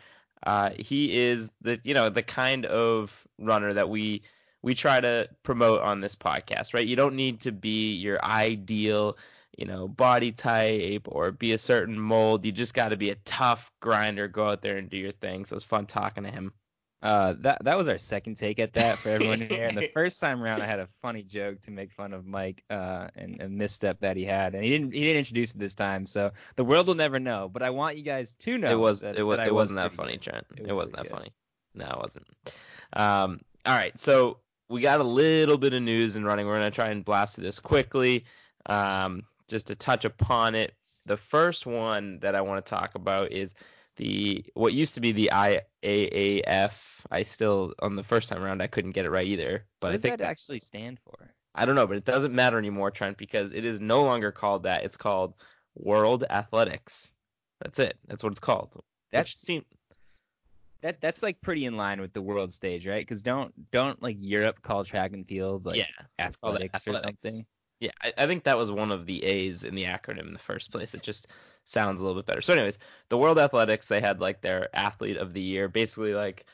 Uh, 0.45 0.71
he 0.77 1.17
is 1.17 1.49
the 1.61 1.79
you 1.83 1.93
know 1.93 2.09
the 2.09 2.23
kind 2.23 2.65
of 2.65 3.11
runner 3.39 3.73
that 3.73 3.89
we 3.89 4.21
we 4.61 4.75
try 4.75 4.99
to 4.99 5.29
promote 5.43 5.81
on 5.81 6.01
this 6.01 6.15
podcast, 6.15 6.73
right? 6.73 6.85
You 6.87 6.95
don't 6.95 7.15
need 7.15 7.41
to 7.41 7.51
be 7.51 7.93
your 7.95 8.23
ideal, 8.23 9.17
you 9.57 9.65
know, 9.65 9.87
body 9.87 10.31
type 10.31 11.03
or 11.07 11.31
be 11.31 11.53
a 11.53 11.57
certain 11.57 11.99
mold. 11.99 12.45
You 12.45 12.51
just 12.51 12.73
got 12.73 12.89
to 12.89 12.97
be 12.97 13.11
a 13.11 13.15
tough 13.25 13.71
grinder, 13.81 14.27
go 14.27 14.47
out 14.49 14.61
there 14.61 14.77
and 14.77 14.89
do 14.89 14.97
your 14.97 15.11
thing. 15.13 15.45
So 15.45 15.55
it's 15.55 15.65
fun 15.65 15.85
talking 15.85 16.23
to 16.23 16.31
him. 16.31 16.53
Uh, 16.99 17.35
that 17.41 17.63
that 17.63 17.77
was 17.77 17.87
our 17.87 17.99
second 17.99 18.35
take 18.35 18.57
at 18.57 18.73
that 18.73 18.97
for 18.97 19.09
everyone 19.09 19.39
here. 19.39 19.67
And 19.67 19.77
the 19.77 19.87
first 19.93 20.19
time 20.19 20.41
around, 20.41 20.63
I 20.63 20.65
had 20.65 20.79
a 20.79 20.89
funny 21.03 21.21
joke 21.21 21.61
to 21.61 21.71
make 21.71 21.91
fun 21.91 22.11
of 22.11 22.25
Mike 22.25 22.63
uh, 22.71 23.09
and 23.15 23.39
a 23.39 23.47
misstep 23.47 23.99
that 23.99 24.17
he 24.17 24.25
had, 24.25 24.55
and 24.55 24.63
he 24.63 24.71
didn't 24.71 24.93
he 24.93 25.01
didn't 25.01 25.19
introduce 25.19 25.53
it 25.53 25.59
this 25.59 25.75
time. 25.75 26.07
So 26.07 26.31
the 26.55 26.63
world 26.63 26.87
will 26.87 26.95
never 26.95 27.19
know. 27.19 27.49
But 27.53 27.61
I 27.61 27.69
want 27.69 27.97
you 27.97 28.03
guys 28.03 28.33
to 28.39 28.57
know. 28.57 28.71
it 28.71 28.79
was 28.79 29.01
that, 29.01 29.15
it 29.15 29.21
was 29.21 29.37
that 29.37 29.47
it 29.47 29.53
wasn't 29.53 29.77
that 29.77 29.93
funny, 29.93 30.13
good. 30.13 30.21
Trent. 30.23 30.47
It 30.57 30.61
It, 30.61 30.73
was 30.73 30.89
wasn't 30.91 30.97
that 30.97 31.03
good. 31.03 31.11
funny. 31.11 31.33
No, 31.75 31.85
it 31.85 31.97
wasn't. 31.99 32.27
Um, 32.93 33.41
all 33.63 33.75
right, 33.75 33.97
so 33.99 34.39
we 34.69 34.81
got 34.81 34.99
a 34.99 35.03
little 35.03 35.57
bit 35.57 35.73
of 35.73 35.81
news 35.81 36.15
and 36.15 36.25
running. 36.25 36.45
We're 36.47 36.55
gonna 36.55 36.71
try 36.71 36.89
and 36.89 37.05
blast 37.05 37.35
through 37.35 37.45
this 37.45 37.59
quickly, 37.59 38.25
um, 38.65 39.23
just 39.47 39.67
to 39.67 39.75
touch 39.75 40.05
upon 40.05 40.55
it. 40.55 40.73
The 41.05 41.17
first 41.17 41.65
one 41.65 42.19
that 42.19 42.35
I 42.35 42.41
want 42.41 42.65
to 42.65 42.69
talk 42.69 42.95
about 42.95 43.31
is 43.31 43.55
the 43.95 44.45
what 44.53 44.73
used 44.73 44.93
to 44.95 45.01
be 45.01 45.11
the 45.11 45.31
IAAF. 45.33 46.71
I 47.09 47.23
still 47.23 47.73
on 47.79 47.95
the 47.95 48.03
first 48.03 48.29
time 48.29 48.43
around 48.43 48.61
I 48.61 48.67
couldn't 48.67 48.91
get 48.91 49.05
it 49.05 49.09
right 49.11 49.27
either, 49.27 49.65
but 49.79 49.87
What 49.87 49.89
I 49.89 49.93
does 49.93 50.01
think 50.01 50.17
that 50.17 50.25
actually 50.25 50.59
stand 50.59 50.99
for? 50.99 51.33
I 51.55 51.65
don't 51.65 51.75
know, 51.75 51.87
but 51.87 51.97
it 51.97 52.05
doesn't 52.05 52.35
matter 52.35 52.59
anymore, 52.59 52.91
Trent, 52.91 53.17
because 53.17 53.51
it 53.51 53.65
is 53.65 53.79
no 53.79 54.03
longer 54.03 54.31
called 54.31 54.63
that. 54.63 54.83
It's 54.83 54.97
called 54.97 55.33
World 55.75 56.23
Athletics. 56.29 57.11
That's 57.61 57.79
it. 57.79 57.97
That's 58.07 58.21
what 58.21 58.31
it's 58.31 58.39
called. 58.39 58.73
Which 58.75 58.83
That's 59.11 59.35
seem 59.35 59.65
that 60.81 61.01
that's 61.01 61.23
like 61.23 61.41
pretty 61.41 61.65
in 61.65 61.77
line 61.77 62.01
with 62.01 62.13
the 62.13 62.21
world 62.21 62.51
stage, 62.53 62.87
right? 62.87 63.05
Because 63.05 63.21
don't 63.21 63.53
don't 63.71 64.01
like 64.01 64.17
Europe 64.19 64.61
call 64.61 64.83
track 64.83 65.13
and 65.13 65.27
field 65.27 65.65
like 65.65 65.77
yeah, 65.77 66.29
called 66.41 66.61
athletics, 66.61 66.87
or 66.87 66.97
something. 66.97 67.45
Yeah, 67.79 67.91
I, 68.01 68.13
I 68.17 68.27
think 68.27 68.43
that 68.43 68.57
was 68.57 68.71
one 68.71 68.91
of 68.91 69.05
the 69.05 69.23
A's 69.23 69.63
in 69.63 69.75
the 69.75 69.83
acronym 69.83 70.27
in 70.27 70.33
the 70.33 70.39
first 70.39 70.71
place. 70.71 70.93
It 70.93 71.03
just 71.03 71.27
sounds 71.63 72.01
a 72.01 72.05
little 72.05 72.19
bit 72.19 72.25
better. 72.25 72.41
So, 72.41 72.53
anyways, 72.53 72.79
the 73.09 73.17
World 73.17 73.37
Athletics 73.37 73.87
they 73.87 74.01
had 74.01 74.19
like 74.19 74.41
their 74.41 74.75
athlete 74.75 75.17
of 75.17 75.33
the 75.33 75.41
year, 75.41 75.67
basically 75.67 76.13
like 76.13 76.45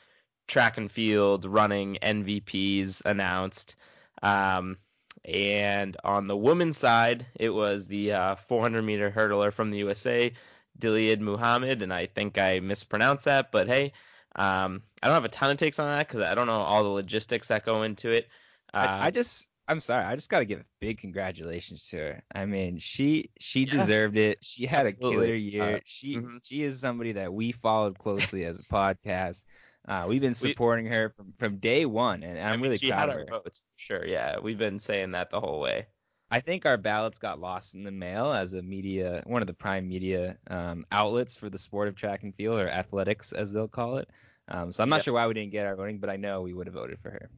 track 0.46 0.76
and 0.76 0.90
field 0.90 1.44
running 1.44 1.98
MVPs 2.02 3.02
announced. 3.04 3.74
Um, 4.22 4.78
and 5.24 5.96
on 6.04 6.26
the 6.26 6.36
women's 6.36 6.76
side, 6.76 7.26
it 7.36 7.50
was 7.50 7.86
the 7.86 8.12
uh, 8.12 8.34
400 8.34 8.82
meter 8.82 9.10
hurdler 9.10 9.52
from 9.52 9.70
the 9.70 9.78
USA, 9.78 10.32
Diliad 10.78 11.20
Muhammad, 11.20 11.82
and 11.82 11.92
I 11.92 12.06
think 12.06 12.36
I 12.36 12.60
mispronounced 12.60 13.24
that, 13.24 13.50
but 13.50 13.66
hey, 13.66 13.92
um, 14.36 14.82
I 15.02 15.06
don't 15.08 15.14
have 15.14 15.24
a 15.24 15.28
ton 15.28 15.50
of 15.50 15.56
takes 15.58 15.78
on 15.78 15.88
that 15.88 16.08
because 16.08 16.22
I 16.22 16.34
don't 16.34 16.46
know 16.46 16.60
all 16.60 16.82
the 16.82 16.88
logistics 16.88 17.48
that 17.48 17.64
go 17.64 17.82
into 17.82 18.10
it. 18.10 18.28
Uh, 18.72 18.78
I, 18.78 19.06
I 19.06 19.10
just 19.10 19.48
I'm 19.68 19.80
sorry, 19.80 20.04
I 20.04 20.14
just 20.14 20.28
gotta 20.28 20.44
give 20.44 20.62
big 20.80 20.98
congratulations 20.98 21.86
to 21.88 21.96
her. 21.98 22.22
I 22.34 22.44
mean, 22.44 22.78
she 22.78 23.30
she 23.38 23.64
Yeah. 23.64 23.70
deserved 23.72 24.16
it. 24.16 24.38
She 24.42 24.66
had 24.66 24.86
a 24.86 24.92
killer 24.92 25.34
year. 25.34 25.76
Uh, 25.76 25.80
she 25.84 26.16
mhm. 26.16 26.38
she 26.42 26.62
is 26.62 26.80
somebody 26.80 27.12
that 27.12 27.32
we 27.32 27.52
followed 27.52 27.98
closely 27.98 28.44
as 28.44 28.58
a 28.58 28.64
podcast. 28.72 29.44
Uh, 29.86 30.06
we've 30.08 30.20
been 30.22 30.34
supporting 30.34 30.86
her 30.86 31.10
from, 31.16 31.34
from 31.38 31.58
day 31.58 31.84
one, 31.86 32.22
and 32.22 32.38
I'm 32.38 32.54
I'm 32.54 32.60
mean, 32.60 32.62
really 32.62 32.78
she 32.78 32.88
proud 32.88 33.08
had 33.08 33.10
of 33.10 33.16
her. 33.16 33.26
votes 33.28 33.64
sure. 33.76 34.04
Yeah, 34.06 34.38
we've 34.40 34.58
been 34.58 34.80
saying 34.80 35.12
that 35.12 35.30
the 35.30 35.40
whole 35.40 35.60
way. 35.60 35.86
I 36.30 36.40
think 36.40 36.66
our 36.66 36.76
ballots 36.76 37.18
got 37.18 37.38
lost 37.40 37.74
in 37.74 37.84
the 37.84 37.90
mail 37.92 38.32
as 38.32 38.54
a 38.54 38.62
media, 38.62 39.22
one 39.26 39.42
of 39.42 39.46
the 39.46 39.54
prime 39.54 39.88
media 39.88 40.36
um, 40.48 40.84
outlets 40.90 41.36
for 41.36 41.48
the 41.48 41.58
sport 41.58 41.88
of 41.88 41.94
track 41.96 42.22
and 42.22 42.34
field, 42.34 42.58
or 42.58 42.68
athletics 42.68 43.32
as 43.32 43.52
they'll 43.52 43.68
call 43.68 43.98
it. 43.98 44.08
Um, 44.48 44.72
so 44.72 44.82
I'm 44.82 44.88
not 44.88 44.96
Yep. 44.96 45.04
sure 45.04 45.14
why 45.14 45.26
we 45.26 45.34
didn't 45.34 45.52
get 45.52 45.66
our 45.66 45.76
voting, 45.76 45.98
but 45.98 46.10
I 46.10 46.16
know 46.16 46.42
we 46.42 46.52
would 46.52 46.66
have 46.66 46.74
voted 46.74 46.98
for 47.00 47.10
her. 47.10 47.30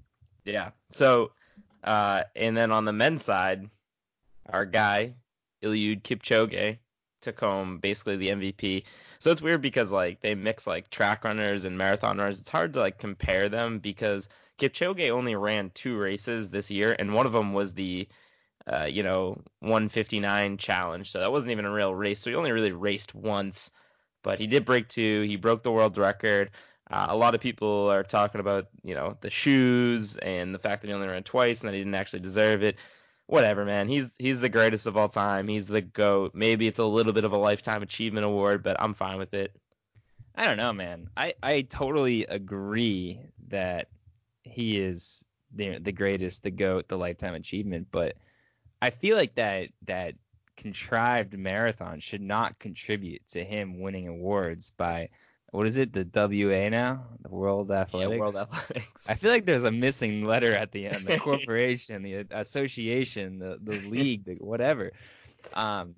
Yeah. 0.44 0.70
So, 0.90 1.32
uh, 1.84 2.24
and 2.34 2.56
then 2.56 2.72
on 2.72 2.84
the 2.84 2.92
men's 2.92 3.24
side, 3.24 3.68
our 4.48 4.64
guy 4.64 5.14
Eliud 5.62 6.02
Kipchoge 6.02 6.78
took 7.22 7.40
home 7.40 7.78
basically 7.78 8.16
the 8.16 8.28
MVP. 8.28 8.84
So 9.18 9.30
it's 9.32 9.42
weird 9.42 9.62
because 9.62 9.92
like 9.92 10.20
they 10.20 10.34
mix 10.34 10.66
like 10.66 10.90
track 10.90 11.24
runners 11.24 11.64
and 11.64 11.76
marathon 11.76 12.18
runners. 12.18 12.38
It's 12.38 12.48
hard 12.48 12.72
to 12.74 12.80
like 12.80 12.98
compare 12.98 13.48
them 13.48 13.78
because 13.80 14.28
Kipchoge 14.58 15.10
only 15.10 15.34
ran 15.34 15.70
two 15.74 15.98
races 15.98 16.50
this 16.50 16.70
year, 16.70 16.94
and 16.98 17.12
one 17.14 17.26
of 17.26 17.32
them 17.32 17.52
was 17.52 17.72
the 17.74 18.08
uh, 18.72 18.84
you 18.84 19.02
know 19.02 19.40
159 19.60 20.58
challenge. 20.58 21.12
So 21.12 21.20
that 21.20 21.32
wasn't 21.32 21.52
even 21.52 21.64
a 21.64 21.72
real 21.72 21.94
race. 21.94 22.20
So 22.20 22.30
he 22.30 22.36
only 22.36 22.52
really 22.52 22.72
raced 22.72 23.14
once, 23.14 23.70
but 24.22 24.38
he 24.38 24.46
did 24.46 24.64
break 24.64 24.88
two. 24.88 25.22
He 25.22 25.36
broke 25.36 25.62
the 25.62 25.72
world 25.72 25.96
record. 25.98 26.50
Uh, 26.90 27.06
a 27.08 27.16
lot 27.16 27.34
of 27.34 27.40
people 27.40 27.90
are 27.90 28.04
talking 28.04 28.40
about, 28.40 28.68
you 28.84 28.94
know, 28.94 29.16
the 29.20 29.30
shoes 29.30 30.16
and 30.18 30.54
the 30.54 30.58
fact 30.58 30.82
that 30.82 30.88
he 30.88 30.94
only 30.94 31.08
ran 31.08 31.24
twice 31.24 31.60
and 31.60 31.68
that 31.68 31.72
he 31.72 31.80
didn't 31.80 31.94
actually 31.94 32.20
deserve 32.20 32.62
it. 32.62 32.76
Whatever, 33.26 33.64
man. 33.64 33.88
He's 33.88 34.08
he's 34.18 34.40
the 34.40 34.48
greatest 34.48 34.86
of 34.86 34.96
all 34.96 35.08
time. 35.08 35.48
He's 35.48 35.66
the 35.66 35.80
goat. 35.80 36.32
Maybe 36.32 36.68
it's 36.68 36.78
a 36.78 36.84
little 36.84 37.12
bit 37.12 37.24
of 37.24 37.32
a 37.32 37.36
lifetime 37.36 37.82
achievement 37.82 38.24
award, 38.24 38.62
but 38.62 38.76
I'm 38.78 38.94
fine 38.94 39.18
with 39.18 39.34
it. 39.34 39.52
I 40.36 40.46
don't 40.46 40.58
know, 40.58 40.72
man. 40.72 41.08
I, 41.16 41.34
I 41.42 41.62
totally 41.62 42.24
agree 42.26 43.20
that 43.48 43.88
he 44.42 44.78
is 44.78 45.24
the 45.52 45.78
the 45.78 45.92
greatest, 45.92 46.44
the 46.44 46.50
goat, 46.52 46.86
the 46.86 46.98
lifetime 46.98 47.34
achievement, 47.34 47.88
but 47.90 48.16
I 48.80 48.90
feel 48.90 49.16
like 49.16 49.34
that 49.36 49.68
that 49.86 50.14
contrived 50.56 51.36
marathon 51.36 52.00
should 52.00 52.22
not 52.22 52.58
contribute 52.58 53.26
to 53.28 53.44
him 53.44 53.80
winning 53.80 54.08
awards 54.08 54.70
by 54.70 55.10
what 55.52 55.66
is 55.66 55.76
it, 55.76 55.92
the 55.92 56.06
WA 56.12 56.68
now, 56.68 57.04
the 57.22 57.30
World 57.30 57.70
Athletics. 57.70 58.12
Yeah, 58.12 58.18
World 58.18 58.36
Athletics. 58.36 59.08
I 59.08 59.14
feel 59.14 59.30
like 59.30 59.46
there's 59.46 59.64
a 59.64 59.70
missing 59.70 60.24
letter 60.24 60.54
at 60.54 60.72
the 60.72 60.86
end. 60.86 61.06
The 61.06 61.18
corporation, 61.20 62.02
the 62.02 62.26
association, 62.30 63.38
the 63.38 63.58
the 63.62 63.78
league, 63.88 64.24
the 64.24 64.34
whatever. 64.34 64.92
Um, 65.54 65.94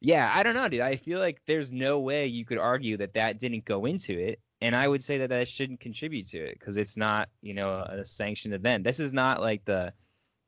yeah, 0.00 0.30
I 0.32 0.42
don't 0.42 0.54
know, 0.54 0.68
dude. 0.68 0.80
I 0.80 0.96
feel 0.96 1.18
like 1.18 1.40
there's 1.46 1.72
no 1.72 1.98
way 1.98 2.26
you 2.26 2.44
could 2.44 2.58
argue 2.58 2.98
that 2.98 3.14
that 3.14 3.38
didn't 3.38 3.64
go 3.64 3.84
into 3.84 4.18
it, 4.18 4.40
and 4.60 4.76
I 4.76 4.86
would 4.86 5.02
say 5.02 5.18
that 5.18 5.30
that 5.30 5.48
shouldn't 5.48 5.80
contribute 5.80 6.28
to 6.28 6.38
it 6.38 6.58
because 6.58 6.76
it's 6.76 6.96
not, 6.96 7.28
you 7.42 7.54
know, 7.54 7.70
a, 7.70 8.00
a 8.00 8.04
sanctioned 8.04 8.54
event. 8.54 8.84
This 8.84 9.00
is 9.00 9.12
not 9.12 9.40
like 9.40 9.64
the 9.64 9.92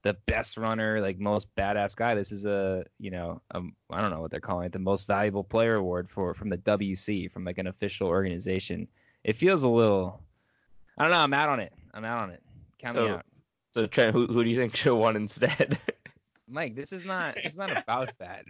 the 0.06 0.14
best 0.26 0.56
runner, 0.56 1.00
like 1.00 1.18
most 1.18 1.48
badass 1.56 1.96
guy. 1.96 2.14
This 2.14 2.30
is 2.30 2.46
a, 2.46 2.84
you 3.00 3.10
know, 3.10 3.42
I 3.52 4.00
don't 4.00 4.10
know 4.10 4.20
what 4.20 4.30
they're 4.30 4.38
calling 4.40 4.66
it, 4.66 4.72
the 4.72 4.78
most 4.78 5.06
valuable 5.06 5.42
player 5.42 5.74
award 5.74 6.08
for 6.08 6.32
from 6.32 6.48
the 6.48 6.58
WC, 6.58 7.30
from 7.32 7.44
like 7.44 7.58
an 7.58 7.66
official 7.66 8.06
organization. 8.06 8.86
It 9.24 9.34
feels 9.34 9.64
a 9.64 9.68
little, 9.68 10.20
I 10.96 11.02
don't 11.02 11.10
know. 11.10 11.18
I'm 11.18 11.34
out 11.34 11.48
on 11.48 11.58
it. 11.60 11.72
I'm 11.92 12.04
out 12.04 12.22
on 12.22 12.30
it. 12.30 12.42
Count 12.78 12.96
me 12.96 13.00
So- 13.08 13.14
out. 13.14 13.26
so 13.74 13.86
Trent, 13.86 14.12
who 14.12 14.26
who 14.26 14.44
do 14.44 14.50
you 14.50 14.56
think 14.56 14.76
should 14.76 14.92
have 14.92 14.98
won 14.98 15.16
instead? 15.16 15.78
Mike, 16.48 16.76
this 16.76 16.92
is 16.92 17.04
not 17.04 17.36
it's 17.38 17.56
not 17.56 17.76
about 17.82 18.12
that. 18.20 18.44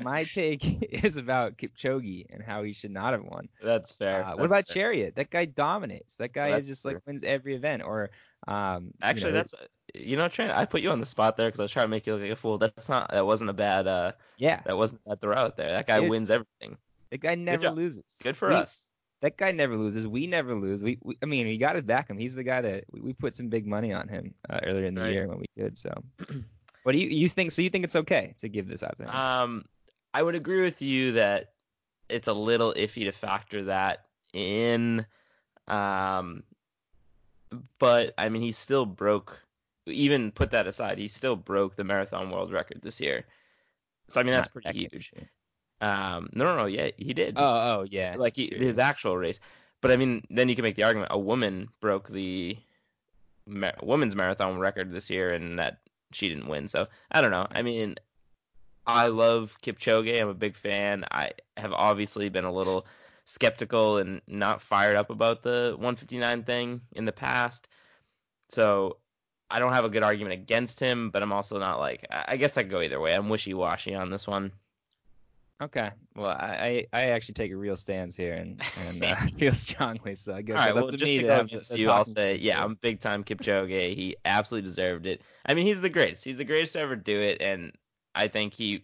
My 0.00 0.24
take 0.24 0.82
is 1.04 1.16
about 1.16 1.56
Kipchoge 1.56 2.26
and 2.30 2.42
how 2.42 2.64
he 2.64 2.72
should 2.72 2.90
not 2.90 3.12
have 3.12 3.22
won. 3.22 3.48
That's 3.62 3.92
fair. 3.92 4.24
Uh, 4.24 4.34
what 4.34 4.46
about 4.46 4.66
fair. 4.66 4.74
Chariot? 4.82 5.14
That 5.14 5.30
guy 5.30 5.44
dominates. 5.44 6.16
That 6.16 6.32
guy 6.32 6.50
That's 6.50 6.62
is 6.62 6.66
just 6.66 6.84
like 6.84 6.98
wins 7.06 7.22
every 7.22 7.54
event. 7.54 7.82
Or 7.84 8.10
um, 8.48 8.86
you 8.86 8.92
Actually, 9.02 9.30
know, 9.32 9.36
that's 9.38 9.54
you 9.94 10.16
know, 10.16 10.28
Trent. 10.28 10.52
I 10.52 10.64
put 10.64 10.80
you 10.82 10.90
on 10.90 11.00
the 11.00 11.06
spot 11.06 11.36
there 11.36 11.48
because 11.48 11.60
I 11.60 11.64
was 11.64 11.70
trying 11.72 11.84
to 11.84 11.88
make 11.90 12.06
you 12.06 12.14
look 12.14 12.22
like 12.22 12.30
a 12.30 12.36
fool. 12.36 12.58
That's 12.58 12.88
not. 12.88 13.10
That 13.10 13.26
wasn't 13.26 13.50
a 13.50 13.54
bad. 13.54 13.86
Uh, 13.86 14.12
yeah. 14.38 14.60
that 14.64 14.76
wasn't 14.76 15.00
a 15.06 15.10
bad 15.10 15.20
throw 15.20 15.34
out 15.36 15.56
there. 15.56 15.70
That 15.70 15.86
guy 15.86 15.96
It's- 15.96 16.10
wins 16.10 16.30
everything. 16.30 16.78
The 17.10 17.18
guy 17.18 17.34
never 17.34 17.62
job. 17.64 17.76
loses. 17.76 18.04
Good 18.22 18.36
for 18.36 18.48
We- 18.48 18.54
us. 18.54 18.88
That 19.20 19.36
guy 19.36 19.52
never 19.52 19.76
loses. 19.76 20.04
We 20.08 20.26
never 20.26 20.54
lose. 20.54 20.82
We, 20.82 20.98
we 21.02 21.16
I 21.22 21.26
mean, 21.26 21.46
we 21.46 21.56
got 21.56 21.74
to 21.74 21.82
back 21.82 22.10
him. 22.10 22.18
He's 22.18 22.34
the 22.34 22.42
guy 22.42 22.60
that 22.62 22.84
we, 22.90 23.00
we 23.00 23.12
put 23.12 23.36
some 23.36 23.48
big 23.48 23.66
money 23.68 23.92
on 23.92 24.08
him 24.08 24.34
uh, 24.50 24.58
earlier 24.64 24.86
in 24.86 24.94
the 24.96 25.02
Right. 25.02 25.12
year 25.12 25.28
when 25.28 25.38
we 25.38 25.46
could. 25.56 25.78
So, 25.78 25.92
what 26.82 26.92
do 26.92 26.98
you 26.98 27.08
you 27.08 27.28
think? 27.28 27.52
So 27.52 27.62
you 27.62 27.70
think 27.70 27.84
it's 27.84 27.94
okay 27.94 28.34
to 28.38 28.48
give 28.48 28.66
this 28.66 28.82
out 28.82 28.96
to 28.96 29.04
him? 29.04 29.10
Um, 29.10 29.64
I 30.12 30.22
would 30.24 30.34
agree 30.34 30.62
with 30.62 30.82
you 30.82 31.12
that 31.12 31.52
it's 32.08 32.26
a 32.26 32.32
little 32.32 32.74
iffy 32.74 33.04
to 33.04 33.12
factor 33.12 33.64
that 33.64 34.06
in. 34.32 35.06
Um, 35.68 36.42
but 37.78 38.14
I 38.18 38.28
mean, 38.28 38.42
he 38.42 38.50
still 38.52 38.86
broke. 38.86 39.38
Even 39.86 40.30
put 40.30 40.50
that 40.52 40.66
aside, 40.66 40.98
he 40.98 41.08
still 41.08 41.36
broke 41.36 41.76
the 41.76 41.84
marathon 41.84 42.30
world 42.30 42.52
record 42.52 42.80
this 42.82 43.00
year. 43.00 43.24
So 44.08 44.20
I 44.20 44.24
mean, 44.24 44.34
that's 44.34 44.48
Not 44.54 44.62
pretty 44.62 44.88
huge. 44.90 45.12
Um, 45.80 46.28
no, 46.32 46.44
no, 46.44 46.56
no, 46.56 46.66
yeah, 46.66 46.90
he 46.96 47.12
did. 47.12 47.34
Oh, 47.36 47.44
oh 47.44 47.86
yeah. 47.90 48.14
like 48.16 48.36
he, 48.36 48.52
his 48.56 48.78
actual 48.78 49.16
race. 49.16 49.40
But 49.80 49.90
I 49.90 49.96
mean, 49.96 50.24
then 50.30 50.48
you 50.48 50.54
can 50.54 50.62
make 50.62 50.76
the 50.76 50.84
argument 50.84 51.10
a 51.12 51.18
woman 51.18 51.68
broke 51.80 52.08
the 52.08 52.56
ma- 53.46 53.72
women's 53.82 54.14
marathon 54.14 54.58
record 54.58 54.92
this 54.92 55.10
year, 55.10 55.30
and 55.30 55.58
that 55.58 55.78
she 56.12 56.28
didn't 56.28 56.46
win. 56.46 56.68
So 56.68 56.86
I 57.10 57.20
don't 57.20 57.32
know. 57.32 57.48
I 57.50 57.62
mean, 57.62 57.96
I 58.86 59.08
love 59.08 59.56
Kipchoge. 59.62 60.20
I'm 60.20 60.28
a 60.28 60.34
big 60.34 60.56
fan. 60.56 61.04
I 61.10 61.32
have 61.56 61.72
obviously 61.72 62.28
been 62.28 62.44
a 62.44 62.52
little 62.52 62.86
skeptical 63.24 63.98
and 63.98 64.20
not 64.26 64.62
fired 64.62 64.96
up 64.96 65.10
about 65.10 65.42
the 65.42 65.72
159 65.76 66.44
thing 66.44 66.80
in 66.92 67.04
the 67.04 67.12
past. 67.12 67.68
So 68.50 68.98
I 69.52 69.58
don't 69.58 69.74
have 69.74 69.84
a 69.84 69.90
good 69.90 70.02
argument 70.02 70.32
against 70.32 70.80
him, 70.80 71.10
but 71.10 71.22
I'm 71.22 71.32
also 71.32 71.58
not 71.58 71.78
like 71.78 72.06
I 72.10 72.36
guess 72.36 72.56
I 72.56 72.62
could 72.62 72.70
go 72.70 72.80
either 72.80 73.00
way. 73.00 73.14
I'm 73.14 73.28
wishy 73.28 73.54
washy 73.54 73.94
on 73.94 74.10
this 74.10 74.26
one. 74.26 74.52
Okay. 75.62 75.90
Well, 76.16 76.30
I, 76.30 76.86
I 76.92 77.10
actually 77.10 77.34
take 77.34 77.52
a 77.52 77.56
real 77.56 77.76
stance 77.76 78.16
here 78.16 78.32
and 78.32 78.60
and 78.88 79.04
uh, 79.04 79.14
feel 79.38 79.52
strongly. 79.52 80.16
So 80.16 80.34
I 80.34 80.42
guess 80.42 80.58
All 80.58 80.64
right, 80.64 80.74
well, 80.74 80.88
just 80.88 81.04
to 81.04 81.18
to 81.18 81.22
go 81.22 81.40
against 81.40 81.78
you, 81.78 81.90
I'll 81.90 82.04
say, 82.04 82.36
yeah. 82.36 82.64
I'm 82.64 82.74
big 82.80 83.00
time 83.00 83.22
Kipchoge. 83.22 83.94
He 83.94 84.16
absolutely 84.24 84.68
deserved 84.68 85.06
it. 85.06 85.22
I 85.46 85.54
mean, 85.54 85.66
he's 85.66 85.80
the 85.80 85.88
greatest. 85.88 86.24
He's 86.24 86.38
the 86.38 86.44
greatest 86.44 86.72
to 86.72 86.80
ever 86.80 86.96
do 86.96 87.16
it, 87.16 87.40
and 87.40 87.72
I 88.14 88.26
think 88.26 88.54
he, 88.54 88.82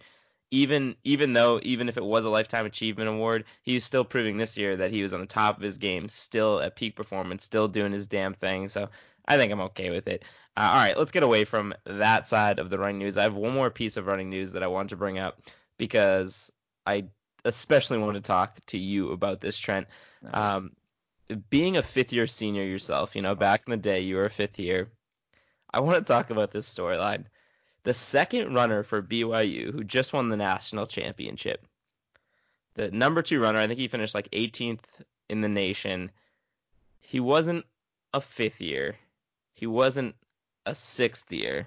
even 0.52 0.94
even 1.02 1.32
though 1.32 1.58
even 1.64 1.88
if 1.88 1.96
it 1.96 2.04
was 2.04 2.26
a 2.26 2.30
lifetime 2.30 2.66
achievement 2.66 3.08
award, 3.08 3.44
he 3.62 3.74
was 3.74 3.84
still 3.84 4.04
proving 4.04 4.36
this 4.36 4.56
year 4.56 4.76
that 4.76 4.92
he 4.92 5.02
was 5.02 5.12
on 5.12 5.20
the 5.20 5.26
top 5.26 5.56
of 5.56 5.62
his 5.62 5.78
game, 5.78 6.08
still 6.08 6.60
at 6.60 6.76
peak 6.76 6.94
performance, 6.94 7.42
still 7.42 7.66
doing 7.66 7.92
his 7.92 8.06
damn 8.06 8.34
thing. 8.34 8.68
So 8.68 8.88
I 9.26 9.36
think 9.36 9.52
I'm 9.52 9.60
okay 9.62 9.90
with 9.90 10.06
it. 10.06 10.24
Uh, 10.58 10.70
all 10.72 10.74
right, 10.74 10.98
let's 10.98 11.12
get 11.12 11.22
away 11.22 11.44
from 11.44 11.72
that 11.86 12.26
side 12.26 12.58
of 12.58 12.68
the 12.68 12.78
running 12.78 12.98
news. 12.98 13.16
I 13.16 13.22
have 13.22 13.34
one 13.36 13.54
more 13.54 13.70
piece 13.70 13.96
of 13.96 14.06
running 14.06 14.28
news 14.28 14.52
that 14.52 14.64
I 14.64 14.66
want 14.66 14.90
to 14.90 14.96
bring 14.96 15.16
up 15.16 15.40
because 15.76 16.50
I 16.84 17.04
especially 17.44 17.98
want 17.98 18.16
to 18.16 18.20
talk 18.20 18.58
to 18.66 18.76
you 18.78 19.12
about 19.12 19.40
this, 19.40 19.56
Trent. 19.56 19.86
Nice. 20.20 20.34
Um, 20.34 20.72
being 21.48 21.76
a 21.76 21.82
fifth 21.84 22.12
year 22.12 22.26
senior 22.26 22.64
yourself, 22.64 23.14
you 23.14 23.22
know, 23.22 23.36
back 23.36 23.62
in 23.68 23.70
the 23.70 23.76
day, 23.76 24.00
you 24.00 24.16
were 24.16 24.24
a 24.24 24.30
fifth 24.30 24.58
year. 24.58 24.90
I 25.72 25.78
want 25.78 26.04
to 26.04 26.12
talk 26.12 26.30
about 26.30 26.50
this 26.50 26.68
storyline. 26.68 27.26
The 27.84 27.94
second 27.94 28.52
runner 28.52 28.82
for 28.82 29.00
BYU 29.00 29.72
who 29.72 29.84
just 29.84 30.12
won 30.12 30.28
the 30.28 30.36
national 30.36 30.88
championship, 30.88 31.64
the 32.74 32.90
number 32.90 33.22
two 33.22 33.40
runner, 33.40 33.60
I 33.60 33.68
think 33.68 33.78
he 33.78 33.86
finished 33.86 34.14
like 34.14 34.28
18th 34.32 34.80
in 35.28 35.40
the 35.40 35.48
nation. 35.48 36.10
He 36.98 37.20
wasn't 37.20 37.64
a 38.12 38.20
fifth 38.20 38.60
year. 38.60 38.96
He 39.52 39.68
wasn't 39.68 40.16
a 40.68 40.74
sixth 40.74 41.32
year. 41.32 41.66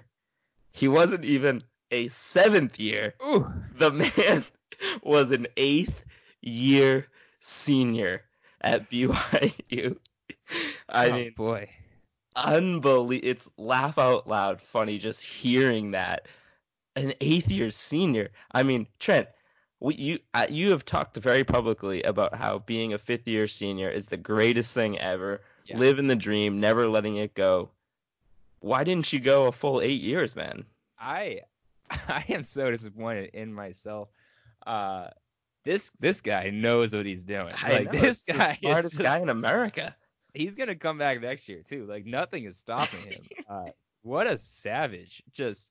He 0.70 0.86
wasn't 0.86 1.24
even 1.24 1.64
a 1.90 2.08
seventh 2.08 2.78
year. 2.78 3.14
Ooh. 3.26 3.52
The 3.76 3.90
man 3.90 4.44
was 5.02 5.32
an 5.32 5.48
eighth 5.56 6.04
year 6.40 7.08
senior 7.40 8.22
at 8.60 8.88
BYU. 8.90 9.96
I 10.88 11.08
oh, 11.08 11.12
mean, 11.12 11.32
boy. 11.36 11.68
unbelievable. 12.36 13.28
It's 13.28 13.48
laugh 13.58 13.98
out 13.98 14.28
loud 14.28 14.60
funny 14.60 14.98
just 14.98 15.20
hearing 15.20 15.90
that. 15.90 16.28
An 16.94 17.12
eighth 17.20 17.48
year 17.48 17.70
senior. 17.70 18.30
I 18.52 18.62
mean, 18.62 18.86
Trent, 19.00 19.28
we, 19.80 19.94
you 19.96 20.18
uh, 20.32 20.46
you 20.48 20.70
have 20.70 20.84
talked 20.84 21.16
very 21.16 21.42
publicly 21.42 22.02
about 22.04 22.34
how 22.34 22.60
being 22.60 22.92
a 22.92 22.98
fifth 22.98 23.26
year 23.26 23.48
senior 23.48 23.90
is 23.90 24.06
the 24.06 24.16
greatest 24.16 24.74
thing 24.74 24.98
ever. 24.98 25.40
Yeah. 25.64 25.78
Living 25.78 26.06
the 26.06 26.16
dream, 26.16 26.60
never 26.60 26.88
letting 26.88 27.16
it 27.16 27.34
go. 27.34 27.70
Why 28.62 28.84
didn't 28.84 29.12
you 29.12 29.20
go 29.20 29.46
a 29.46 29.52
full 29.52 29.80
eight 29.80 30.00
years, 30.00 30.34
man? 30.36 30.64
I 30.98 31.40
I 31.90 32.24
am 32.28 32.44
so 32.44 32.70
disappointed 32.70 33.30
in 33.34 33.52
myself. 33.52 34.08
Uh, 34.66 35.08
this 35.64 35.90
this 36.00 36.20
guy 36.20 36.50
knows 36.50 36.94
what 36.94 37.04
he's 37.04 37.24
doing. 37.24 37.54
I 37.62 37.72
like 37.72 37.92
know, 37.92 38.00
this 38.00 38.22
guy, 38.22 38.36
the 38.38 38.44
is 38.44 38.56
smartest 38.56 38.90
just- 38.92 39.02
guy 39.02 39.18
in 39.18 39.28
America. 39.28 39.94
he's 40.32 40.54
gonna 40.54 40.76
come 40.76 40.96
back 40.96 41.20
next 41.20 41.48
year 41.48 41.62
too. 41.68 41.86
Like 41.86 42.06
nothing 42.06 42.44
is 42.44 42.56
stopping 42.56 43.00
him. 43.00 43.20
uh, 43.50 43.64
what 44.02 44.26
a 44.26 44.38
savage! 44.38 45.22
Just 45.32 45.70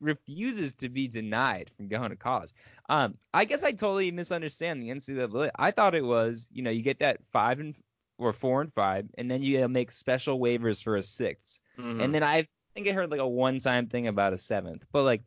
refuses 0.00 0.74
to 0.74 0.90
be 0.90 1.08
denied 1.08 1.70
from 1.76 1.88
going 1.88 2.10
to 2.10 2.16
college. 2.16 2.50
Um, 2.90 3.16
I 3.32 3.46
guess 3.46 3.62
I 3.64 3.72
totally 3.72 4.10
misunderstand 4.10 4.82
the 4.82 4.90
NCAA. 4.90 5.50
I 5.56 5.70
thought 5.70 5.94
it 5.94 6.04
was, 6.04 6.48
you 6.52 6.62
know, 6.62 6.70
you 6.70 6.82
get 6.82 6.98
that 7.00 7.18
five 7.32 7.60
and 7.60 7.74
or 8.18 8.32
four 8.32 8.60
and 8.60 8.72
five, 8.72 9.06
and 9.18 9.30
then 9.30 9.42
you 9.42 9.56
gotta 9.58 9.68
make 9.68 9.90
special 9.90 10.38
waivers 10.38 10.82
for 10.82 10.96
a 10.96 11.02
6th 11.02 11.60
Mhm. 11.78 12.02
And 12.02 12.14
then 12.14 12.22
I 12.22 12.48
think 12.74 12.88
I 12.88 12.92
heard 12.92 13.10
like 13.10 13.20
a 13.20 13.28
one-time 13.28 13.88
thing 13.88 14.06
about 14.06 14.32
a 14.32 14.38
seventh, 14.38 14.84
but 14.92 15.02
like 15.04 15.22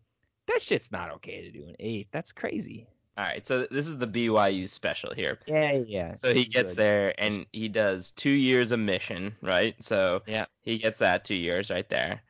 that 0.48 0.62
shit's 0.62 0.92
not 0.92 1.12
okay 1.16 1.44
to 1.44 1.52
do 1.52 1.66
an 1.68 1.76
eighth. 1.80 2.10
That's 2.12 2.32
crazy. 2.32 2.88
All 3.18 3.26
right, 3.26 3.46
so 3.46 3.68
this 3.70 3.88
is 3.88 3.98
the 3.98 4.08
BYU 4.08 4.68
special 4.68 5.14
here. 5.14 5.40
Yeah, 5.46 5.74
yeah. 5.74 6.16
So 6.16 6.34
he 6.34 6.46
gets 6.46 6.74
there 6.74 7.14
and 7.20 7.46
he 7.52 7.68
does 7.68 8.12
two 8.12 8.30
years 8.30 8.72
of 8.72 8.80
mission, 8.80 9.36
right? 9.42 9.76
So 9.84 10.24
Yeah. 10.26 10.46
he 10.62 10.78
gets 10.78 11.00
that 11.00 11.26
two 11.26 11.36
years 11.36 11.70
right 11.70 11.88
there. 11.90 12.22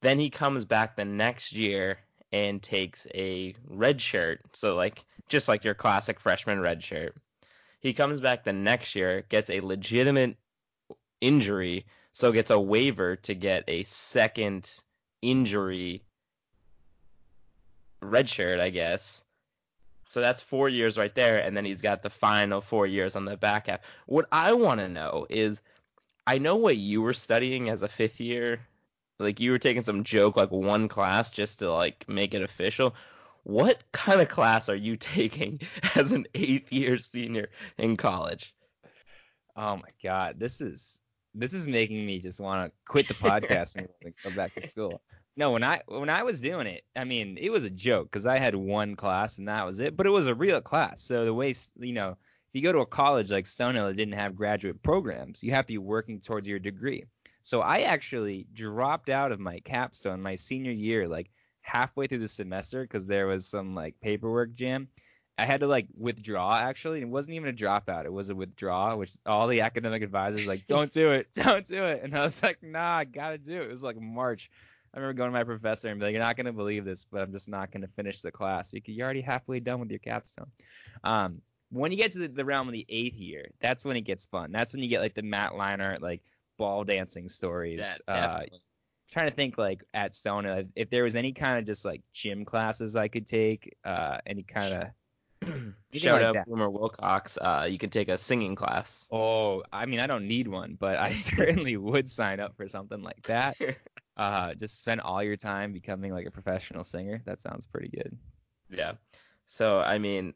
Then 0.00 0.18
he 0.18 0.30
comes 0.30 0.64
back 0.64 0.96
the 0.96 1.04
next 1.04 1.52
year 1.52 1.98
and 2.32 2.62
takes 2.62 3.06
a 3.14 3.54
red 3.68 4.00
shirt. 4.00 4.40
So 4.54 4.74
like 4.74 5.04
just 5.28 5.48
like 5.48 5.64
your 5.64 5.74
classic 5.74 6.18
freshman 6.18 6.60
red 6.60 6.82
shirt. 6.82 7.14
He 7.82 7.92
comes 7.92 8.20
back 8.20 8.44
the 8.44 8.52
next 8.52 8.94
year, 8.94 9.24
gets 9.28 9.50
a 9.50 9.60
legitimate 9.60 10.36
injury, 11.20 11.84
so 12.12 12.30
gets 12.30 12.50
a 12.50 12.58
waiver 12.58 13.16
to 13.16 13.34
get 13.34 13.64
a 13.66 13.82
second 13.84 14.70
injury 15.20 16.04
red 18.00 18.28
shirt, 18.28 18.60
I 18.60 18.70
guess. 18.70 19.24
So 20.08 20.20
that's 20.20 20.42
four 20.42 20.68
years 20.68 20.98
right 20.98 21.14
there, 21.14 21.38
and 21.38 21.56
then 21.56 21.64
he's 21.64 21.80
got 21.80 22.02
the 22.02 22.10
final 22.10 22.60
four 22.60 22.86
years 22.86 23.16
on 23.16 23.24
the 23.24 23.36
back 23.36 23.66
half. 23.66 23.80
What 24.06 24.26
I 24.30 24.52
want 24.52 24.80
to 24.80 24.88
know 24.88 25.26
is, 25.28 25.60
I 26.26 26.38
know 26.38 26.56
what 26.56 26.76
you 26.76 27.02
were 27.02 27.14
studying 27.14 27.68
as 27.68 27.82
a 27.82 27.88
fifth 27.88 28.20
year, 28.20 28.60
like 29.18 29.40
you 29.40 29.50
were 29.50 29.58
taking 29.58 29.82
some 29.82 30.04
joke 30.04 30.36
like 30.36 30.50
one 30.50 30.88
class 30.88 31.30
just 31.30 31.60
to 31.60 31.72
like 31.72 32.04
make 32.08 32.34
it 32.34 32.42
official. 32.42 32.94
What 33.44 33.82
kind 33.92 34.20
of 34.20 34.28
class 34.28 34.68
are 34.68 34.76
you 34.76 34.96
taking 34.98 35.60
as 35.94 36.12
an 36.12 36.26
eighth 36.34 36.72
year 36.72 36.98
senior 36.98 37.48
in 37.78 37.96
college? 37.96 38.54
Oh 39.56 39.76
my 39.76 39.90
god, 40.02 40.38
this 40.38 40.60
is 40.60 41.00
this 41.34 41.54
is 41.54 41.66
making 41.66 42.04
me 42.04 42.20
just 42.20 42.40
want 42.40 42.70
to 42.70 42.72
quit 42.86 43.08
the 43.08 43.14
podcast 43.14 43.76
and 43.76 43.88
go 44.22 44.30
back 44.30 44.54
to 44.54 44.62
school. 44.66 45.02
No, 45.36 45.52
when 45.52 45.64
I 45.64 45.80
when 45.86 46.10
I 46.10 46.22
was 46.22 46.40
doing 46.40 46.66
it, 46.66 46.84
I 46.94 47.04
mean, 47.04 47.38
it 47.40 47.50
was 47.50 47.64
a 47.64 47.70
joke 47.70 48.10
because 48.10 48.26
I 48.26 48.38
had 48.38 48.54
one 48.54 48.96
class 48.96 49.38
and 49.38 49.48
that 49.48 49.66
was 49.66 49.80
it. 49.80 49.96
But 49.96 50.06
it 50.06 50.10
was 50.10 50.26
a 50.26 50.34
real 50.34 50.60
class. 50.60 51.02
So 51.02 51.24
the 51.24 51.34
way 51.34 51.54
you 51.78 51.94
know, 51.94 52.10
if 52.10 52.16
you 52.52 52.62
go 52.62 52.72
to 52.72 52.80
a 52.80 52.86
college 52.86 53.30
like 53.30 53.46
Stonehill 53.46 53.88
that 53.88 53.96
didn't 53.96 54.14
have 54.14 54.36
graduate 54.36 54.82
programs, 54.82 55.42
you 55.42 55.52
have 55.52 55.64
to 55.64 55.72
be 55.72 55.78
working 55.78 56.20
towards 56.20 56.48
your 56.48 56.58
degree. 56.58 57.04
So 57.42 57.60
I 57.60 57.80
actually 57.80 58.46
dropped 58.52 59.08
out 59.08 59.32
of 59.32 59.40
my 59.40 59.58
capstone 59.60 60.20
my 60.22 60.36
senior 60.36 60.70
year, 60.70 61.08
like 61.08 61.30
halfway 61.62 62.06
through 62.06 62.18
the 62.18 62.28
semester, 62.28 62.82
because 62.82 63.06
there 63.06 63.26
was 63.26 63.46
some 63.46 63.74
like 63.74 63.94
paperwork 64.00 64.54
jam. 64.54 64.88
I 65.38 65.46
had 65.46 65.60
to 65.60 65.66
like 65.66 65.86
withdraw 65.96 66.58
actually. 66.58 67.00
It 67.00 67.08
wasn't 67.08 67.34
even 67.34 67.48
a 67.48 67.52
dropout. 67.52 68.04
It 68.04 68.12
was 68.12 68.28
a 68.28 68.34
withdraw, 68.34 68.94
which 68.96 69.12
all 69.24 69.48
the 69.48 69.62
academic 69.62 70.02
advisors 70.02 70.46
like, 70.46 70.66
don't 70.68 70.92
do 70.92 71.10
it, 71.10 71.28
don't 71.34 71.66
do 71.66 71.84
it. 71.84 72.02
And 72.02 72.14
I 72.14 72.20
was 72.20 72.42
like, 72.42 72.62
nah, 72.62 72.98
I 72.98 73.04
gotta 73.04 73.38
do 73.38 73.62
it. 73.62 73.64
It 73.64 73.70
was 73.70 73.82
like 73.82 74.00
March. 74.00 74.50
I 74.94 74.98
remember 74.98 75.16
going 75.16 75.30
to 75.30 75.32
my 75.32 75.44
professor 75.44 75.88
and 75.88 75.98
be 75.98 76.04
like, 76.04 76.12
you're 76.12 76.22
not 76.22 76.36
gonna 76.36 76.52
believe 76.52 76.84
this, 76.84 77.06
but 77.10 77.22
I'm 77.22 77.32
just 77.32 77.48
not 77.48 77.72
gonna 77.72 77.88
finish 77.88 78.20
the 78.20 78.30
class 78.30 78.70
because 78.70 78.94
you're 78.94 79.04
already 79.04 79.22
halfway 79.22 79.58
done 79.58 79.80
with 79.80 79.90
your 79.90 80.00
capstone. 80.00 80.50
Um, 81.02 81.40
when 81.70 81.90
you 81.90 81.96
get 81.96 82.12
to 82.12 82.18
the, 82.18 82.28
the 82.28 82.44
realm 82.44 82.68
of 82.68 82.72
the 82.72 82.84
eighth 82.90 83.16
year, 83.16 83.50
that's 83.60 83.84
when 83.86 83.96
it 83.96 84.02
gets 84.02 84.26
fun. 84.26 84.52
That's 84.52 84.74
when 84.74 84.82
you 84.82 84.88
get 84.88 85.00
like 85.00 85.14
the 85.14 85.22
Matt 85.22 85.56
Liner 85.56 85.96
like 86.00 86.20
ball 86.58 86.84
dancing 86.84 87.28
stories. 87.28 87.80
That 87.80 88.00
uh. 88.06 88.42
Trying 89.12 89.28
to 89.28 89.34
think 89.34 89.58
like 89.58 89.84
at 89.92 90.14
Stone 90.14 90.70
if, 90.74 90.90
there 90.90 91.04
was 91.04 91.14
any 91.14 91.32
kind 91.32 91.58
of 91.58 91.66
just 91.66 91.84
like 91.84 92.02
gym 92.12 92.44
classes 92.44 92.96
I 92.96 93.08
could 93.08 93.26
take, 93.26 93.76
uh, 93.84 94.18
any 94.26 94.42
kind 94.42 94.74
of 94.74 94.88
Shout 95.92 96.22
like 96.22 96.36
out. 96.36 96.46
Boomer 96.46 96.70
Wilcox. 96.70 97.36
Uh, 97.36 97.66
you 97.68 97.78
can 97.78 97.90
take 97.90 98.08
a 98.08 98.16
singing 98.16 98.54
class. 98.54 99.06
Oh, 99.12 99.62
I 99.72 99.86
mean, 99.86 100.00
I 100.00 100.06
don't 100.06 100.26
need 100.26 100.48
one, 100.48 100.76
but 100.78 100.98
I 100.98 101.12
certainly 101.14 101.76
would 101.76 102.10
sign 102.10 102.40
up 102.40 102.56
for 102.56 102.66
something 102.66 103.02
like 103.02 103.22
that. 103.24 103.56
Uh, 104.14 104.52
just 104.52 104.82
spend 104.82 105.00
all 105.00 105.22
your 105.22 105.38
time 105.38 105.72
becoming 105.72 106.12
like 106.12 106.26
a 106.26 106.30
professional 106.30 106.84
singer. 106.84 107.22
That 107.24 107.40
sounds 107.40 107.64
pretty 107.64 107.88
good. 107.88 108.14
Yeah. 108.68 108.92
So 109.46 109.80
I 109.80 109.96
mean, 109.96 110.34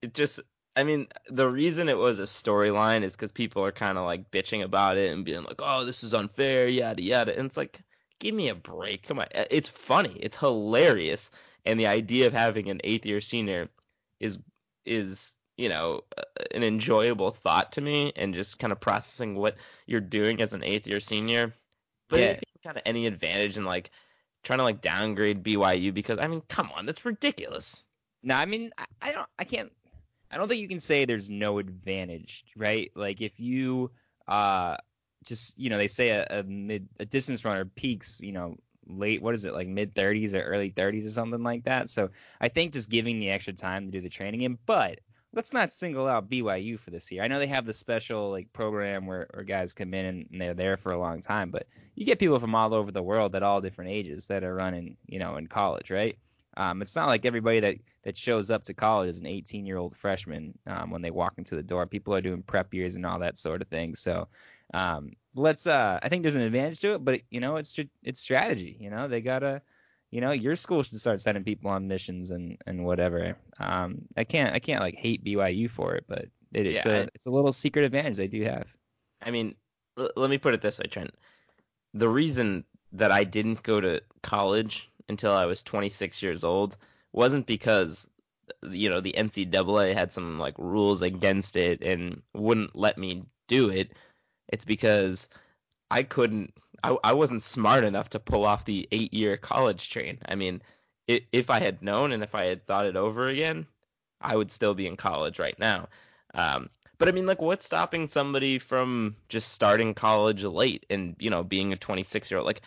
it 0.00 0.14
just 0.14 0.40
I 0.76 0.84
mean 0.84 1.08
the 1.28 1.48
reason 1.48 1.88
it 1.88 1.98
was 1.98 2.18
a 2.18 2.22
storyline 2.22 3.02
is 3.02 3.12
because 3.12 3.32
people 3.32 3.64
are 3.64 3.72
kind 3.72 3.98
of 3.98 4.04
like 4.04 4.30
bitching 4.30 4.62
about 4.62 4.96
it 4.96 5.12
and 5.12 5.24
being 5.24 5.42
like, 5.44 5.60
oh, 5.60 5.84
this 5.84 6.02
is 6.02 6.14
unfair, 6.14 6.68
yada 6.68 7.02
yada, 7.02 7.36
and 7.36 7.46
it's 7.46 7.56
like, 7.56 7.80
give 8.18 8.34
me 8.34 8.48
a 8.48 8.54
break, 8.54 9.02
come 9.02 9.18
on. 9.18 9.26
Uh, 9.34 9.44
It's 9.50 9.68
funny, 9.68 10.16
it's 10.20 10.36
hilarious, 10.36 11.30
and 11.66 11.78
the 11.78 11.86
idea 11.86 12.26
of 12.26 12.32
having 12.32 12.70
an 12.70 12.80
eighth 12.84 13.04
year 13.06 13.20
senior 13.20 13.68
is 14.20 14.38
is 14.86 15.34
you 15.56 15.68
know 15.68 16.02
an 16.54 16.62
enjoyable 16.62 17.30
thought 17.32 17.72
to 17.72 17.80
me, 17.80 18.12
and 18.16 18.34
just 18.34 18.58
kind 18.58 18.72
of 18.72 18.80
processing 18.80 19.34
what 19.36 19.56
you're 19.86 20.00
doing 20.00 20.40
as 20.40 20.54
an 20.54 20.64
eighth 20.64 20.86
year 20.86 21.00
senior. 21.00 21.54
But 22.08 22.20
Yeah. 22.20 22.40
kind 22.64 22.76
of 22.76 22.82
any 22.86 23.06
advantage 23.06 23.56
in 23.58 23.64
like 23.64 23.90
trying 24.44 24.58
to 24.58 24.64
like 24.64 24.80
downgrade 24.80 25.42
BYU 25.42 25.92
because 25.92 26.18
I 26.18 26.28
mean, 26.28 26.42
come 26.48 26.70
on, 26.72 26.86
that's 26.86 27.04
ridiculous. 27.04 27.84
No, 28.22 28.34
I 28.34 28.46
mean, 28.46 28.70
I, 28.78 28.84
I 29.00 29.12
don't, 29.12 29.28
I 29.38 29.44
can't, 29.44 29.72
I 30.32 30.38
don't 30.38 30.48
think 30.48 30.60
you 30.60 30.68
can 30.68 30.80
say 30.80 31.04
there's 31.04 31.30
no 31.30 31.58
advantage, 31.58 32.44
right? 32.56 32.90
Like 32.94 33.20
if 33.20 33.38
you, 33.38 33.90
uh, 34.26 34.76
just 35.24 35.58
you 35.58 35.70
know, 35.70 35.78
they 35.78 35.88
say 35.88 36.08
a, 36.10 36.26
a 36.30 36.42
mid, 36.42 36.88
a 36.98 37.04
distance 37.04 37.44
runner 37.44 37.66
peaks, 37.66 38.20
you 38.22 38.32
know, 38.32 38.56
late 38.86 39.22
what 39.22 39.34
is 39.34 39.44
it 39.44 39.54
like 39.54 39.68
mid 39.68 39.94
30s 39.94 40.34
or 40.34 40.42
early 40.42 40.70
30s 40.70 41.06
or 41.06 41.10
something 41.10 41.42
like 41.42 41.64
that. 41.64 41.90
So 41.90 42.10
I 42.40 42.48
think 42.48 42.72
just 42.72 42.88
giving 42.88 43.20
the 43.20 43.30
extra 43.30 43.52
time 43.52 43.86
to 43.86 43.90
do 43.92 44.00
the 44.00 44.08
training 44.08 44.42
in, 44.42 44.58
but 44.66 45.00
let's 45.34 45.52
not 45.52 45.72
single 45.72 46.06
out 46.06 46.28
BYU 46.28 46.78
for 46.78 46.90
this 46.90 47.10
year. 47.10 47.22
I 47.22 47.28
know 47.28 47.38
they 47.38 47.46
have 47.46 47.66
the 47.66 47.72
special 47.72 48.30
like 48.30 48.52
program 48.52 49.06
where, 49.06 49.28
where 49.32 49.44
guys 49.44 49.72
come 49.72 49.94
in 49.94 50.06
and, 50.06 50.28
and 50.30 50.40
they're 50.40 50.54
there 50.54 50.76
for 50.76 50.92
a 50.92 50.98
long 50.98 51.20
time, 51.20 51.50
but 51.50 51.66
you 51.94 52.04
get 52.04 52.18
people 52.18 52.38
from 52.38 52.54
all 52.54 52.74
over 52.74 52.90
the 52.90 53.02
world 53.02 53.34
at 53.34 53.42
all 53.42 53.60
different 53.60 53.90
ages 53.90 54.26
that 54.26 54.44
are 54.44 54.54
running, 54.54 54.96
you 55.06 55.18
know, 55.18 55.36
in 55.36 55.46
college, 55.46 55.90
right? 55.90 56.18
Um, 56.56 56.82
it's 56.82 56.96
not 56.96 57.06
like 57.08 57.24
everybody 57.24 57.60
that 57.60 57.76
that 58.04 58.16
shows 58.16 58.50
up 58.50 58.64
to 58.64 58.74
college 58.74 59.08
is 59.10 59.20
an 59.20 59.26
18 59.26 59.66
year 59.66 59.76
old 59.78 59.96
freshman 59.96 60.58
um, 60.66 60.90
when 60.90 61.02
they 61.02 61.10
walk 61.10 61.34
into 61.38 61.56
the 61.56 61.62
door. 61.62 61.86
People 61.86 62.14
are 62.14 62.20
doing 62.20 62.42
prep 62.42 62.74
years 62.74 62.94
and 62.96 63.06
all 63.06 63.20
that 63.20 63.38
sort 63.38 63.62
of 63.62 63.68
thing. 63.68 63.94
So 63.94 64.28
um, 64.74 65.12
let's. 65.34 65.66
Uh, 65.66 65.98
I 66.02 66.08
think 66.08 66.22
there's 66.22 66.34
an 66.36 66.42
advantage 66.42 66.80
to 66.80 66.94
it, 66.94 67.04
but 67.04 67.20
you 67.30 67.40
know, 67.40 67.56
it's 67.56 67.78
it's 68.02 68.20
strategy. 68.20 68.76
You 68.80 68.90
know, 68.90 69.08
they 69.08 69.20
gotta. 69.20 69.62
You 70.10 70.20
know, 70.20 70.32
your 70.32 70.56
school 70.56 70.82
should 70.82 71.00
start 71.00 71.22
sending 71.22 71.42
people 71.44 71.70
on 71.70 71.88
missions 71.88 72.30
and 72.32 72.58
and 72.66 72.84
whatever. 72.84 73.36
Um, 73.58 74.02
I 74.16 74.24
can't 74.24 74.54
I 74.54 74.58
can't 74.58 74.80
like 74.82 74.94
hate 74.94 75.24
BYU 75.24 75.70
for 75.70 75.94
it, 75.94 76.04
but 76.06 76.26
it, 76.52 76.66
it's 76.66 76.84
Yeah, 76.84 76.92
a 76.92 77.02
I- 77.04 77.08
it's 77.14 77.26
a 77.26 77.30
little 77.30 77.52
secret 77.52 77.84
advantage 77.84 78.16
they 78.18 78.28
do 78.28 78.42
have. 78.44 78.66
I 79.22 79.30
mean, 79.30 79.54
l- 79.98 80.10
let 80.16 80.30
me 80.30 80.38
put 80.38 80.54
it 80.54 80.60
this 80.60 80.78
way, 80.78 80.86
Trent. 80.86 81.14
The 81.94 82.08
reason 82.08 82.64
that 82.92 83.10
I 83.10 83.24
didn't 83.24 83.62
go 83.62 83.80
to 83.80 84.02
college 84.22 84.90
until 85.08 85.32
I 85.32 85.46
was 85.46 85.62
26 85.62 86.22
years 86.22 86.44
old 86.44 86.76
wasn't 87.12 87.46
because 87.46 88.08
you 88.70 88.88
know 88.90 89.00
the 89.00 89.14
NCAA 89.16 89.94
had 89.94 90.12
some 90.12 90.38
like 90.38 90.54
rules 90.58 91.02
against 91.02 91.56
it 91.56 91.82
and 91.82 92.22
wouldn't 92.34 92.76
let 92.76 92.98
me 92.98 93.24
do 93.48 93.70
it. 93.70 93.92
It's 94.48 94.64
because 94.64 95.28
I 95.90 96.02
couldn't. 96.02 96.54
I, 96.84 96.96
I 97.04 97.12
wasn't 97.12 97.42
smart 97.42 97.84
enough 97.84 98.10
to 98.10 98.18
pull 98.18 98.44
off 98.44 98.64
the 98.64 98.88
eight-year 98.90 99.36
college 99.36 99.90
train. 99.90 100.18
I 100.26 100.34
mean, 100.34 100.62
if 101.06 101.50
I 101.50 101.60
had 101.60 101.82
known 101.82 102.12
and 102.12 102.22
if 102.22 102.34
I 102.34 102.46
had 102.46 102.66
thought 102.66 102.86
it 102.86 102.96
over 102.96 103.28
again, 103.28 103.66
I 104.20 104.36
would 104.36 104.50
still 104.50 104.74
be 104.74 104.86
in 104.86 104.96
college 104.96 105.38
right 105.38 105.58
now. 105.58 105.88
Um, 106.34 106.70
but 106.98 107.08
I 107.08 107.12
mean, 107.12 107.26
like, 107.26 107.40
what's 107.40 107.66
stopping 107.66 108.08
somebody 108.08 108.58
from 108.58 109.16
just 109.28 109.50
starting 109.50 109.94
college 109.94 110.44
late 110.44 110.86
and 110.90 111.16
you 111.18 111.30
know 111.30 111.42
being 111.42 111.72
a 111.72 111.76
26 111.76 112.30
year 112.30 112.38
old? 112.38 112.46
Like, 112.46 112.62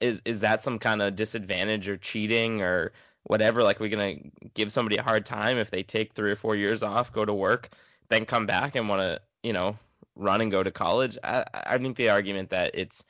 is 0.00 0.20
is 0.24 0.40
that 0.40 0.62
some 0.62 0.78
kind 0.78 1.02
of 1.02 1.16
disadvantage 1.16 1.88
or 1.88 1.96
cheating 1.96 2.62
or 2.62 2.92
whatever? 3.24 3.62
Like, 3.62 3.80
we're 3.80 3.88
gonna 3.90 4.16
give 4.54 4.72
somebody 4.72 4.96
a 4.96 5.02
hard 5.02 5.26
time 5.26 5.58
if 5.58 5.70
they 5.70 5.82
take 5.82 6.12
three 6.12 6.30
or 6.30 6.36
four 6.36 6.56
years 6.56 6.82
off, 6.82 7.12
go 7.12 7.24
to 7.24 7.34
work, 7.34 7.70
then 8.08 8.24
come 8.26 8.46
back 8.46 8.76
and 8.76 8.88
want 8.88 9.02
to 9.02 9.20
you 9.42 9.52
know 9.52 9.76
run 10.16 10.40
and 10.40 10.50
go 10.50 10.62
to 10.62 10.70
college? 10.70 11.18
I 11.22 11.44
I 11.52 11.78
think 11.78 11.96
the 11.96 12.10
argument 12.10 12.50
that 12.50 12.72
it's 12.74 13.04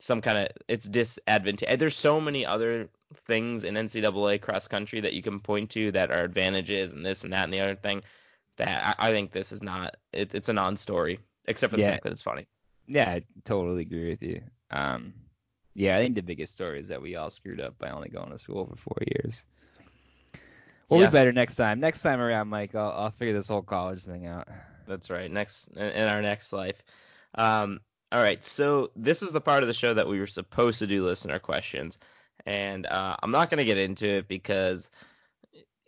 some 0.00 0.20
kind 0.20 0.38
of 0.38 0.48
it's 0.68 0.86
disadvantage. 0.86 1.78
There's 1.78 1.96
so 1.96 2.20
many 2.20 2.46
other 2.46 2.88
things 3.26 3.64
in 3.64 3.74
NCAA 3.74 4.40
cross 4.40 4.68
country 4.68 5.00
that 5.00 5.14
you 5.14 5.22
can 5.22 5.40
point 5.40 5.70
to 5.70 5.90
that 5.92 6.10
are 6.10 6.22
advantages 6.24 6.92
and 6.92 7.04
this 7.04 7.24
and 7.24 7.32
that 7.32 7.44
and 7.44 7.52
the 7.52 7.60
other 7.60 7.74
thing 7.74 8.02
that 8.56 8.96
I, 8.98 9.08
I 9.08 9.12
think 9.12 9.32
this 9.32 9.50
is 9.50 9.62
not 9.62 9.96
it, 10.12 10.34
it's 10.34 10.48
a 10.48 10.52
non-story 10.52 11.18
except 11.46 11.70
for 11.70 11.76
the 11.76 11.82
Yeah. 11.82 11.92
fact 11.92 12.04
that 12.04 12.12
it's 12.12 12.22
funny. 12.22 12.44
Yeah, 12.86 13.10
I 13.10 13.22
totally 13.44 13.82
agree 13.82 14.10
with 14.10 14.22
you. 14.22 14.42
Um, 14.70 15.14
yeah, 15.78 15.96
I 15.96 16.00
think 16.02 16.16
the 16.16 16.22
biggest 16.22 16.54
story 16.54 16.80
is 16.80 16.88
that 16.88 17.00
we 17.00 17.14
all 17.14 17.30
screwed 17.30 17.60
up 17.60 17.78
by 17.78 17.90
only 17.90 18.08
going 18.08 18.30
to 18.30 18.38
school 18.38 18.66
for 18.66 18.74
four 18.74 18.98
years. 19.06 19.44
We'll 20.88 21.00
Yeah. 21.00 21.06
be 21.06 21.12
better 21.12 21.32
next 21.32 21.54
time. 21.54 21.78
Next 21.78 22.02
time 22.02 22.20
around, 22.20 22.48
Mike, 22.48 22.74
I'll, 22.74 22.90
I'll 22.90 23.10
figure 23.12 23.34
this 23.34 23.46
whole 23.46 23.62
college 23.62 24.02
thing 24.02 24.26
out. 24.26 24.48
That's 24.88 25.08
right. 25.08 25.30
Next 25.30 25.68
in 25.68 26.08
our 26.08 26.20
next 26.20 26.52
life. 26.52 26.82
Um, 27.36 27.80
all 28.10 28.20
right. 28.20 28.44
So 28.44 28.90
this 28.96 29.20
was 29.22 29.30
the 29.30 29.40
part 29.40 29.62
of 29.62 29.68
the 29.68 29.74
show 29.74 29.94
that 29.94 30.08
we 30.08 30.18
were 30.18 30.26
supposed 30.26 30.80
to 30.80 30.88
do 30.88 31.04
listener 31.06 31.38
questions, 31.38 31.98
and 32.44 32.84
uh, 32.86 33.16
I'm 33.22 33.30
not 33.30 33.48
going 33.48 33.58
to 33.58 33.64
get 33.64 33.78
into 33.78 34.08
it 34.08 34.26
because 34.28 34.90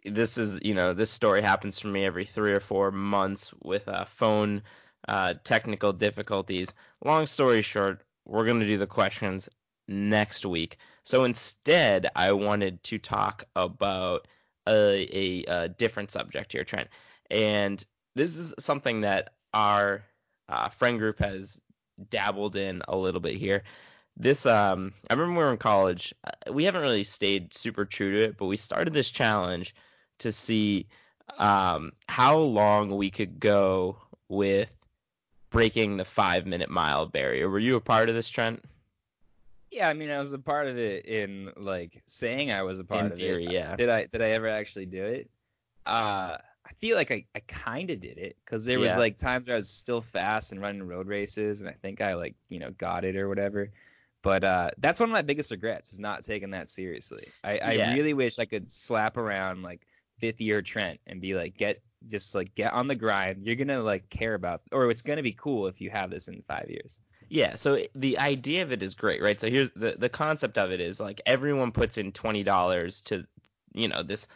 this 0.04 0.38
is 0.38 0.60
you 0.62 0.74
know 0.74 0.94
this 0.94 1.10
story 1.10 1.42
happens 1.42 1.78
for 1.80 1.88
me 1.88 2.04
every 2.04 2.26
three 2.26 2.52
or 2.52 2.60
four 2.60 2.92
months 2.92 3.52
with 3.62 3.88
uh, 3.88 4.04
phone 4.04 4.62
uh, 5.08 5.34
technical 5.42 5.92
difficulties. 5.92 6.72
Long 7.04 7.26
story 7.26 7.62
short, 7.62 8.02
we're 8.26 8.44
going 8.44 8.60
to 8.60 8.66
do 8.66 8.78
the 8.78 8.86
questions 8.86 9.48
next 9.90 10.46
week. 10.46 10.78
So 11.04 11.24
instead, 11.24 12.08
I 12.14 12.32
wanted 12.32 12.82
to 12.84 12.98
talk 12.98 13.44
about 13.56 14.26
a, 14.66 15.08
a, 15.12 15.44
a 15.44 15.68
different 15.68 16.10
subject 16.12 16.52
here, 16.52 16.64
Trent, 16.64 16.88
and 17.30 17.84
this 18.14 18.38
is 18.38 18.54
something 18.58 19.02
that 19.02 19.34
our 19.52 20.02
uh, 20.48 20.68
friend 20.68 20.98
group 20.98 21.18
has 21.18 21.60
dabbled 22.08 22.56
in 22.56 22.82
a 22.88 22.96
little 22.96 23.20
bit 23.20 23.36
here. 23.36 23.64
This, 24.16 24.46
um, 24.46 24.92
I 25.08 25.14
remember 25.14 25.38
we 25.38 25.44
were 25.44 25.52
in 25.52 25.58
college. 25.58 26.14
uh, 26.24 26.52
We 26.52 26.64
haven't 26.64 26.82
really 26.82 27.04
stayed 27.04 27.54
super 27.54 27.84
true 27.84 28.12
to 28.12 28.24
it, 28.24 28.36
but 28.38 28.46
we 28.46 28.56
started 28.56 28.92
this 28.92 29.10
challenge 29.10 29.74
to 30.20 30.32
see 30.32 30.86
um, 31.38 31.92
how 32.06 32.38
long 32.38 32.96
we 32.96 33.10
could 33.10 33.40
go 33.40 33.96
with 34.28 34.68
breaking 35.50 35.96
the 35.96 36.04
five 36.04 36.46
minute 36.46 36.70
mile 36.70 37.06
barrier. 37.06 37.48
Were 37.48 37.58
you 37.58 37.76
a 37.76 37.80
part 37.80 38.08
of 38.08 38.14
this, 38.14 38.28
Trent? 38.28 38.62
Yeah, 39.70 39.88
I 39.88 39.94
mean, 39.94 40.10
I 40.10 40.18
was 40.18 40.32
a 40.32 40.38
part 40.38 40.66
of 40.66 40.76
it 40.78 41.06
in 41.06 41.52
like 41.56 42.02
saying 42.06 42.50
I 42.50 42.62
was 42.62 42.78
a 42.78 42.84
part 42.84 43.06
In 43.06 43.12
of 43.12 43.18
theory, 43.18 43.44
it. 43.44 43.52
yeah. 43.52 43.76
Did 43.76 43.88
I 43.88 44.06
did 44.06 44.22
I 44.22 44.30
ever 44.30 44.48
actually 44.48 44.86
do 44.86 45.04
it? 45.04 45.30
Uh, 45.86 46.36
I 46.66 46.72
feel 46.80 46.96
like 46.96 47.10
I, 47.10 47.24
I 47.34 47.40
kind 47.40 47.90
of 47.90 48.00
did 48.00 48.18
it 48.18 48.36
because 48.44 48.64
there 48.64 48.78
was 48.78 48.90
Yeah. 48.90 48.98
like 48.98 49.16
times 49.18 49.46
where 49.46 49.54
I 49.54 49.58
was 49.58 49.68
still 49.70 50.00
fast 50.00 50.52
and 50.52 50.60
running 50.60 50.82
road 50.86 51.08
races, 51.08 51.60
and 51.60 51.70
I 51.70 51.74
think 51.74 52.00
I 52.00 52.14
like 52.14 52.34
you 52.48 52.58
know 52.58 52.70
got 52.72 53.04
it 53.04 53.16
or 53.16 53.28
whatever. 53.28 53.70
But 54.22 54.44
uh, 54.44 54.70
that's 54.78 55.00
one 55.00 55.08
of 55.08 55.12
my 55.12 55.22
biggest 55.22 55.50
regrets 55.50 55.92
is 55.92 56.00
not 56.00 56.24
taking 56.24 56.50
that 56.50 56.68
seriously. 56.68 57.34
I, 57.42 57.58
I 57.58 57.72
Yeah. 57.74 57.90
really 57.94 58.12
wish 58.12 58.38
I 58.38 58.44
could 58.44 58.70
slap 58.70 59.16
around 59.16 59.62
like 59.62 59.86
fifth 60.18 60.40
year 60.40 60.60
Trent 60.62 61.00
and 61.06 61.20
be 61.20 61.34
like, 61.34 61.56
get 61.56 61.82
just 62.08 62.34
like 62.34 62.54
get 62.54 62.72
on 62.72 62.86
the 62.88 62.94
grind. 62.94 63.46
You're 63.46 63.56
gonna 63.56 63.80
like 63.82 64.08
care 64.10 64.34
about, 64.34 64.62
or 64.72 64.90
it's 64.90 65.02
gonna 65.02 65.22
be 65.22 65.32
cool 65.32 65.66
if 65.68 65.80
you 65.80 65.90
have 65.90 66.10
this 66.10 66.28
in 66.28 66.42
five 66.42 66.68
years. 66.68 67.00
Yeah, 67.30 67.54
so 67.54 67.78
the 67.94 68.18
idea 68.18 68.62
of 68.64 68.72
it 68.72 68.82
is 68.82 68.94
great, 68.94 69.22
right? 69.22 69.40
So 69.40 69.48
here's 69.48 69.70
the 69.70 69.94
the 69.96 70.08
concept 70.08 70.58
of 70.58 70.72
it 70.72 70.80
is 70.80 70.98
like 70.98 71.20
everyone 71.26 71.70
puts 71.70 71.96
in 71.96 72.10
twenty 72.10 72.42
dollars 72.42 73.00
to, 73.02 73.24
you 73.72 73.86
know, 73.86 74.02
this 74.02 74.26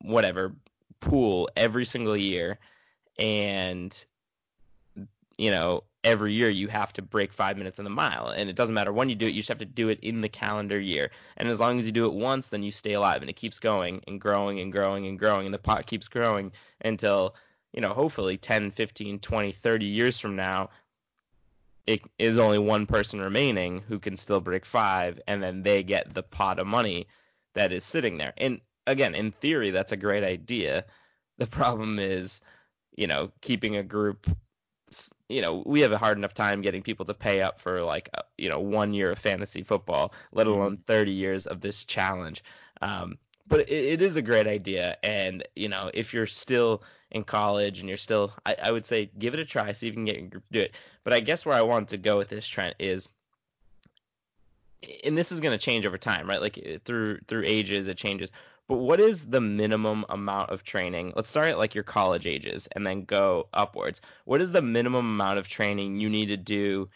whatever 0.00 0.54
pool 1.00 1.50
every 1.56 1.84
single 1.84 2.16
year, 2.16 2.60
and 3.18 4.04
you 5.36 5.50
know 5.50 5.82
every 6.04 6.32
year 6.32 6.48
you 6.48 6.68
have 6.68 6.92
to 6.92 7.02
break 7.02 7.32
five 7.32 7.58
minutes 7.58 7.80
in 7.80 7.84
the 7.84 7.90
mile, 7.90 8.28
and 8.28 8.48
it 8.48 8.54
doesn't 8.54 8.74
matter 8.74 8.92
when 8.92 9.08
you 9.08 9.16
do 9.16 9.26
it, 9.26 9.30
you 9.30 9.40
just 9.40 9.48
have 9.48 9.58
to 9.58 9.64
do 9.64 9.88
it 9.88 9.98
in 10.00 10.20
the 10.20 10.28
calendar 10.28 10.78
year, 10.78 11.10
and 11.38 11.48
as 11.48 11.58
long 11.58 11.80
as 11.80 11.86
you 11.86 11.92
do 11.92 12.06
it 12.06 12.14
once, 12.14 12.48
then 12.48 12.62
you 12.62 12.70
stay 12.70 12.92
alive, 12.92 13.20
and 13.20 13.28
it 13.28 13.34
keeps 13.36 13.58
going 13.58 14.00
and 14.06 14.20
growing 14.20 14.60
and 14.60 14.70
growing 14.70 15.06
and 15.08 15.18
growing, 15.18 15.44
and 15.46 15.54
the 15.54 15.58
pot 15.58 15.86
keeps 15.86 16.06
growing 16.06 16.52
until 16.82 17.34
you 17.72 17.80
know 17.80 17.92
hopefully 17.92 18.36
10 18.36 18.70
15 18.70 19.18
20 19.18 19.50
30 19.50 19.86
years 19.86 20.20
from 20.20 20.36
now 20.36 20.70
it 21.86 22.02
is 22.18 22.38
only 22.38 22.58
one 22.58 22.86
person 22.86 23.20
remaining 23.20 23.80
who 23.80 23.98
can 23.98 24.16
still 24.16 24.40
break 24.40 24.64
five, 24.64 25.20
and 25.26 25.42
then 25.42 25.62
they 25.62 25.82
get 25.82 26.12
the 26.14 26.22
pot 26.22 26.58
of 26.58 26.66
money 26.66 27.06
that 27.54 27.72
is 27.72 27.84
sitting 27.84 28.18
there. 28.18 28.32
And 28.36 28.60
again, 28.86 29.14
in 29.14 29.32
theory, 29.32 29.70
that's 29.70 29.92
a 29.92 29.96
great 29.96 30.24
idea. 30.24 30.86
The 31.38 31.46
problem 31.46 31.98
is, 31.98 32.40
you 32.96 33.06
know, 33.06 33.32
keeping 33.40 33.76
a 33.76 33.82
group. 33.82 34.26
You 35.28 35.40
know, 35.42 35.62
we 35.66 35.80
have 35.80 35.92
a 35.92 35.98
hard 35.98 36.18
enough 36.18 36.34
time 36.34 36.62
getting 36.62 36.82
people 36.82 37.06
to 37.06 37.14
pay 37.14 37.42
up 37.42 37.60
for 37.60 37.82
like, 37.82 38.08
uh, 38.14 38.22
you 38.38 38.48
know, 38.48 38.60
one 38.60 38.94
year 38.94 39.10
of 39.10 39.18
fantasy 39.18 39.62
football, 39.62 40.14
let 40.32 40.46
alone 40.46 40.78
30 40.86 41.10
years 41.10 41.46
of 41.46 41.60
this 41.60 41.84
challenge. 41.84 42.44
Um, 42.80 43.18
but 43.46 43.60
it, 43.60 43.70
it 43.70 44.02
is 44.02 44.16
a 44.16 44.22
great 44.22 44.46
idea, 44.46 44.96
and 45.02 45.46
you 45.54 45.68
know, 45.68 45.90
if 45.94 46.12
you're 46.14 46.26
still 46.26 46.82
in 47.10 47.24
college 47.24 47.80
and 47.80 47.88
you're 47.88 47.98
still, 47.98 48.32
I, 48.44 48.56
I 48.62 48.72
would 48.72 48.86
say 48.86 49.10
give 49.18 49.34
it 49.34 49.40
a 49.40 49.44
try, 49.44 49.72
see 49.72 49.86
if 49.88 49.92
you 49.92 49.96
can 49.96 50.04
get 50.04 50.18
your 50.18 50.28
group 50.28 50.44
to 50.48 50.52
do 50.52 50.64
it. 50.64 50.72
But 51.04 51.12
I 51.12 51.20
guess 51.20 51.44
where 51.46 51.56
I 51.56 51.62
want 51.62 51.88
to 51.90 51.96
go 51.96 52.18
with 52.18 52.28
this 52.28 52.46
Trent 52.46 52.74
is, 52.78 53.08
and 55.04 55.16
this 55.16 55.32
is 55.32 55.40
going 55.40 55.56
to 55.56 55.64
change 55.64 55.86
over 55.86 55.98
time, 55.98 56.28
right? 56.28 56.40
Like 56.40 56.58
eh, 56.58 56.78
through 56.84 57.20
through 57.28 57.44
ages, 57.44 57.86
it 57.86 57.96
changes. 57.96 58.30
But 58.66 58.76
what 58.76 58.98
is 58.98 59.26
the 59.28 59.42
minimum 59.42 60.06
amount 60.08 60.50
of 60.50 60.64
training? 60.64 61.12
Let's 61.14 61.28
start 61.28 61.48
at 61.48 61.58
like 61.58 61.74
your 61.74 61.84
college 61.84 62.26
ages 62.26 62.66
and 62.72 62.86
then 62.86 63.04
go 63.04 63.48
upwards. 63.52 64.00
What 64.24 64.40
is 64.40 64.50
the 64.52 64.62
minimum 64.62 65.04
amount 65.06 65.38
of 65.38 65.48
training 65.48 66.00
you 66.00 66.08
need 66.08 66.26
to 66.26 66.38
do 66.38 66.88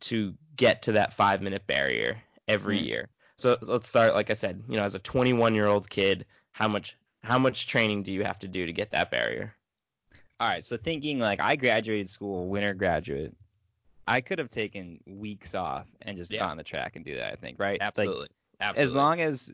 to 0.00 0.34
get 0.56 0.82
to 0.82 0.92
that 0.92 1.14
five 1.14 1.40
minute 1.40 1.66
barrier 1.66 2.22
every 2.48 2.80
Hmm. 2.80 2.84
year? 2.84 3.08
So 3.40 3.56
let's 3.62 3.88
start, 3.88 4.14
like 4.14 4.30
I 4.30 4.34
said, 4.34 4.62
you 4.68 4.76
know, 4.76 4.84
as 4.84 4.94
a 4.94 4.98
21 4.98 5.54
year 5.54 5.66
old 5.66 5.88
kid, 5.88 6.26
how 6.52 6.68
much 6.68 6.96
how 7.22 7.38
much 7.38 7.66
training 7.66 8.02
do 8.02 8.12
you 8.12 8.22
have 8.24 8.38
to 8.40 8.48
do 8.48 8.66
to 8.66 8.72
get 8.72 8.90
that 8.92 9.10
barrier? 9.10 9.56
All 10.38 10.48
right, 10.48 10.64
so 10.64 10.76
thinking 10.76 11.18
like 11.18 11.40
I 11.40 11.56
graduated 11.56 12.08
school, 12.08 12.48
winter 12.48 12.74
graduate, 12.74 13.36
I 14.06 14.20
could 14.20 14.38
have 14.38 14.50
taken 14.50 15.00
weeks 15.06 15.54
off 15.54 15.86
and 16.02 16.16
just 16.16 16.32
Yeah. 16.32 16.40
gone 16.40 16.52
on 16.52 16.56
the 16.56 16.64
track 16.64 16.96
and 16.96 17.04
do 17.04 17.16
that. 17.16 17.32
I 17.32 17.36
think, 17.36 17.58
right? 17.58 17.82
Like, 17.96 18.08
Absolutely. 18.08 18.28
as 18.74 18.94
long 18.94 19.20
as 19.20 19.52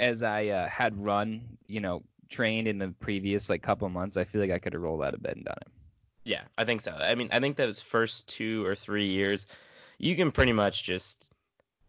as 0.00 0.22
I 0.22 0.48
uh, 0.48 0.68
had 0.68 0.98
run, 0.98 1.58
you 1.68 1.80
know, 1.80 2.02
trained 2.30 2.68
in 2.68 2.78
the 2.78 2.90
previous 3.00 3.50
like 3.50 3.62
couple 3.62 3.88
months, 3.90 4.16
I 4.16 4.24
feel 4.24 4.40
like 4.40 4.50
I 4.52 4.58
could 4.60 4.74
have 4.74 4.82
rolled 4.82 5.02
out 5.04 5.14
of 5.14 5.22
bed 5.22 5.36
and 5.36 5.44
done 5.46 5.58
it. 5.62 5.68
Yeah, 6.24 6.44
I 6.58 6.64
think 6.64 6.80
so. 6.82 6.92
I 6.92 7.14
mean, 7.14 7.28
I 7.32 7.40
think 7.40 7.56
those 7.56 7.80
first 7.80 8.28
two 8.28 8.64
or 8.66 8.74
three 8.74 9.06
years, 9.06 9.46
you 9.98 10.14
can 10.16 10.30
pretty 10.30 10.52
much 10.52 10.84
just 10.84 11.32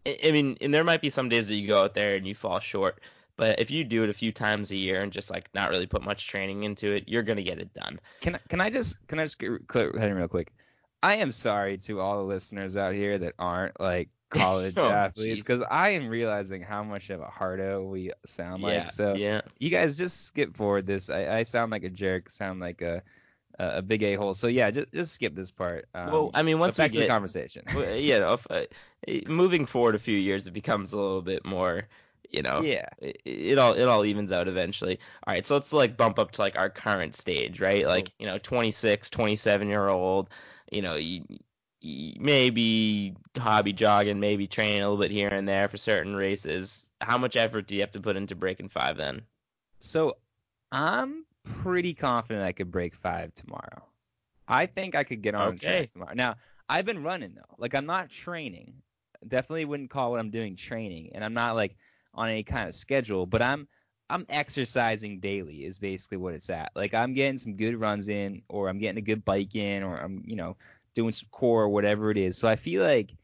I 0.06 0.30
mean, 0.30 0.56
and 0.60 0.72
there 0.72 0.84
might 0.84 1.00
be 1.02 1.10
some 1.10 1.28
days 1.28 1.48
that 1.48 1.54
you 1.54 1.68
go 1.68 1.82
out 1.82 1.94
there 1.94 2.16
and 2.16 2.26
you 2.26 2.34
fall 2.34 2.60
short, 2.60 3.00
but 3.36 3.58
if 3.60 3.70
you 3.70 3.84
do 3.84 4.02
it 4.02 4.10
a 4.10 4.14
few 4.14 4.32
times 4.32 4.70
a 4.70 4.76
year 4.76 5.02
and 5.02 5.12
just 5.12 5.30
like 5.30 5.48
not 5.54 5.70
really 5.70 5.86
put 5.86 6.02
much 6.02 6.26
training 6.26 6.62
into 6.64 6.90
it, 6.92 7.08
you're 7.08 7.22
gonna 7.22 7.42
get 7.42 7.58
it 7.58 7.72
done. 7.74 8.00
Can 8.20 8.36
I- 8.36 8.40
can 8.48 8.60
I 8.60 8.70
just 8.70 9.06
can 9.08 9.18
I 9.18 9.24
just 9.24 9.38
get 9.38 9.66
quick 9.68 9.92
cut 9.94 10.04
in 10.04 10.14
real 10.14 10.28
quick? 10.28 10.52
I 11.02 11.16
am 11.16 11.32
sorry 11.32 11.78
to 11.78 12.00
all 12.00 12.18
the 12.18 12.24
listeners 12.24 12.76
out 12.76 12.94
here 12.94 13.18
that 13.18 13.34
aren't 13.38 13.80
like 13.80 14.08
oh, 14.34 14.38
college 14.38 14.74
Oh, 14.76 14.88
athletes 14.90 15.42
because 15.42 15.62
I 15.70 15.90
am 15.90 16.08
realizing 16.08 16.62
how 16.62 16.82
much 16.82 17.10
of 17.10 17.20
a 17.20 17.26
hardo 17.26 17.82
we 17.82 18.12
sound 18.26 18.62
yeah. 18.62 18.66
like. 18.68 18.90
So 18.90 19.14
yeah. 19.14 19.40
you 19.58 19.70
guys 19.70 19.96
just 19.96 20.26
skip 20.26 20.56
forward 20.56 20.86
this. 20.86 21.10
I, 21.10 21.38
I 21.38 21.42
sound 21.42 21.72
like 21.72 21.84
a 21.84 21.90
jerk, 21.90 22.28
sound 22.30 22.60
like 22.60 22.80
a 22.82 23.02
a, 23.60 23.78
a 23.78 23.82
big 23.82 24.02
a 24.02 24.14
hole. 24.14 24.34
So 24.34 24.46
yeah, 24.46 24.70
just 24.70 24.92
just 24.92 25.12
skip 25.12 25.34
this 25.34 25.50
part. 25.50 25.86
Um, 25.94 26.10
well, 26.10 26.30
I 26.34 26.42
mean, 26.42 26.58
once 26.58 26.78
we 26.78 26.84
back 26.84 26.92
to 26.92 27.00
the 27.00 27.06
conversation. 27.06 27.64
well, 27.74 27.94
you 27.94 28.18
know, 28.18 28.34
if, 28.34 28.46
uh, 28.50 28.62
eh, 29.06 29.20
moving 29.28 29.66
forward 29.66 29.94
a 29.94 29.98
few 29.98 30.16
years, 30.16 30.46
it 30.46 30.52
becomes 30.52 30.92
a 30.92 30.96
little 30.96 31.22
bit 31.22 31.44
more, 31.44 31.86
you 32.30 32.42
know, 32.42 32.62
yeah. 32.62 32.88
it, 32.98 33.20
it 33.24 33.58
all 33.58 33.74
it 33.74 33.84
all 33.86 34.04
evens 34.04 34.32
out 34.32 34.48
eventually. 34.48 34.98
All 35.26 35.34
right, 35.34 35.46
so 35.46 35.54
let's 35.54 35.72
like 35.72 35.96
bump 35.96 36.18
up 36.18 36.32
to 36.32 36.40
like 36.40 36.56
our 36.56 36.70
current 36.70 37.14
stage, 37.14 37.60
right? 37.60 37.86
Like, 37.86 38.12
you 38.18 38.26
know, 38.26 38.38
26, 38.38 39.10
27 39.10 39.68
year 39.68 39.88
old, 39.88 40.30
you 40.72 40.82
know, 40.82 40.94
you 40.94 41.22
maybe 41.82 43.16
hobby 43.38 43.72
jogging, 43.72 44.20
maybe 44.20 44.46
training 44.46 44.82
a 44.82 44.88
little 44.90 45.02
bit 45.02 45.10
here 45.10 45.28
and 45.28 45.48
there 45.48 45.68
for 45.68 45.76
certain 45.76 46.14
races. 46.14 46.86
How 47.00 47.16
much 47.16 47.36
effort 47.36 47.66
do 47.66 47.74
you 47.74 47.80
have 47.80 47.92
to 47.92 48.00
put 48.00 48.16
into 48.16 48.34
breaking 48.34 48.68
five 48.68 48.98
then? 48.98 49.22
So 49.78 50.18
I'm 50.70 51.24
pretty 51.44 51.94
confident 51.94 52.44
I 52.44 52.52
could 52.52 52.70
break 52.70 52.94
five 52.94 53.34
tomorrow. 53.34 53.84
I 54.48 54.66
think 54.66 54.94
I 54.94 55.04
could 55.04 55.22
get 55.22 55.34
on 55.34 55.58
Okay. 55.58 55.58
track 55.58 55.92
tomorrow. 55.92 56.14
Now 56.14 56.36
I've 56.68 56.86
been 56.86 57.02
running 57.02 57.34
though. 57.34 57.54
Like 57.58 57.74
I'm 57.74 57.86
not 57.86 58.10
training. 58.10 58.74
Definitely 59.26 59.66
wouldn't 59.66 59.90
call 59.90 60.12
what 60.12 60.20
I'm 60.20 60.30
doing 60.30 60.56
training, 60.56 61.10
and 61.14 61.24
I'm 61.24 61.34
not 61.34 61.56
like 61.56 61.76
on 62.14 62.28
any 62.28 62.42
kind 62.42 62.68
of 62.68 62.74
schedule. 62.74 63.26
But 63.26 63.42
I'm 63.42 63.68
I'm 64.08 64.26
exercising 64.28 65.20
daily 65.20 65.64
is 65.64 65.78
basically 65.78 66.18
what 66.18 66.34
it's 66.34 66.50
at. 66.50 66.72
Like 66.74 66.94
I'm 66.94 67.14
getting 67.14 67.38
some 67.38 67.56
good 67.56 67.76
runs 67.78 68.08
in, 68.08 68.42
or 68.48 68.68
I'm 68.68 68.78
getting 68.78 68.98
a 68.98 69.02
good 69.02 69.24
bike 69.24 69.54
in, 69.54 69.82
or 69.82 69.98
I'm 69.98 70.24
you 70.26 70.36
know 70.36 70.56
doing 70.94 71.12
some 71.12 71.28
core 71.30 71.62
or 71.64 71.68
whatever 71.68 72.10
it 72.10 72.18
is. 72.18 72.36
So 72.38 72.48
I 72.48 72.56
feel 72.56 72.82
like 72.82 73.14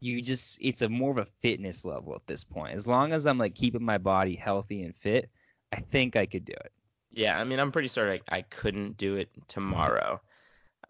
you 0.00 0.20
just 0.22 0.58
it's 0.60 0.82
a 0.82 0.88
more 0.88 1.12
of 1.12 1.18
a 1.18 1.26
fitness 1.42 1.84
level 1.84 2.14
at 2.14 2.26
this 2.26 2.44
point. 2.44 2.74
As 2.74 2.86
long 2.86 3.12
as 3.12 3.26
I'm 3.26 3.38
like 3.38 3.54
keeping 3.54 3.84
my 3.84 3.98
body 3.98 4.34
healthy 4.36 4.82
and 4.82 4.94
fit, 4.96 5.30
I 5.72 5.80
think 5.80 6.16
I 6.16 6.26
could 6.26 6.44
do 6.44 6.54
it. 6.54 6.72
Yeah, 7.12 7.38
I 7.38 7.44
mean, 7.44 7.58
I'm 7.58 7.72
pretty 7.72 7.88
sure 7.88 8.10
I, 8.10 8.20
I 8.28 8.42
couldn't 8.42 8.96
do 8.96 9.16
it 9.16 9.28
tomorrow. 9.48 10.20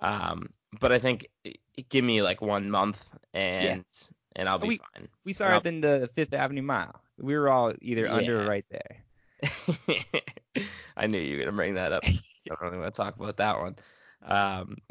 Um, 0.01 0.51
but 0.81 0.93
I 0.93 0.99
think 0.99 1.29
give 1.89 2.05
me 2.05 2.23
like 2.23 2.41
one 2.41 2.71
month 2.71 3.03
and 3.35 3.85
and 4.35 4.49
I'll 4.49 4.59
be 4.59 4.69
We- 4.69 4.79
fine. 4.79 5.09
We 5.25 5.33
saw 5.33 5.57
it 5.57 5.67
in 5.67 5.81
the 5.81 6.09
Fifth 6.15 6.35
Avenue 6.35 6.63
Mile. 6.63 7.01
We 7.19 7.37
were 7.37 7.49
all 7.49 7.73
either 7.81 8.09
under 8.09 8.43
or 8.43 8.47
right 8.47 8.65
there. 8.71 9.05
I 10.97 11.07
knew 11.07 11.19
you 11.19 11.37
were 11.37 11.45
gonna 11.45 11.57
bring 11.57 11.75
that 11.75 11.93
up. 11.93 12.05
I 12.07 12.19
don't 12.47 12.61
really 12.61 12.79
want 12.79 12.95
to 12.95 13.01
talk 13.03 13.17
about 13.17 13.37
that 13.39 13.59
one. 13.59 13.77
Um, 14.25 14.77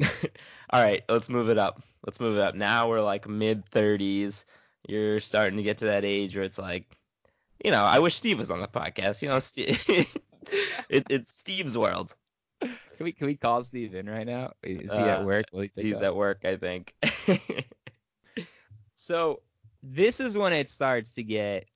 all 0.70 0.82
right, 0.82 1.02
let's 1.08 1.28
move 1.28 1.48
it 1.48 1.58
up. 1.58 1.82
Let's 2.06 2.20
move 2.20 2.36
it 2.36 2.42
up. 2.42 2.54
Now 2.54 2.88
we're 2.88 3.02
like 3.02 3.28
mid 3.28 3.64
30s. 3.70 4.44
You're 4.88 5.20
starting 5.20 5.56
to 5.56 5.62
get 5.62 5.78
to 5.78 5.86
that 5.86 6.04
age 6.04 6.34
where 6.34 6.44
it's 6.44 6.58
like, 6.58 6.84
you 7.64 7.70
know, 7.70 7.82
I 7.82 7.98
wish 8.00 8.16
Steve 8.16 8.38
was 8.38 8.50
on 8.50 8.60
the 8.60 8.68
podcast. 8.68 9.22
You 9.22 9.28
know, 9.28 9.38
Steve, 9.38 10.06
it, 10.88 11.06
it's 11.08 11.32
Steve's 11.32 11.76
world. 11.76 12.14
Can 12.60 13.04
we 13.04 13.12
can 13.12 13.26
we 13.26 13.36
call 13.36 13.62
Steve 13.62 13.94
in 13.94 14.08
right 14.08 14.26
now? 14.26 14.52
Is 14.62 14.92
he 14.92 14.98
Uh, 14.98 15.06
at 15.06 15.24
work? 15.24 15.46
He 15.52 15.70
He's 15.76 15.96
up? 15.96 16.04
at 16.04 16.16
work, 16.16 16.44
I 16.44 16.56
think. 16.56 16.94
So 18.94 19.40
this 19.82 20.20
is 20.20 20.38
when 20.38 20.52
it 20.52 20.68
starts 20.68 21.14
to 21.14 21.24
get, 21.24 21.66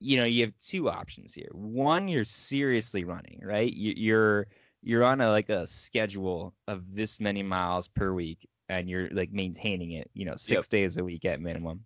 you 0.00 0.16
know, 0.16 0.24
you 0.24 0.44
have 0.44 0.52
two 0.58 0.90
options 0.90 1.32
here. 1.32 1.48
One, 1.52 2.08
you're 2.08 2.24
seriously 2.24 3.04
running, 3.04 3.40
right? 3.44 3.72
You, 3.72 3.94
you're 3.96 4.46
you're 4.82 5.04
on 5.04 5.20
a 5.20 5.30
like 5.30 5.48
a 5.48 5.66
schedule 5.68 6.52
of 6.66 6.82
this 6.92 7.20
many 7.20 7.44
miles 7.44 7.86
per 7.86 8.12
week, 8.12 8.48
and 8.68 8.88
you're 8.88 9.10
like 9.10 9.30
maintaining 9.32 9.92
it, 9.92 10.10
you 10.12 10.24
know, 10.24 10.34
six 10.36 10.66
days 10.66 10.96
a 10.96 11.04
week 11.04 11.24
at 11.24 11.40
minimum. 11.40 11.84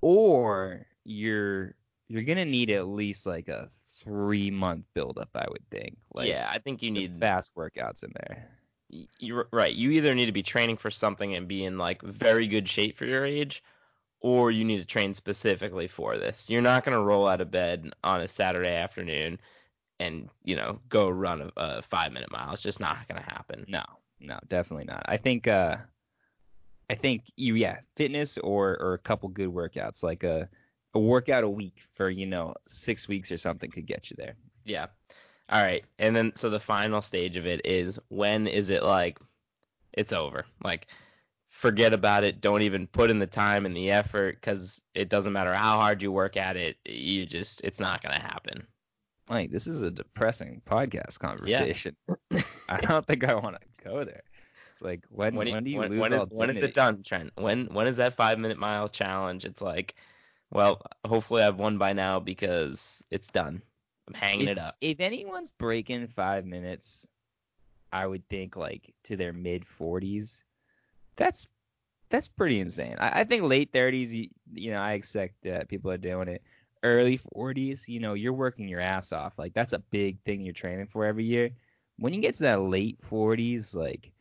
Or 0.00 0.86
you're 1.04 1.74
you're 2.08 2.22
gonna 2.22 2.44
need 2.46 2.70
at 2.70 2.86
least 2.86 3.26
like 3.26 3.48
a 3.48 3.68
three 4.06 4.50
month 4.50 4.84
buildup, 4.94 5.30
I 5.34 5.46
would 5.50 5.68
think. 5.70 5.96
Like 6.14 6.28
yeah, 6.28 6.48
I 6.50 6.58
think 6.58 6.82
you 6.82 6.90
need 6.90 7.18
fast 7.18 7.54
workouts 7.56 8.04
in 8.04 8.12
there. 8.14 8.48
you're 9.18 9.48
right. 9.52 9.74
You 9.74 9.90
either 9.90 10.14
need 10.14 10.26
to 10.26 10.32
be 10.32 10.42
training 10.42 10.76
for 10.76 10.90
something 10.90 11.34
and 11.34 11.48
be 11.48 11.64
in 11.64 11.76
like 11.76 12.00
very 12.02 12.46
good 12.46 12.68
shape 12.68 12.96
for 12.96 13.04
your 13.04 13.24
age, 13.26 13.62
or 14.20 14.50
you 14.50 14.64
need 14.64 14.78
to 14.78 14.84
train 14.84 15.12
specifically 15.12 15.88
for 15.88 16.16
this. 16.16 16.48
You're 16.48 16.62
not 16.62 16.84
gonna 16.84 17.02
roll 17.02 17.26
out 17.26 17.40
of 17.40 17.50
bed 17.50 17.92
on 18.04 18.20
a 18.20 18.28
Saturday 18.28 18.74
afternoon 18.74 19.40
and 19.98 20.28
you 20.44 20.56
know 20.56 20.78
go 20.88 21.08
run 21.08 21.42
a, 21.42 21.50
a 21.56 21.82
five 21.82 22.12
minute 22.12 22.30
mile. 22.30 22.54
It's 22.54 22.62
just 22.62 22.80
not 22.80 23.08
gonna 23.08 23.22
happen. 23.22 23.64
No, 23.68 23.84
no, 24.20 24.38
definitely 24.48 24.84
not. 24.84 25.04
I 25.06 25.16
think 25.16 25.48
uh 25.48 25.78
I 26.88 26.94
think 26.94 27.24
you 27.34 27.56
yeah, 27.56 27.78
fitness 27.96 28.38
or 28.38 28.80
or 28.80 28.94
a 28.94 28.98
couple 28.98 29.28
good 29.28 29.48
workouts, 29.48 30.04
like 30.04 30.22
a 30.22 30.48
a 30.96 30.98
workout 30.98 31.44
a 31.44 31.48
week 31.48 31.82
for, 31.94 32.08
you 32.08 32.26
know, 32.26 32.54
six 32.66 33.06
weeks 33.06 33.30
or 33.30 33.36
something 33.36 33.70
could 33.70 33.86
get 33.86 34.10
you 34.10 34.16
there. 34.18 34.34
Yeah. 34.64 34.86
All 35.50 35.62
right. 35.62 35.84
And 35.98 36.16
then 36.16 36.32
so 36.34 36.48
the 36.50 36.58
final 36.58 37.02
stage 37.02 37.36
of 37.36 37.46
it 37.46 37.60
is 37.64 37.98
when 38.08 38.46
is 38.46 38.70
it 38.70 38.82
like 38.82 39.18
it's 39.92 40.12
over? 40.12 40.46
Like 40.64 40.88
forget 41.48 41.92
about 41.92 42.24
it. 42.24 42.40
Don't 42.40 42.62
even 42.62 42.86
put 42.86 43.10
in 43.10 43.18
the 43.18 43.26
time 43.26 43.66
and 43.66 43.76
the 43.76 43.90
effort 43.90 44.40
cuz 44.40 44.82
it 44.94 45.08
doesn't 45.10 45.34
matter 45.34 45.54
how 45.54 45.76
hard 45.78 46.02
you 46.02 46.10
work 46.10 46.36
at 46.36 46.56
it. 46.56 46.78
You 46.86 47.26
just 47.26 47.60
it's 47.62 47.78
not 47.78 48.02
going 48.02 48.14
to 48.14 48.20
happen. 48.20 48.66
Like 49.28 49.50
this 49.50 49.66
is 49.66 49.82
a 49.82 49.90
depressing 49.90 50.62
podcast 50.66 51.18
conversation. 51.18 51.94
Yeah. 52.30 52.42
I 52.68 52.80
don't 52.80 53.06
think 53.06 53.22
I 53.22 53.34
want 53.34 53.56
to 53.60 53.84
go 53.84 54.02
there. 54.04 54.22
It's 54.72 54.82
like 54.82 55.04
when 55.10 55.34
When, 55.36 55.50
when, 55.50 55.64
do 55.64 55.70
you 55.70 55.78
when, 55.78 55.90
lose 55.90 56.00
when 56.00 56.12
is, 56.12 56.20
all 56.20 56.26
when 56.26 56.50
is 56.50 56.56
dignity? 56.56 56.72
it 56.72 56.74
done, 56.74 57.02
Trent? 57.02 57.32
When 57.36 57.66
when 57.66 57.86
is 57.86 57.96
that 57.98 58.14
5 58.14 58.38
minute 58.38 58.58
mile 58.58 58.88
challenge? 58.88 59.44
It's 59.44 59.62
like 59.62 59.94
well, 60.50 60.82
hopefully 61.04 61.42
I've 61.42 61.58
won 61.58 61.78
by 61.78 61.92
now 61.92 62.20
because 62.20 63.02
it's 63.10 63.28
done. 63.28 63.62
I'm 64.08 64.14
hanging 64.14 64.48
it 64.48 64.58
up. 64.58 64.76
If 64.80 65.00
anyone's 65.00 65.50
breaking 65.50 66.06
five 66.08 66.44
minutes, 66.46 67.06
I 67.92 68.06
would 68.06 68.28
think 68.28 68.56
like 68.56 68.94
to 69.04 69.16
their 69.16 69.32
mid 69.32 69.64
40s. 69.64 70.44
That's 71.16 71.48
that's 72.08 72.28
pretty 72.28 72.60
insane. 72.60 72.96
I, 72.98 73.20
I 73.20 73.24
think 73.24 73.42
late 73.42 73.72
30s, 73.72 74.12
you, 74.12 74.28
you 74.52 74.70
know, 74.70 74.78
I 74.78 74.92
expect 74.92 75.42
that 75.42 75.68
people 75.68 75.90
are 75.90 75.96
doing 75.96 76.28
it. 76.28 76.42
Early 76.82 77.18
40s, 77.18 77.88
you 77.88 77.98
know, 77.98 78.14
you're 78.14 78.32
working 78.32 78.68
your 78.68 78.80
ass 78.80 79.12
off. 79.12 79.38
Like 79.38 79.54
that's 79.54 79.72
a 79.72 79.80
big 79.80 80.20
thing 80.20 80.42
you're 80.42 80.52
training 80.52 80.86
for 80.86 81.04
every 81.04 81.24
year. 81.24 81.50
When 81.98 82.14
you 82.14 82.20
get 82.20 82.34
to 82.36 82.42
that 82.44 82.60
late 82.60 83.00
40s, 83.00 83.74
like 83.74 84.12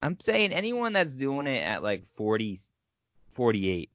I'm 0.00 0.18
saying, 0.20 0.52
anyone 0.52 0.94
that's 0.94 1.14
doing 1.14 1.46
it 1.46 1.62
at 1.62 1.82
like 1.82 2.06
40, 2.06 2.58
48, 3.30 3.90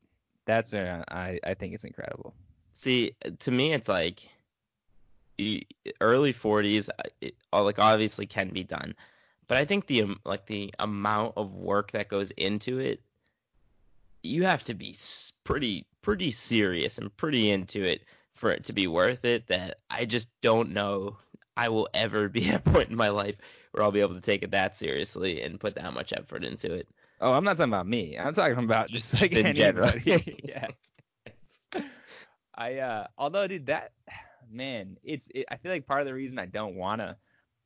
that's 0.48 0.74
I 0.74 1.40
I 1.44 1.54
think 1.54 1.76
it's 1.76 1.84
incredible. 1.84 2.34
See, 2.78 3.12
to 3.40 3.52
me, 3.52 3.74
it's 3.74 3.90
like 3.90 4.28
early 6.02 6.34
40s, 6.34 6.90
uh, 6.90 7.04
it, 7.22 7.36
like 7.54 7.78
obviously 7.78 8.26
can 8.26 8.50
be 8.50 8.64
done, 8.64 8.96
but 9.48 9.58
I 9.58 9.66
think 9.66 9.86
the 9.86 10.04
um, 10.04 10.20
like 10.26 10.48
the 10.48 10.74
amount 10.80 11.34
of 11.38 11.54
work 11.54 11.92
that 11.92 12.08
goes 12.10 12.32
into 12.32 12.80
it, 12.80 13.02
you 14.24 14.46
have 14.46 14.64
to 14.64 14.74
be 14.74 14.96
pretty 15.44 15.86
pretty 16.02 16.32
serious 16.32 16.98
and 16.98 17.16
pretty 17.18 17.52
into 17.52 17.84
it 17.84 18.02
for 18.34 18.50
it 18.52 18.64
to 18.66 18.74
be 18.74 18.88
worth 18.88 19.26
it. 19.26 19.48
That 19.48 19.80
I 19.90 20.06
just 20.06 20.30
don't 20.42 20.72
know 20.72 21.18
I 21.56 21.70
will 21.70 21.90
ever 21.94 22.30
be 22.30 22.50
at 22.50 22.68
a 22.68 22.72
point 22.72 22.90
in 22.90 22.96
my 22.96 23.10
life 23.10 23.36
where 23.72 23.84
I'll 23.84 23.92
be 23.92 24.02
able 24.02 24.16
to 24.16 24.22
take 24.22 24.44
it 24.44 24.52
that 24.52 24.78
seriously 24.78 25.42
and 25.42 25.60
put 25.60 25.76
that 25.76 25.94
much 25.94 26.14
effort 26.14 26.44
into 26.44 26.74
it. 26.74 26.88
Oh, 27.20 27.34
I'm 27.34 27.44
not 27.44 27.58
talking 27.58 27.72
about 27.74 27.88
me. 27.88 28.18
I'm 28.18 28.34
talking 28.34 28.58
about 28.64 28.90
just 28.92 29.20
like 29.20 29.34
in 29.34 29.56
general. 29.56 29.90
anybody. 29.90 30.40
yeah. 30.44 30.68
I 32.56 32.78
uh 32.78 33.08
although 33.18 33.48
dude 33.48 33.68
that 33.68 33.92
man, 34.52 34.98
it's 35.04 35.28
it, 35.34 35.46
I 35.52 35.58
feel 35.58 35.72
like 35.72 35.86
part 35.86 36.02
of 36.02 36.08
the 36.08 36.14
reason 36.14 36.40
I 36.40 36.46
don't 36.46 36.76
want 36.76 37.02
to, 37.02 37.16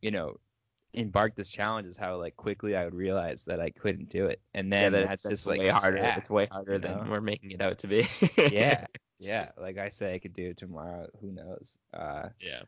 you 0.02 0.12
know, 0.12 0.38
embark 0.94 1.36
this 1.36 1.48
challenge 1.50 1.88
is 1.88 1.96
how 1.98 2.18
like 2.18 2.36
quickly 2.36 2.76
I 2.76 2.84
would 2.84 2.94
realize 2.96 3.44
that 3.46 3.60
I 3.62 3.70
couldn't 3.70 4.10
do 4.10 4.26
it. 4.26 4.42
And 4.54 4.72
then 4.72 4.92
that- 4.94 5.08
that's, 5.08 5.24
just 5.24 5.48
way 5.48 5.60
like 5.60 5.70
harder. 5.72 5.98
sad, 6.00 6.18
it's 6.18 6.30
way 6.30 6.48
harder 6.52 6.74
you 6.74 6.80
than 6.80 6.92
know? 7.06 7.06
we're 7.10 7.22
making 7.22 7.52
it 7.52 7.62
out 7.62 7.80
to 7.80 7.88
be. 7.88 8.08
yeah. 8.38 8.86
Yeah, 9.20 9.50
like 9.58 9.78
I 9.78 9.90
say 9.90 10.16
I 10.16 10.20
could 10.20 10.34
do 10.34 10.50
it 10.50 10.58
tomorrow, 10.58 11.08
who 11.22 11.32
knows. 11.32 11.78
Uh 11.94 12.30
Yeah. 12.42 12.62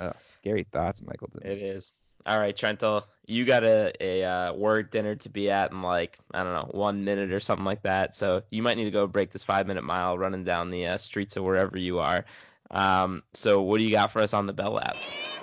oh, 0.00 0.12
scary 0.18 0.66
thoughts, 0.72 1.02
Michael. 1.02 1.28
It 1.44 1.58
is. 1.58 1.94
All 2.24 2.38
right, 2.38 2.56
Trentel, 2.56 3.04
you 3.26 3.44
got 3.44 3.64
a 3.64 3.92
a 4.00 4.24
uh, 4.24 4.52
work 4.54 4.90
dinner 4.90 5.14
to 5.16 5.28
be 5.28 5.50
at 5.50 5.72
in 5.72 5.82
like 5.82 6.18
I 6.32 6.42
don't 6.42 6.52
know 6.52 6.68
one 6.78 7.04
minute 7.04 7.32
or 7.32 7.40
something 7.40 7.64
like 7.64 7.82
that. 7.82 8.16
So 8.16 8.42
you 8.50 8.62
might 8.62 8.76
need 8.76 8.84
to 8.84 8.90
go 8.90 9.06
break 9.06 9.32
this 9.32 9.42
five 9.42 9.66
minute 9.66 9.84
mile 9.84 10.18
running 10.18 10.44
down 10.44 10.70
the 10.70 10.86
uh, 10.86 10.98
streets 10.98 11.36
of 11.36 11.44
wherever 11.44 11.76
you 11.76 11.98
are. 11.98 12.24
Um, 12.70 13.22
so 13.32 13.62
what 13.62 13.78
do 13.78 13.84
you 13.84 13.90
got 13.90 14.12
for 14.12 14.20
us 14.20 14.32
on 14.32 14.46
the 14.46 14.52
bell 14.52 14.72
lap? 14.72 14.96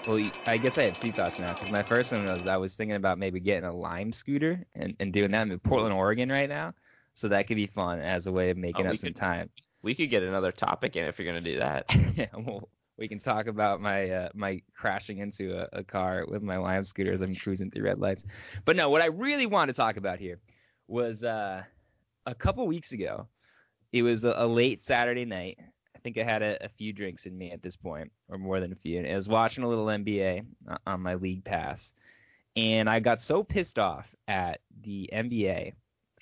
Well, 0.07 0.23
I 0.47 0.57
guess 0.57 0.77
I 0.77 0.83
have 0.83 0.99
two 0.99 1.11
thoughts 1.11 1.39
now. 1.39 1.53
Because 1.53 1.71
my 1.71 1.83
first 1.83 2.11
one 2.11 2.23
was 2.23 2.47
I 2.47 2.57
was 2.57 2.75
thinking 2.75 2.95
about 2.95 3.19
maybe 3.19 3.39
getting 3.39 3.67
a 3.67 3.75
Lime 3.75 4.11
scooter 4.11 4.65
and, 4.75 4.95
and 4.99 5.13
doing 5.13 5.31
that. 5.31 5.41
I'm 5.41 5.51
in 5.51 5.59
Portland, 5.59 5.93
Oregon 5.93 6.29
right 6.31 6.49
now. 6.49 6.73
So 7.13 7.27
that 7.27 7.47
could 7.47 7.57
be 7.57 7.67
fun 7.67 7.99
as 7.99 8.27
a 8.27 8.31
way 8.31 8.49
of 8.49 8.57
making 8.57 8.85
we 8.85 8.91
us 8.93 9.01
some 9.01 9.13
time. 9.13 9.49
We 9.81 9.93
could 9.95 10.09
get 10.09 10.23
another 10.23 10.51
topic 10.51 10.95
in 10.95 11.05
if 11.05 11.19
you're 11.19 11.27
gonna 11.27 11.41
do 11.41 11.59
that. 11.59 11.85
yeah, 12.15 12.27
well, 12.37 12.69
we 12.99 13.07
can 13.07 13.17
talk 13.17 13.47
about 13.47 13.81
my 13.81 14.09
uh, 14.09 14.29
my 14.35 14.61
crashing 14.75 15.19
into 15.19 15.57
a, 15.57 15.79
a 15.79 15.83
car 15.83 16.25
with 16.27 16.43
my 16.43 16.57
Lime 16.57 16.83
scooter 16.83 17.13
as 17.13 17.21
I'm 17.21 17.33
cruising 17.33 17.71
through 17.71 17.85
red 17.85 17.99
lights. 17.99 18.25
But 18.65 18.75
no, 18.75 18.89
what 18.89 19.01
I 19.01 19.05
really 19.05 19.45
want 19.45 19.69
to 19.69 19.73
talk 19.73 19.97
about 19.97 20.19
here 20.19 20.39
was 20.87 21.23
uh, 21.23 21.63
a 22.25 22.35
couple 22.35 22.67
weeks 22.67 22.91
ago. 22.91 23.27
It 23.91 24.03
was 24.03 24.25
a, 24.25 24.33
a 24.35 24.45
late 24.45 24.81
Saturday 24.81 25.25
night. 25.25 25.57
I 25.95 25.99
think 25.99 26.17
I 26.17 26.23
had 26.23 26.43
a, 26.43 26.65
a 26.65 26.69
few 26.69 26.93
drinks 26.93 27.25
in 27.25 27.35
me 27.35 27.51
at 27.51 27.63
this 27.63 27.75
point, 27.75 28.11
or 28.27 28.37
more 28.37 28.59
than 28.59 28.71
a 28.71 28.75
few. 28.75 28.99
And 28.99 29.07
I 29.07 29.15
was 29.15 29.29
watching 29.29 29.63
a 29.63 29.67
little 29.67 29.85
NBA 29.85 30.45
on 30.85 31.01
my 31.01 31.15
league 31.15 31.43
pass, 31.43 31.93
and 32.55 32.89
I 32.89 32.99
got 32.99 33.21
so 33.21 33.43
pissed 33.43 33.79
off 33.79 34.13
at 34.27 34.59
the 34.81 35.09
NBA 35.11 35.73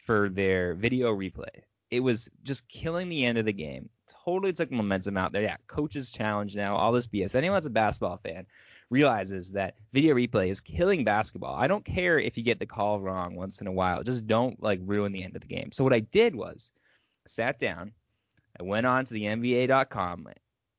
for 0.06 0.30
their 0.30 0.76
video 0.76 1.14
replay. 1.14 1.64
It 1.90 2.00
was 2.02 2.30
just 2.44 2.68
killing 2.68 3.10
the 3.10 3.26
end 3.26 3.38
of 3.38 3.46
the 3.46 3.54
game. 3.54 3.90
Totally 4.28 4.52
took 4.52 4.72
momentum 4.72 5.16
out 5.16 5.32
there. 5.32 5.42
Yeah, 5.42 5.56
coaches 5.68 6.12
challenge 6.12 6.54
now, 6.54 6.76
all 6.76 6.92
this 6.92 7.08
BS. 7.08 7.34
Anyone 7.34 7.56
that's 7.56 7.66
a 7.66 7.70
basketball 7.70 8.18
fan 8.18 8.46
realizes 8.90 9.52
that 9.52 9.76
video 9.94 10.16
replay 10.16 10.50
is 10.50 10.60
killing 10.60 11.06
basketball. 11.06 11.56
I 11.56 11.68
don't 11.68 11.86
care 11.86 12.20
if 12.20 12.38
you 12.38 12.44
get 12.44 12.60
the 12.60 12.66
call 12.66 13.00
wrong 13.00 13.36
once 13.36 13.62
in 13.62 13.68
a 13.68 13.72
while. 13.72 14.04
Just 14.04 14.28
don't 14.28 14.62
like 14.62 14.82
ruin 14.84 15.14
the 15.14 15.24
end 15.24 15.36
of 15.36 15.42
the 15.42 15.48
game. 15.48 15.72
So 15.72 15.86
what 15.86 15.94
I 15.94 16.02
did 16.02 16.36
was 16.36 16.72
sat 17.26 17.58
down, 17.58 17.94
I 18.60 18.64
went 18.64 18.86
on 18.86 19.06
to 19.06 19.14
the 19.14 19.24
NBA.com 19.24 20.28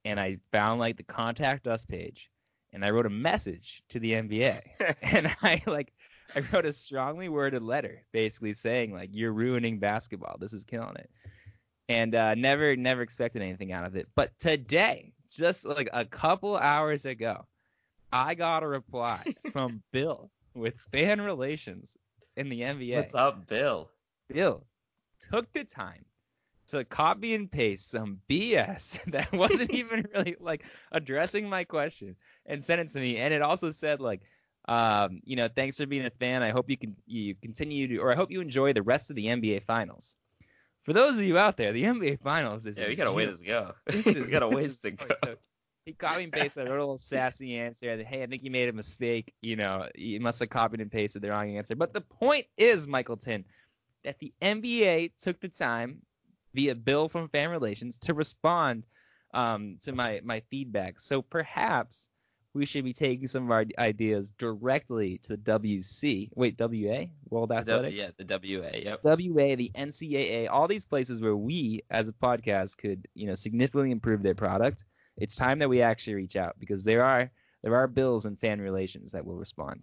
and 0.05 0.21
I 0.21 0.39
found 0.53 0.79
like 0.79 0.99
the 0.99 1.03
contact 1.03 1.67
us 1.67 1.87
page 1.87 2.31
and 2.75 2.85
I 2.85 2.91
wrote 2.91 3.07
a 3.07 3.11
message 3.11 3.83
to 3.89 3.99
the 3.99 4.13
NBA. 4.13 4.61
and 5.03 5.35
I 5.43 5.63
like 5.67 5.95
I 6.37 6.43
wrote 6.53 6.67
a 6.67 6.73
strongly 6.75 7.31
worded 7.31 7.63
letter 7.63 8.05
basically 8.13 8.53
saying 8.53 8.93
like 8.93 9.11
you're 9.13 9.33
ruining 9.33 9.79
basketball. 9.79 10.37
This 10.39 10.53
is 10.53 10.65
killing 10.65 10.97
it. 10.97 11.11
And 11.89 12.15
uh, 12.15 12.35
never 12.35 12.77
never 12.77 13.03
expected 13.03 13.43
anything 13.43 13.73
out 13.73 13.87
of 13.87 13.97
it. 13.97 14.09
But 14.15 14.39
today, 14.39 15.13
just 15.31 15.65
like 15.65 15.89
a 15.93 16.05
couple 16.05 16.57
hours 16.57 17.07
ago, 17.07 17.47
I 18.13 18.35
got 18.35 18.63
a 18.63 18.69
reply 18.69 19.25
from 19.53 19.83
Bill 19.93 20.31
with 20.55 20.75
fan 20.93 21.21
relations 21.21 21.97
in 22.37 22.49
the 22.49 22.61
NBA. 22.61 22.97
What's 22.97 23.15
up, 23.15 23.47
Bill? 23.47 23.91
Bill 24.29 24.65
took 25.31 25.53
the 25.53 25.65
time 25.65 26.05
to 26.69 26.85
copy 26.85 27.35
and 27.35 27.51
paste 27.51 27.91
some 27.91 28.21
BS 28.29 29.03
that 29.13 29.33
wasn't 29.33 29.71
even 29.75 30.07
really 30.15 30.37
like 30.41 30.65
addressing 30.93 31.49
my 31.49 31.65
question 31.65 32.15
and 32.47 32.63
sent 32.63 32.81
it 32.81 32.89
to 32.89 33.01
me. 33.01 33.17
And 33.17 33.33
it 33.33 33.43
also 33.43 33.71
said 33.71 34.01
like, 34.01 34.21
um, 34.69 35.21
you 35.25 35.37
know, 35.37 35.49
thanks 35.49 35.79
for 35.79 35.87
being 35.87 36.05
a 36.05 36.11
fan. 36.11 36.43
I 36.43 36.51
hope 36.51 36.69
you 36.69 36.77
can 36.77 36.95
you 37.07 37.35
continue 37.35 37.89
to, 37.89 37.99
or 37.99 38.13
I 38.13 38.17
hope 38.17 38.31
you 38.31 38.41
enjoy 38.41 38.75
the 38.75 38.83
rest 38.83 39.09
of 39.09 39.17
the 39.17 39.27
NBA 39.27 39.65
Finals. 39.65 40.17
For 40.89 40.95
those 40.95 41.19
of 41.19 41.25
you 41.25 41.37
out 41.37 41.59
there, 41.59 41.71
the 41.71 41.85
NBA 41.85 42.19
Finals 42.21 42.65
is 42.65 42.79
Yeah, 42.79 42.89
we 42.89 42.97
got 42.97 43.09
a 43.09 43.13
ways 43.13 43.41
to 43.41 43.45
go. 43.45 43.75
This 43.85 44.07
we 44.07 44.31
got 44.31 44.43
a 44.43 44.49
ways 44.57 44.79
to 44.79 44.93
go. 44.93 45.05
So 45.23 45.37
he 45.85 45.93
copied 45.93 46.25
and 46.25 46.33
pasted 46.33 46.67
a 46.67 46.71
little 46.71 46.97
sassy 46.97 47.59
answer. 47.59 47.95
that, 47.99 48.07
Hey, 48.07 48.23
I 48.23 48.27
think 48.27 48.43
you 48.43 48.51
made 48.51 48.71
a 48.71 48.73
mistake. 48.73 49.35
You 49.43 49.57
know, 49.57 49.87
you 49.95 50.19
must 50.19 50.41
have 50.41 50.49
copied 50.49 50.81
and 50.81 50.91
pasted 50.91 51.21
the 51.21 51.29
wrong 51.29 51.55
answer. 51.59 51.77
But 51.77 51.93
the 51.93 52.01
point 52.01 52.47
is, 52.57 52.87
Michaelton, 52.87 53.45
that 54.03 54.19
the 54.19 54.33
NBA 54.41 55.13
took 55.21 55.39
the 55.41 55.51
time 55.51 56.01
via 56.55 56.75
Bill 56.75 57.11
from 57.11 57.29
Fan 57.29 57.51
Relations 57.51 57.99
to 57.99 58.15
respond 58.15 58.87
um, 59.35 59.77
to 59.83 59.93
my 59.93 60.23
my 60.25 60.41
feedback. 60.49 61.01
So 61.01 61.21
perhaps 61.21 62.09
we 62.59 62.67
should 62.67 62.85
be 62.85 62.93
taking 62.93 63.27
some 63.27 63.45
of 63.45 63.51
our 63.51 63.65
ideas 63.79 64.33
directly 64.33 65.19
to 65.19 65.37
the 65.37 65.39
WC. 65.39 66.31
Wait, 66.35 66.59
WA, 66.59 67.07
World 67.31 67.53
Athletics. 67.53 67.97
W- 67.97 68.03
yeah, 68.03 68.11
the 68.17 68.61
WA. 68.61 68.71
Yep. 68.75 69.05
WA, 69.05 69.57
the 69.57 69.71
NCAA, 69.75 70.49
all 70.51 70.69
these 70.69 70.85
places 70.85 71.23
where 71.23 71.37
we 71.37 71.83
as 71.91 72.09
a 72.09 72.13
podcast 72.13 72.77
could, 72.77 73.07
you 73.15 73.27
know, 73.27 73.35
significantly 73.35 73.91
improve 73.91 74.23
their 74.23 74.35
product. 74.35 74.85
It's 75.17 75.37
time 75.37 75.61
that 75.61 75.69
we 75.69 75.83
actually 75.83 76.15
reach 76.15 76.37
out 76.37 76.57
because 76.59 76.85
there 76.85 77.05
are 77.05 77.31
there 77.63 77.75
are 77.77 77.87
bills 77.87 78.25
and 78.25 78.39
fan 78.39 78.61
relations 78.61 79.13
that 79.13 79.25
will 79.25 79.37
respond. 79.37 79.83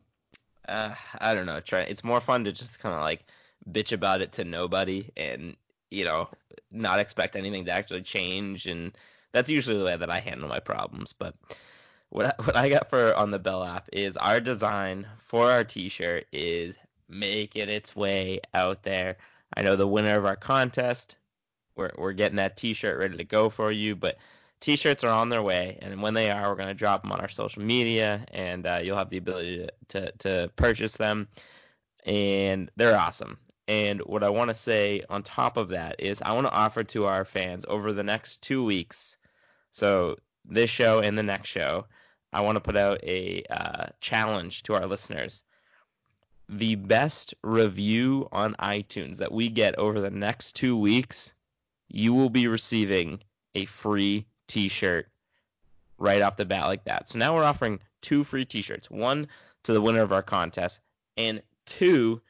Uh, 0.67 0.95
I 1.19 1.33
don't 1.33 1.45
know. 1.45 1.59
Try. 1.59 1.81
It's 1.81 2.03
more 2.03 2.21
fun 2.21 2.43
to 2.45 2.51
just 2.51 2.79
kind 2.79 2.95
of 2.95 3.01
like 3.01 3.25
bitch 3.69 3.91
about 3.91 4.21
it 4.21 4.33
to 4.33 4.43
nobody 4.43 5.09
and 5.17 5.55
you 5.91 6.05
know 6.05 6.29
not 6.71 6.99
expect 6.99 7.35
anything 7.35 7.65
to 7.65 7.71
actually 7.71 8.01
change. 8.01 8.65
And 8.65 8.97
that's 9.31 9.49
usually 9.49 9.77
the 9.77 9.85
way 9.85 9.97
that 9.97 10.09
I 10.09 10.19
handle 10.19 10.47
my 10.49 10.59
problems. 10.59 11.13
But 11.13 11.35
what 12.15 12.25
I, 12.27 12.33
what 12.43 12.55
I 12.55 12.69
got 12.69 12.89
for 12.89 13.13
on 13.13 13.31
the 13.31 13.39
bell 13.39 13.59
lap 13.59 13.89
is 13.91 14.17
our 14.17 14.39
design 14.39 15.05
for 15.17 15.51
our 15.51 15.63
T-shirt 15.63 16.25
is 16.31 16.77
making 17.09 17.69
its 17.69 17.95
way 17.95 18.39
out 18.53 18.83
there. 18.83 19.17
I 19.55 19.61
know 19.61 19.75
the 19.75 19.87
winner 19.87 20.17
of 20.17 20.25
our 20.25 20.35
contest. 20.35 21.17
We're 21.75 21.91
we're 21.97 22.13
getting 22.13 22.37
that 22.37 22.57
T-shirt 22.57 22.97
ready 22.97 23.17
to 23.17 23.25
go 23.25 23.49
for 23.49 23.71
you, 23.71 23.95
but 23.95 24.17
T-shirts 24.61 25.03
are 25.03 25.11
on 25.11 25.29
their 25.29 25.43
way, 25.43 25.77
and 25.81 26.01
when 26.01 26.13
they 26.13 26.31
are, 26.31 26.49
we're 26.49 26.55
gonna 26.55 26.73
drop 26.73 27.01
them 27.01 27.11
on 27.11 27.19
our 27.19 27.29
social 27.29 27.61
media, 27.61 28.25
and 28.31 28.65
uh, 28.65 28.79
you'll 28.81 28.97
have 28.97 29.09
the 29.09 29.17
ability 29.17 29.57
to, 29.57 29.71
to 29.89 30.11
to 30.19 30.51
purchase 30.55 30.93
them, 30.93 31.27
and 32.05 32.71
they're 32.77 32.97
awesome. 32.97 33.37
And 33.67 33.99
what 34.01 34.23
I 34.23 34.29
want 34.29 34.49
to 34.49 34.53
say 34.53 35.03
on 35.09 35.23
top 35.23 35.57
of 35.57 35.69
that 35.69 35.95
is 35.99 36.21
I 36.21 36.33
want 36.33 36.47
to 36.47 36.53
offer 36.53 36.83
to 36.83 37.05
our 37.07 37.25
fans 37.25 37.65
over 37.67 37.91
the 37.91 38.03
next 38.03 38.41
two 38.41 38.63
weeks, 38.63 39.17
so 39.73 40.15
this 40.45 40.69
show 40.69 40.99
and 40.99 41.17
the 41.17 41.23
next 41.23 41.49
show, 41.49 41.85
I 42.35 42.41
want 42.41 42.57
to 42.57 42.59
put 42.59 42.75
out 42.75 43.01
a 43.01 43.43
uh, 43.49 43.85
challenge 44.01 44.63
to 44.63 44.73
our 44.73 44.85
listeners. 44.85 45.41
The 46.49 46.75
best 46.75 47.33
review 47.43 48.27
on 48.33 48.55
iTunes 48.55 49.17
that 49.19 49.31
we 49.31 49.47
get 49.47 49.79
over 49.79 50.01
the 50.01 50.09
next 50.11 50.53
two 50.53 50.77
weeks, 50.77 51.31
you 51.87 52.13
will 52.13 52.29
be 52.29 52.49
receiving 52.49 53.21
a 53.55 53.63
free 53.63 54.25
T-shirt 54.47 55.07
right 55.97 56.21
off 56.21 56.35
the 56.35 56.43
bat 56.43 56.65
like 56.65 56.83
that. 56.83 57.09
So 57.09 57.19
now 57.19 57.33
we're 57.33 57.45
offering 57.45 57.79
two 58.01 58.25
free 58.25 58.43
T-shirts, 58.43 58.91
one 58.91 59.29
to 59.63 59.71
the 59.71 59.81
winner 59.81 60.01
of 60.01 60.11
our 60.11 60.21
contest, 60.21 60.81
and 61.15 61.41
two 61.65 62.21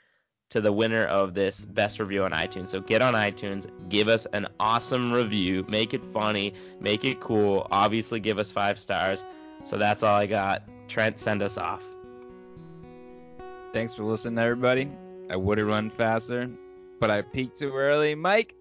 to 0.51 0.61
the 0.61 0.71
winner 0.71 1.05
of 1.05 1.33
this 1.33 1.65
best 1.65 1.99
review 1.99 2.23
on 2.25 2.31
iTunes. 2.31 2.69
So 2.69 2.79
get 2.79 3.01
on 3.01 3.15
iTunes, 3.15 3.67
give 3.89 4.07
us 4.07 4.27
an 4.33 4.47
awesome 4.59 5.11
review, 5.11 5.65
make 5.67 5.95
it 5.95 6.01
funny, 6.13 6.53
make 6.79 7.03
it 7.03 7.19
cool. 7.21 7.65
Obviously, 7.71 8.19
give 8.19 8.37
us 8.37 8.51
five 8.51 8.77
stars. 8.77 9.23
So 9.66 9.80
that's 9.80 10.03
all 10.03 10.16
I 10.16 10.28
got. 10.28 10.61
Trent, 10.88 11.20
send 11.20 11.41
us 11.41 11.57
off. 11.57 11.84
Thanks 13.74 13.95
for 13.95 14.03
listening, 14.03 14.38
everybody. 14.38 14.89
I 15.30 15.36
would 15.36 15.57
have 15.57 15.68
run 15.68 15.89
faster, 15.89 16.47
but 16.99 17.09
I 17.09 17.24
peaked 17.24 17.57
too 17.57 17.74
early. 17.74 18.13
Mike, 18.13 18.55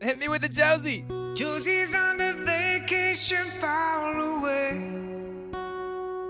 hit 0.00 0.18
me 0.18 0.28
with 0.28 0.40
the 0.40 0.48
Josie. 0.48 1.04
Josie's 1.34 1.94
on 1.94 2.20
a 2.22 2.32
vacation 2.32 3.44
far 3.60 4.18
away. 4.18 4.70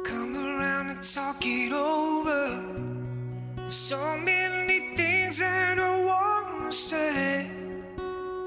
Come 0.02 0.36
around 0.36 0.90
and 0.90 1.02
talk 1.02 1.46
it 1.46 1.72
over. 1.72 3.70
So 3.70 4.16
many 4.16 4.96
things 4.96 5.38
that 5.38 5.78
I 5.78 6.04
wanna 6.04 6.72
say. 6.72 7.48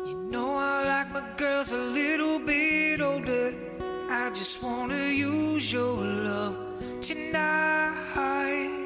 You 0.06 0.28
know 0.30 0.56
I 0.56 0.86
like 0.86 1.14
my 1.14 1.24
girls 1.38 1.72
a 1.72 1.78
little 1.78 2.40
bit 2.40 3.00
older. 3.00 3.79
I 4.22 4.30
just 4.32 4.62
wanna 4.62 5.08
use 5.08 5.72
your 5.72 5.96
love 6.04 6.58
tonight. 7.02 8.79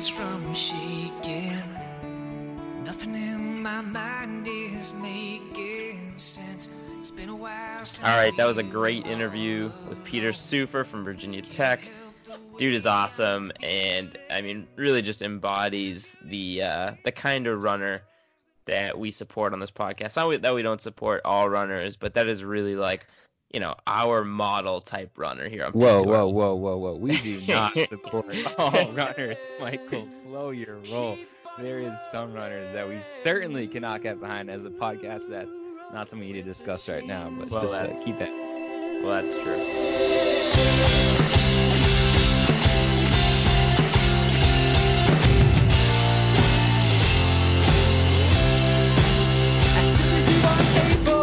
Hands 0.00 0.08
from 0.08 0.54
shaking. 0.54 1.62
Nothing 2.84 3.14
in 3.14 3.62
my 3.62 3.82
mind 3.82 4.48
is 4.48 4.94
making 4.94 6.16
sense. 6.16 6.70
It's 6.98 7.10
been 7.10 7.28
a 7.28 7.36
while 7.36 7.84
All 8.02 8.16
right, 8.16 8.34
that 8.38 8.46
was 8.46 8.56
a 8.56 8.62
great 8.62 9.06
interview 9.06 9.70
with 9.88 10.02
Peter 10.04 10.32
Seufer 10.32 10.86
from 10.86 11.04
Virginia 11.04 11.42
Tech. 11.42 11.80
Dude 12.56 12.74
is 12.74 12.86
awesome, 12.86 13.52
and 13.62 14.16
I 14.30 14.40
mean, 14.40 14.66
really 14.76 15.02
just 15.02 15.20
embodies 15.20 16.14
the 16.24 16.62
uh, 16.62 16.92
the 17.04 17.12
kind 17.12 17.46
of 17.46 17.62
runner 17.62 18.02
that 18.66 18.98
we 18.98 19.10
support 19.10 19.52
on 19.52 19.60
this 19.60 19.70
podcast. 19.70 20.16
Not 20.16 20.40
that 20.40 20.54
we 20.54 20.62
don't 20.62 20.80
support 20.80 21.20
all 21.26 21.50
runners, 21.50 21.96
but 21.96 22.14
that 22.14 22.26
is 22.26 22.42
really 22.42 22.76
like, 22.76 23.06
you 23.52 23.60
know, 23.60 23.74
our 23.86 24.24
model 24.24 24.80
type 24.80 25.10
runner 25.18 25.48
here 25.48 25.64
on. 25.64 25.72
Whoa, 25.72 25.98
Peak 26.00 26.08
whoa, 26.08 26.14
Tour. 26.24 26.32
whoa, 26.32 26.54
whoa, 26.54 26.76
whoa! 26.78 26.96
We 26.96 27.20
do 27.20 27.40
not 27.48 27.76
support 27.88 28.26
all 28.58 28.70
runners. 28.92 29.38
Michael, 29.60 30.06
slow 30.06 30.50
your 30.50 30.78
roll. 30.90 31.18
There 31.58 31.80
is 31.80 31.98
some 32.10 32.32
runners 32.32 32.70
that 32.72 32.88
we 32.88 33.00
certainly 33.00 33.66
cannot 33.66 34.02
get 34.02 34.20
behind 34.20 34.50
as 34.50 34.64
a 34.64 34.70
podcast. 34.70 35.28
That's 35.28 35.50
not 35.92 36.08
something 36.08 36.26
we 36.26 36.32
need 36.32 36.42
to 36.42 36.48
discuss 36.48 36.88
right 36.88 37.04
now, 37.04 37.28
but 37.30 37.50
Well, 37.50 37.60
just 37.60 37.74
uh, 37.74 37.88
keep 38.04 38.18
that. 38.18 38.30
Well, 39.02 39.22
that's 39.22 39.34
true. 39.42 40.60
As 49.72 51.19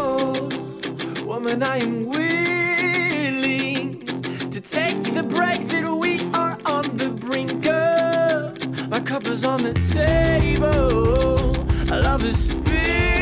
woman, 1.47 1.63
I 1.63 1.77
am 1.77 2.05
willing 2.05 3.41
to 4.51 4.59
take 4.59 5.13
the 5.13 5.23
break 5.23 5.65
that 5.69 5.85
we 5.97 6.29
are 6.33 6.57
on 6.65 6.97
the 6.97 7.09
brink 7.09 7.65
of. 7.65 8.89
My 8.89 8.99
cup 8.99 9.25
is 9.27 9.45
on 9.45 9.63
the 9.63 9.73
table, 9.73 11.55
our 11.91 12.01
love 12.01 12.25
is 12.25 12.49
spilling, 12.49 13.16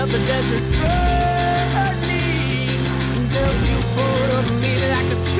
Felt 0.00 0.12
the 0.12 0.18
desert 0.26 0.60
oh, 0.62 0.80
burning. 1.74 2.80
Until 3.18 3.52
you 3.68 3.78
pulled 3.94 4.30
on 4.30 4.60
me 4.62 4.72
like 4.88 5.12
a 5.12 5.39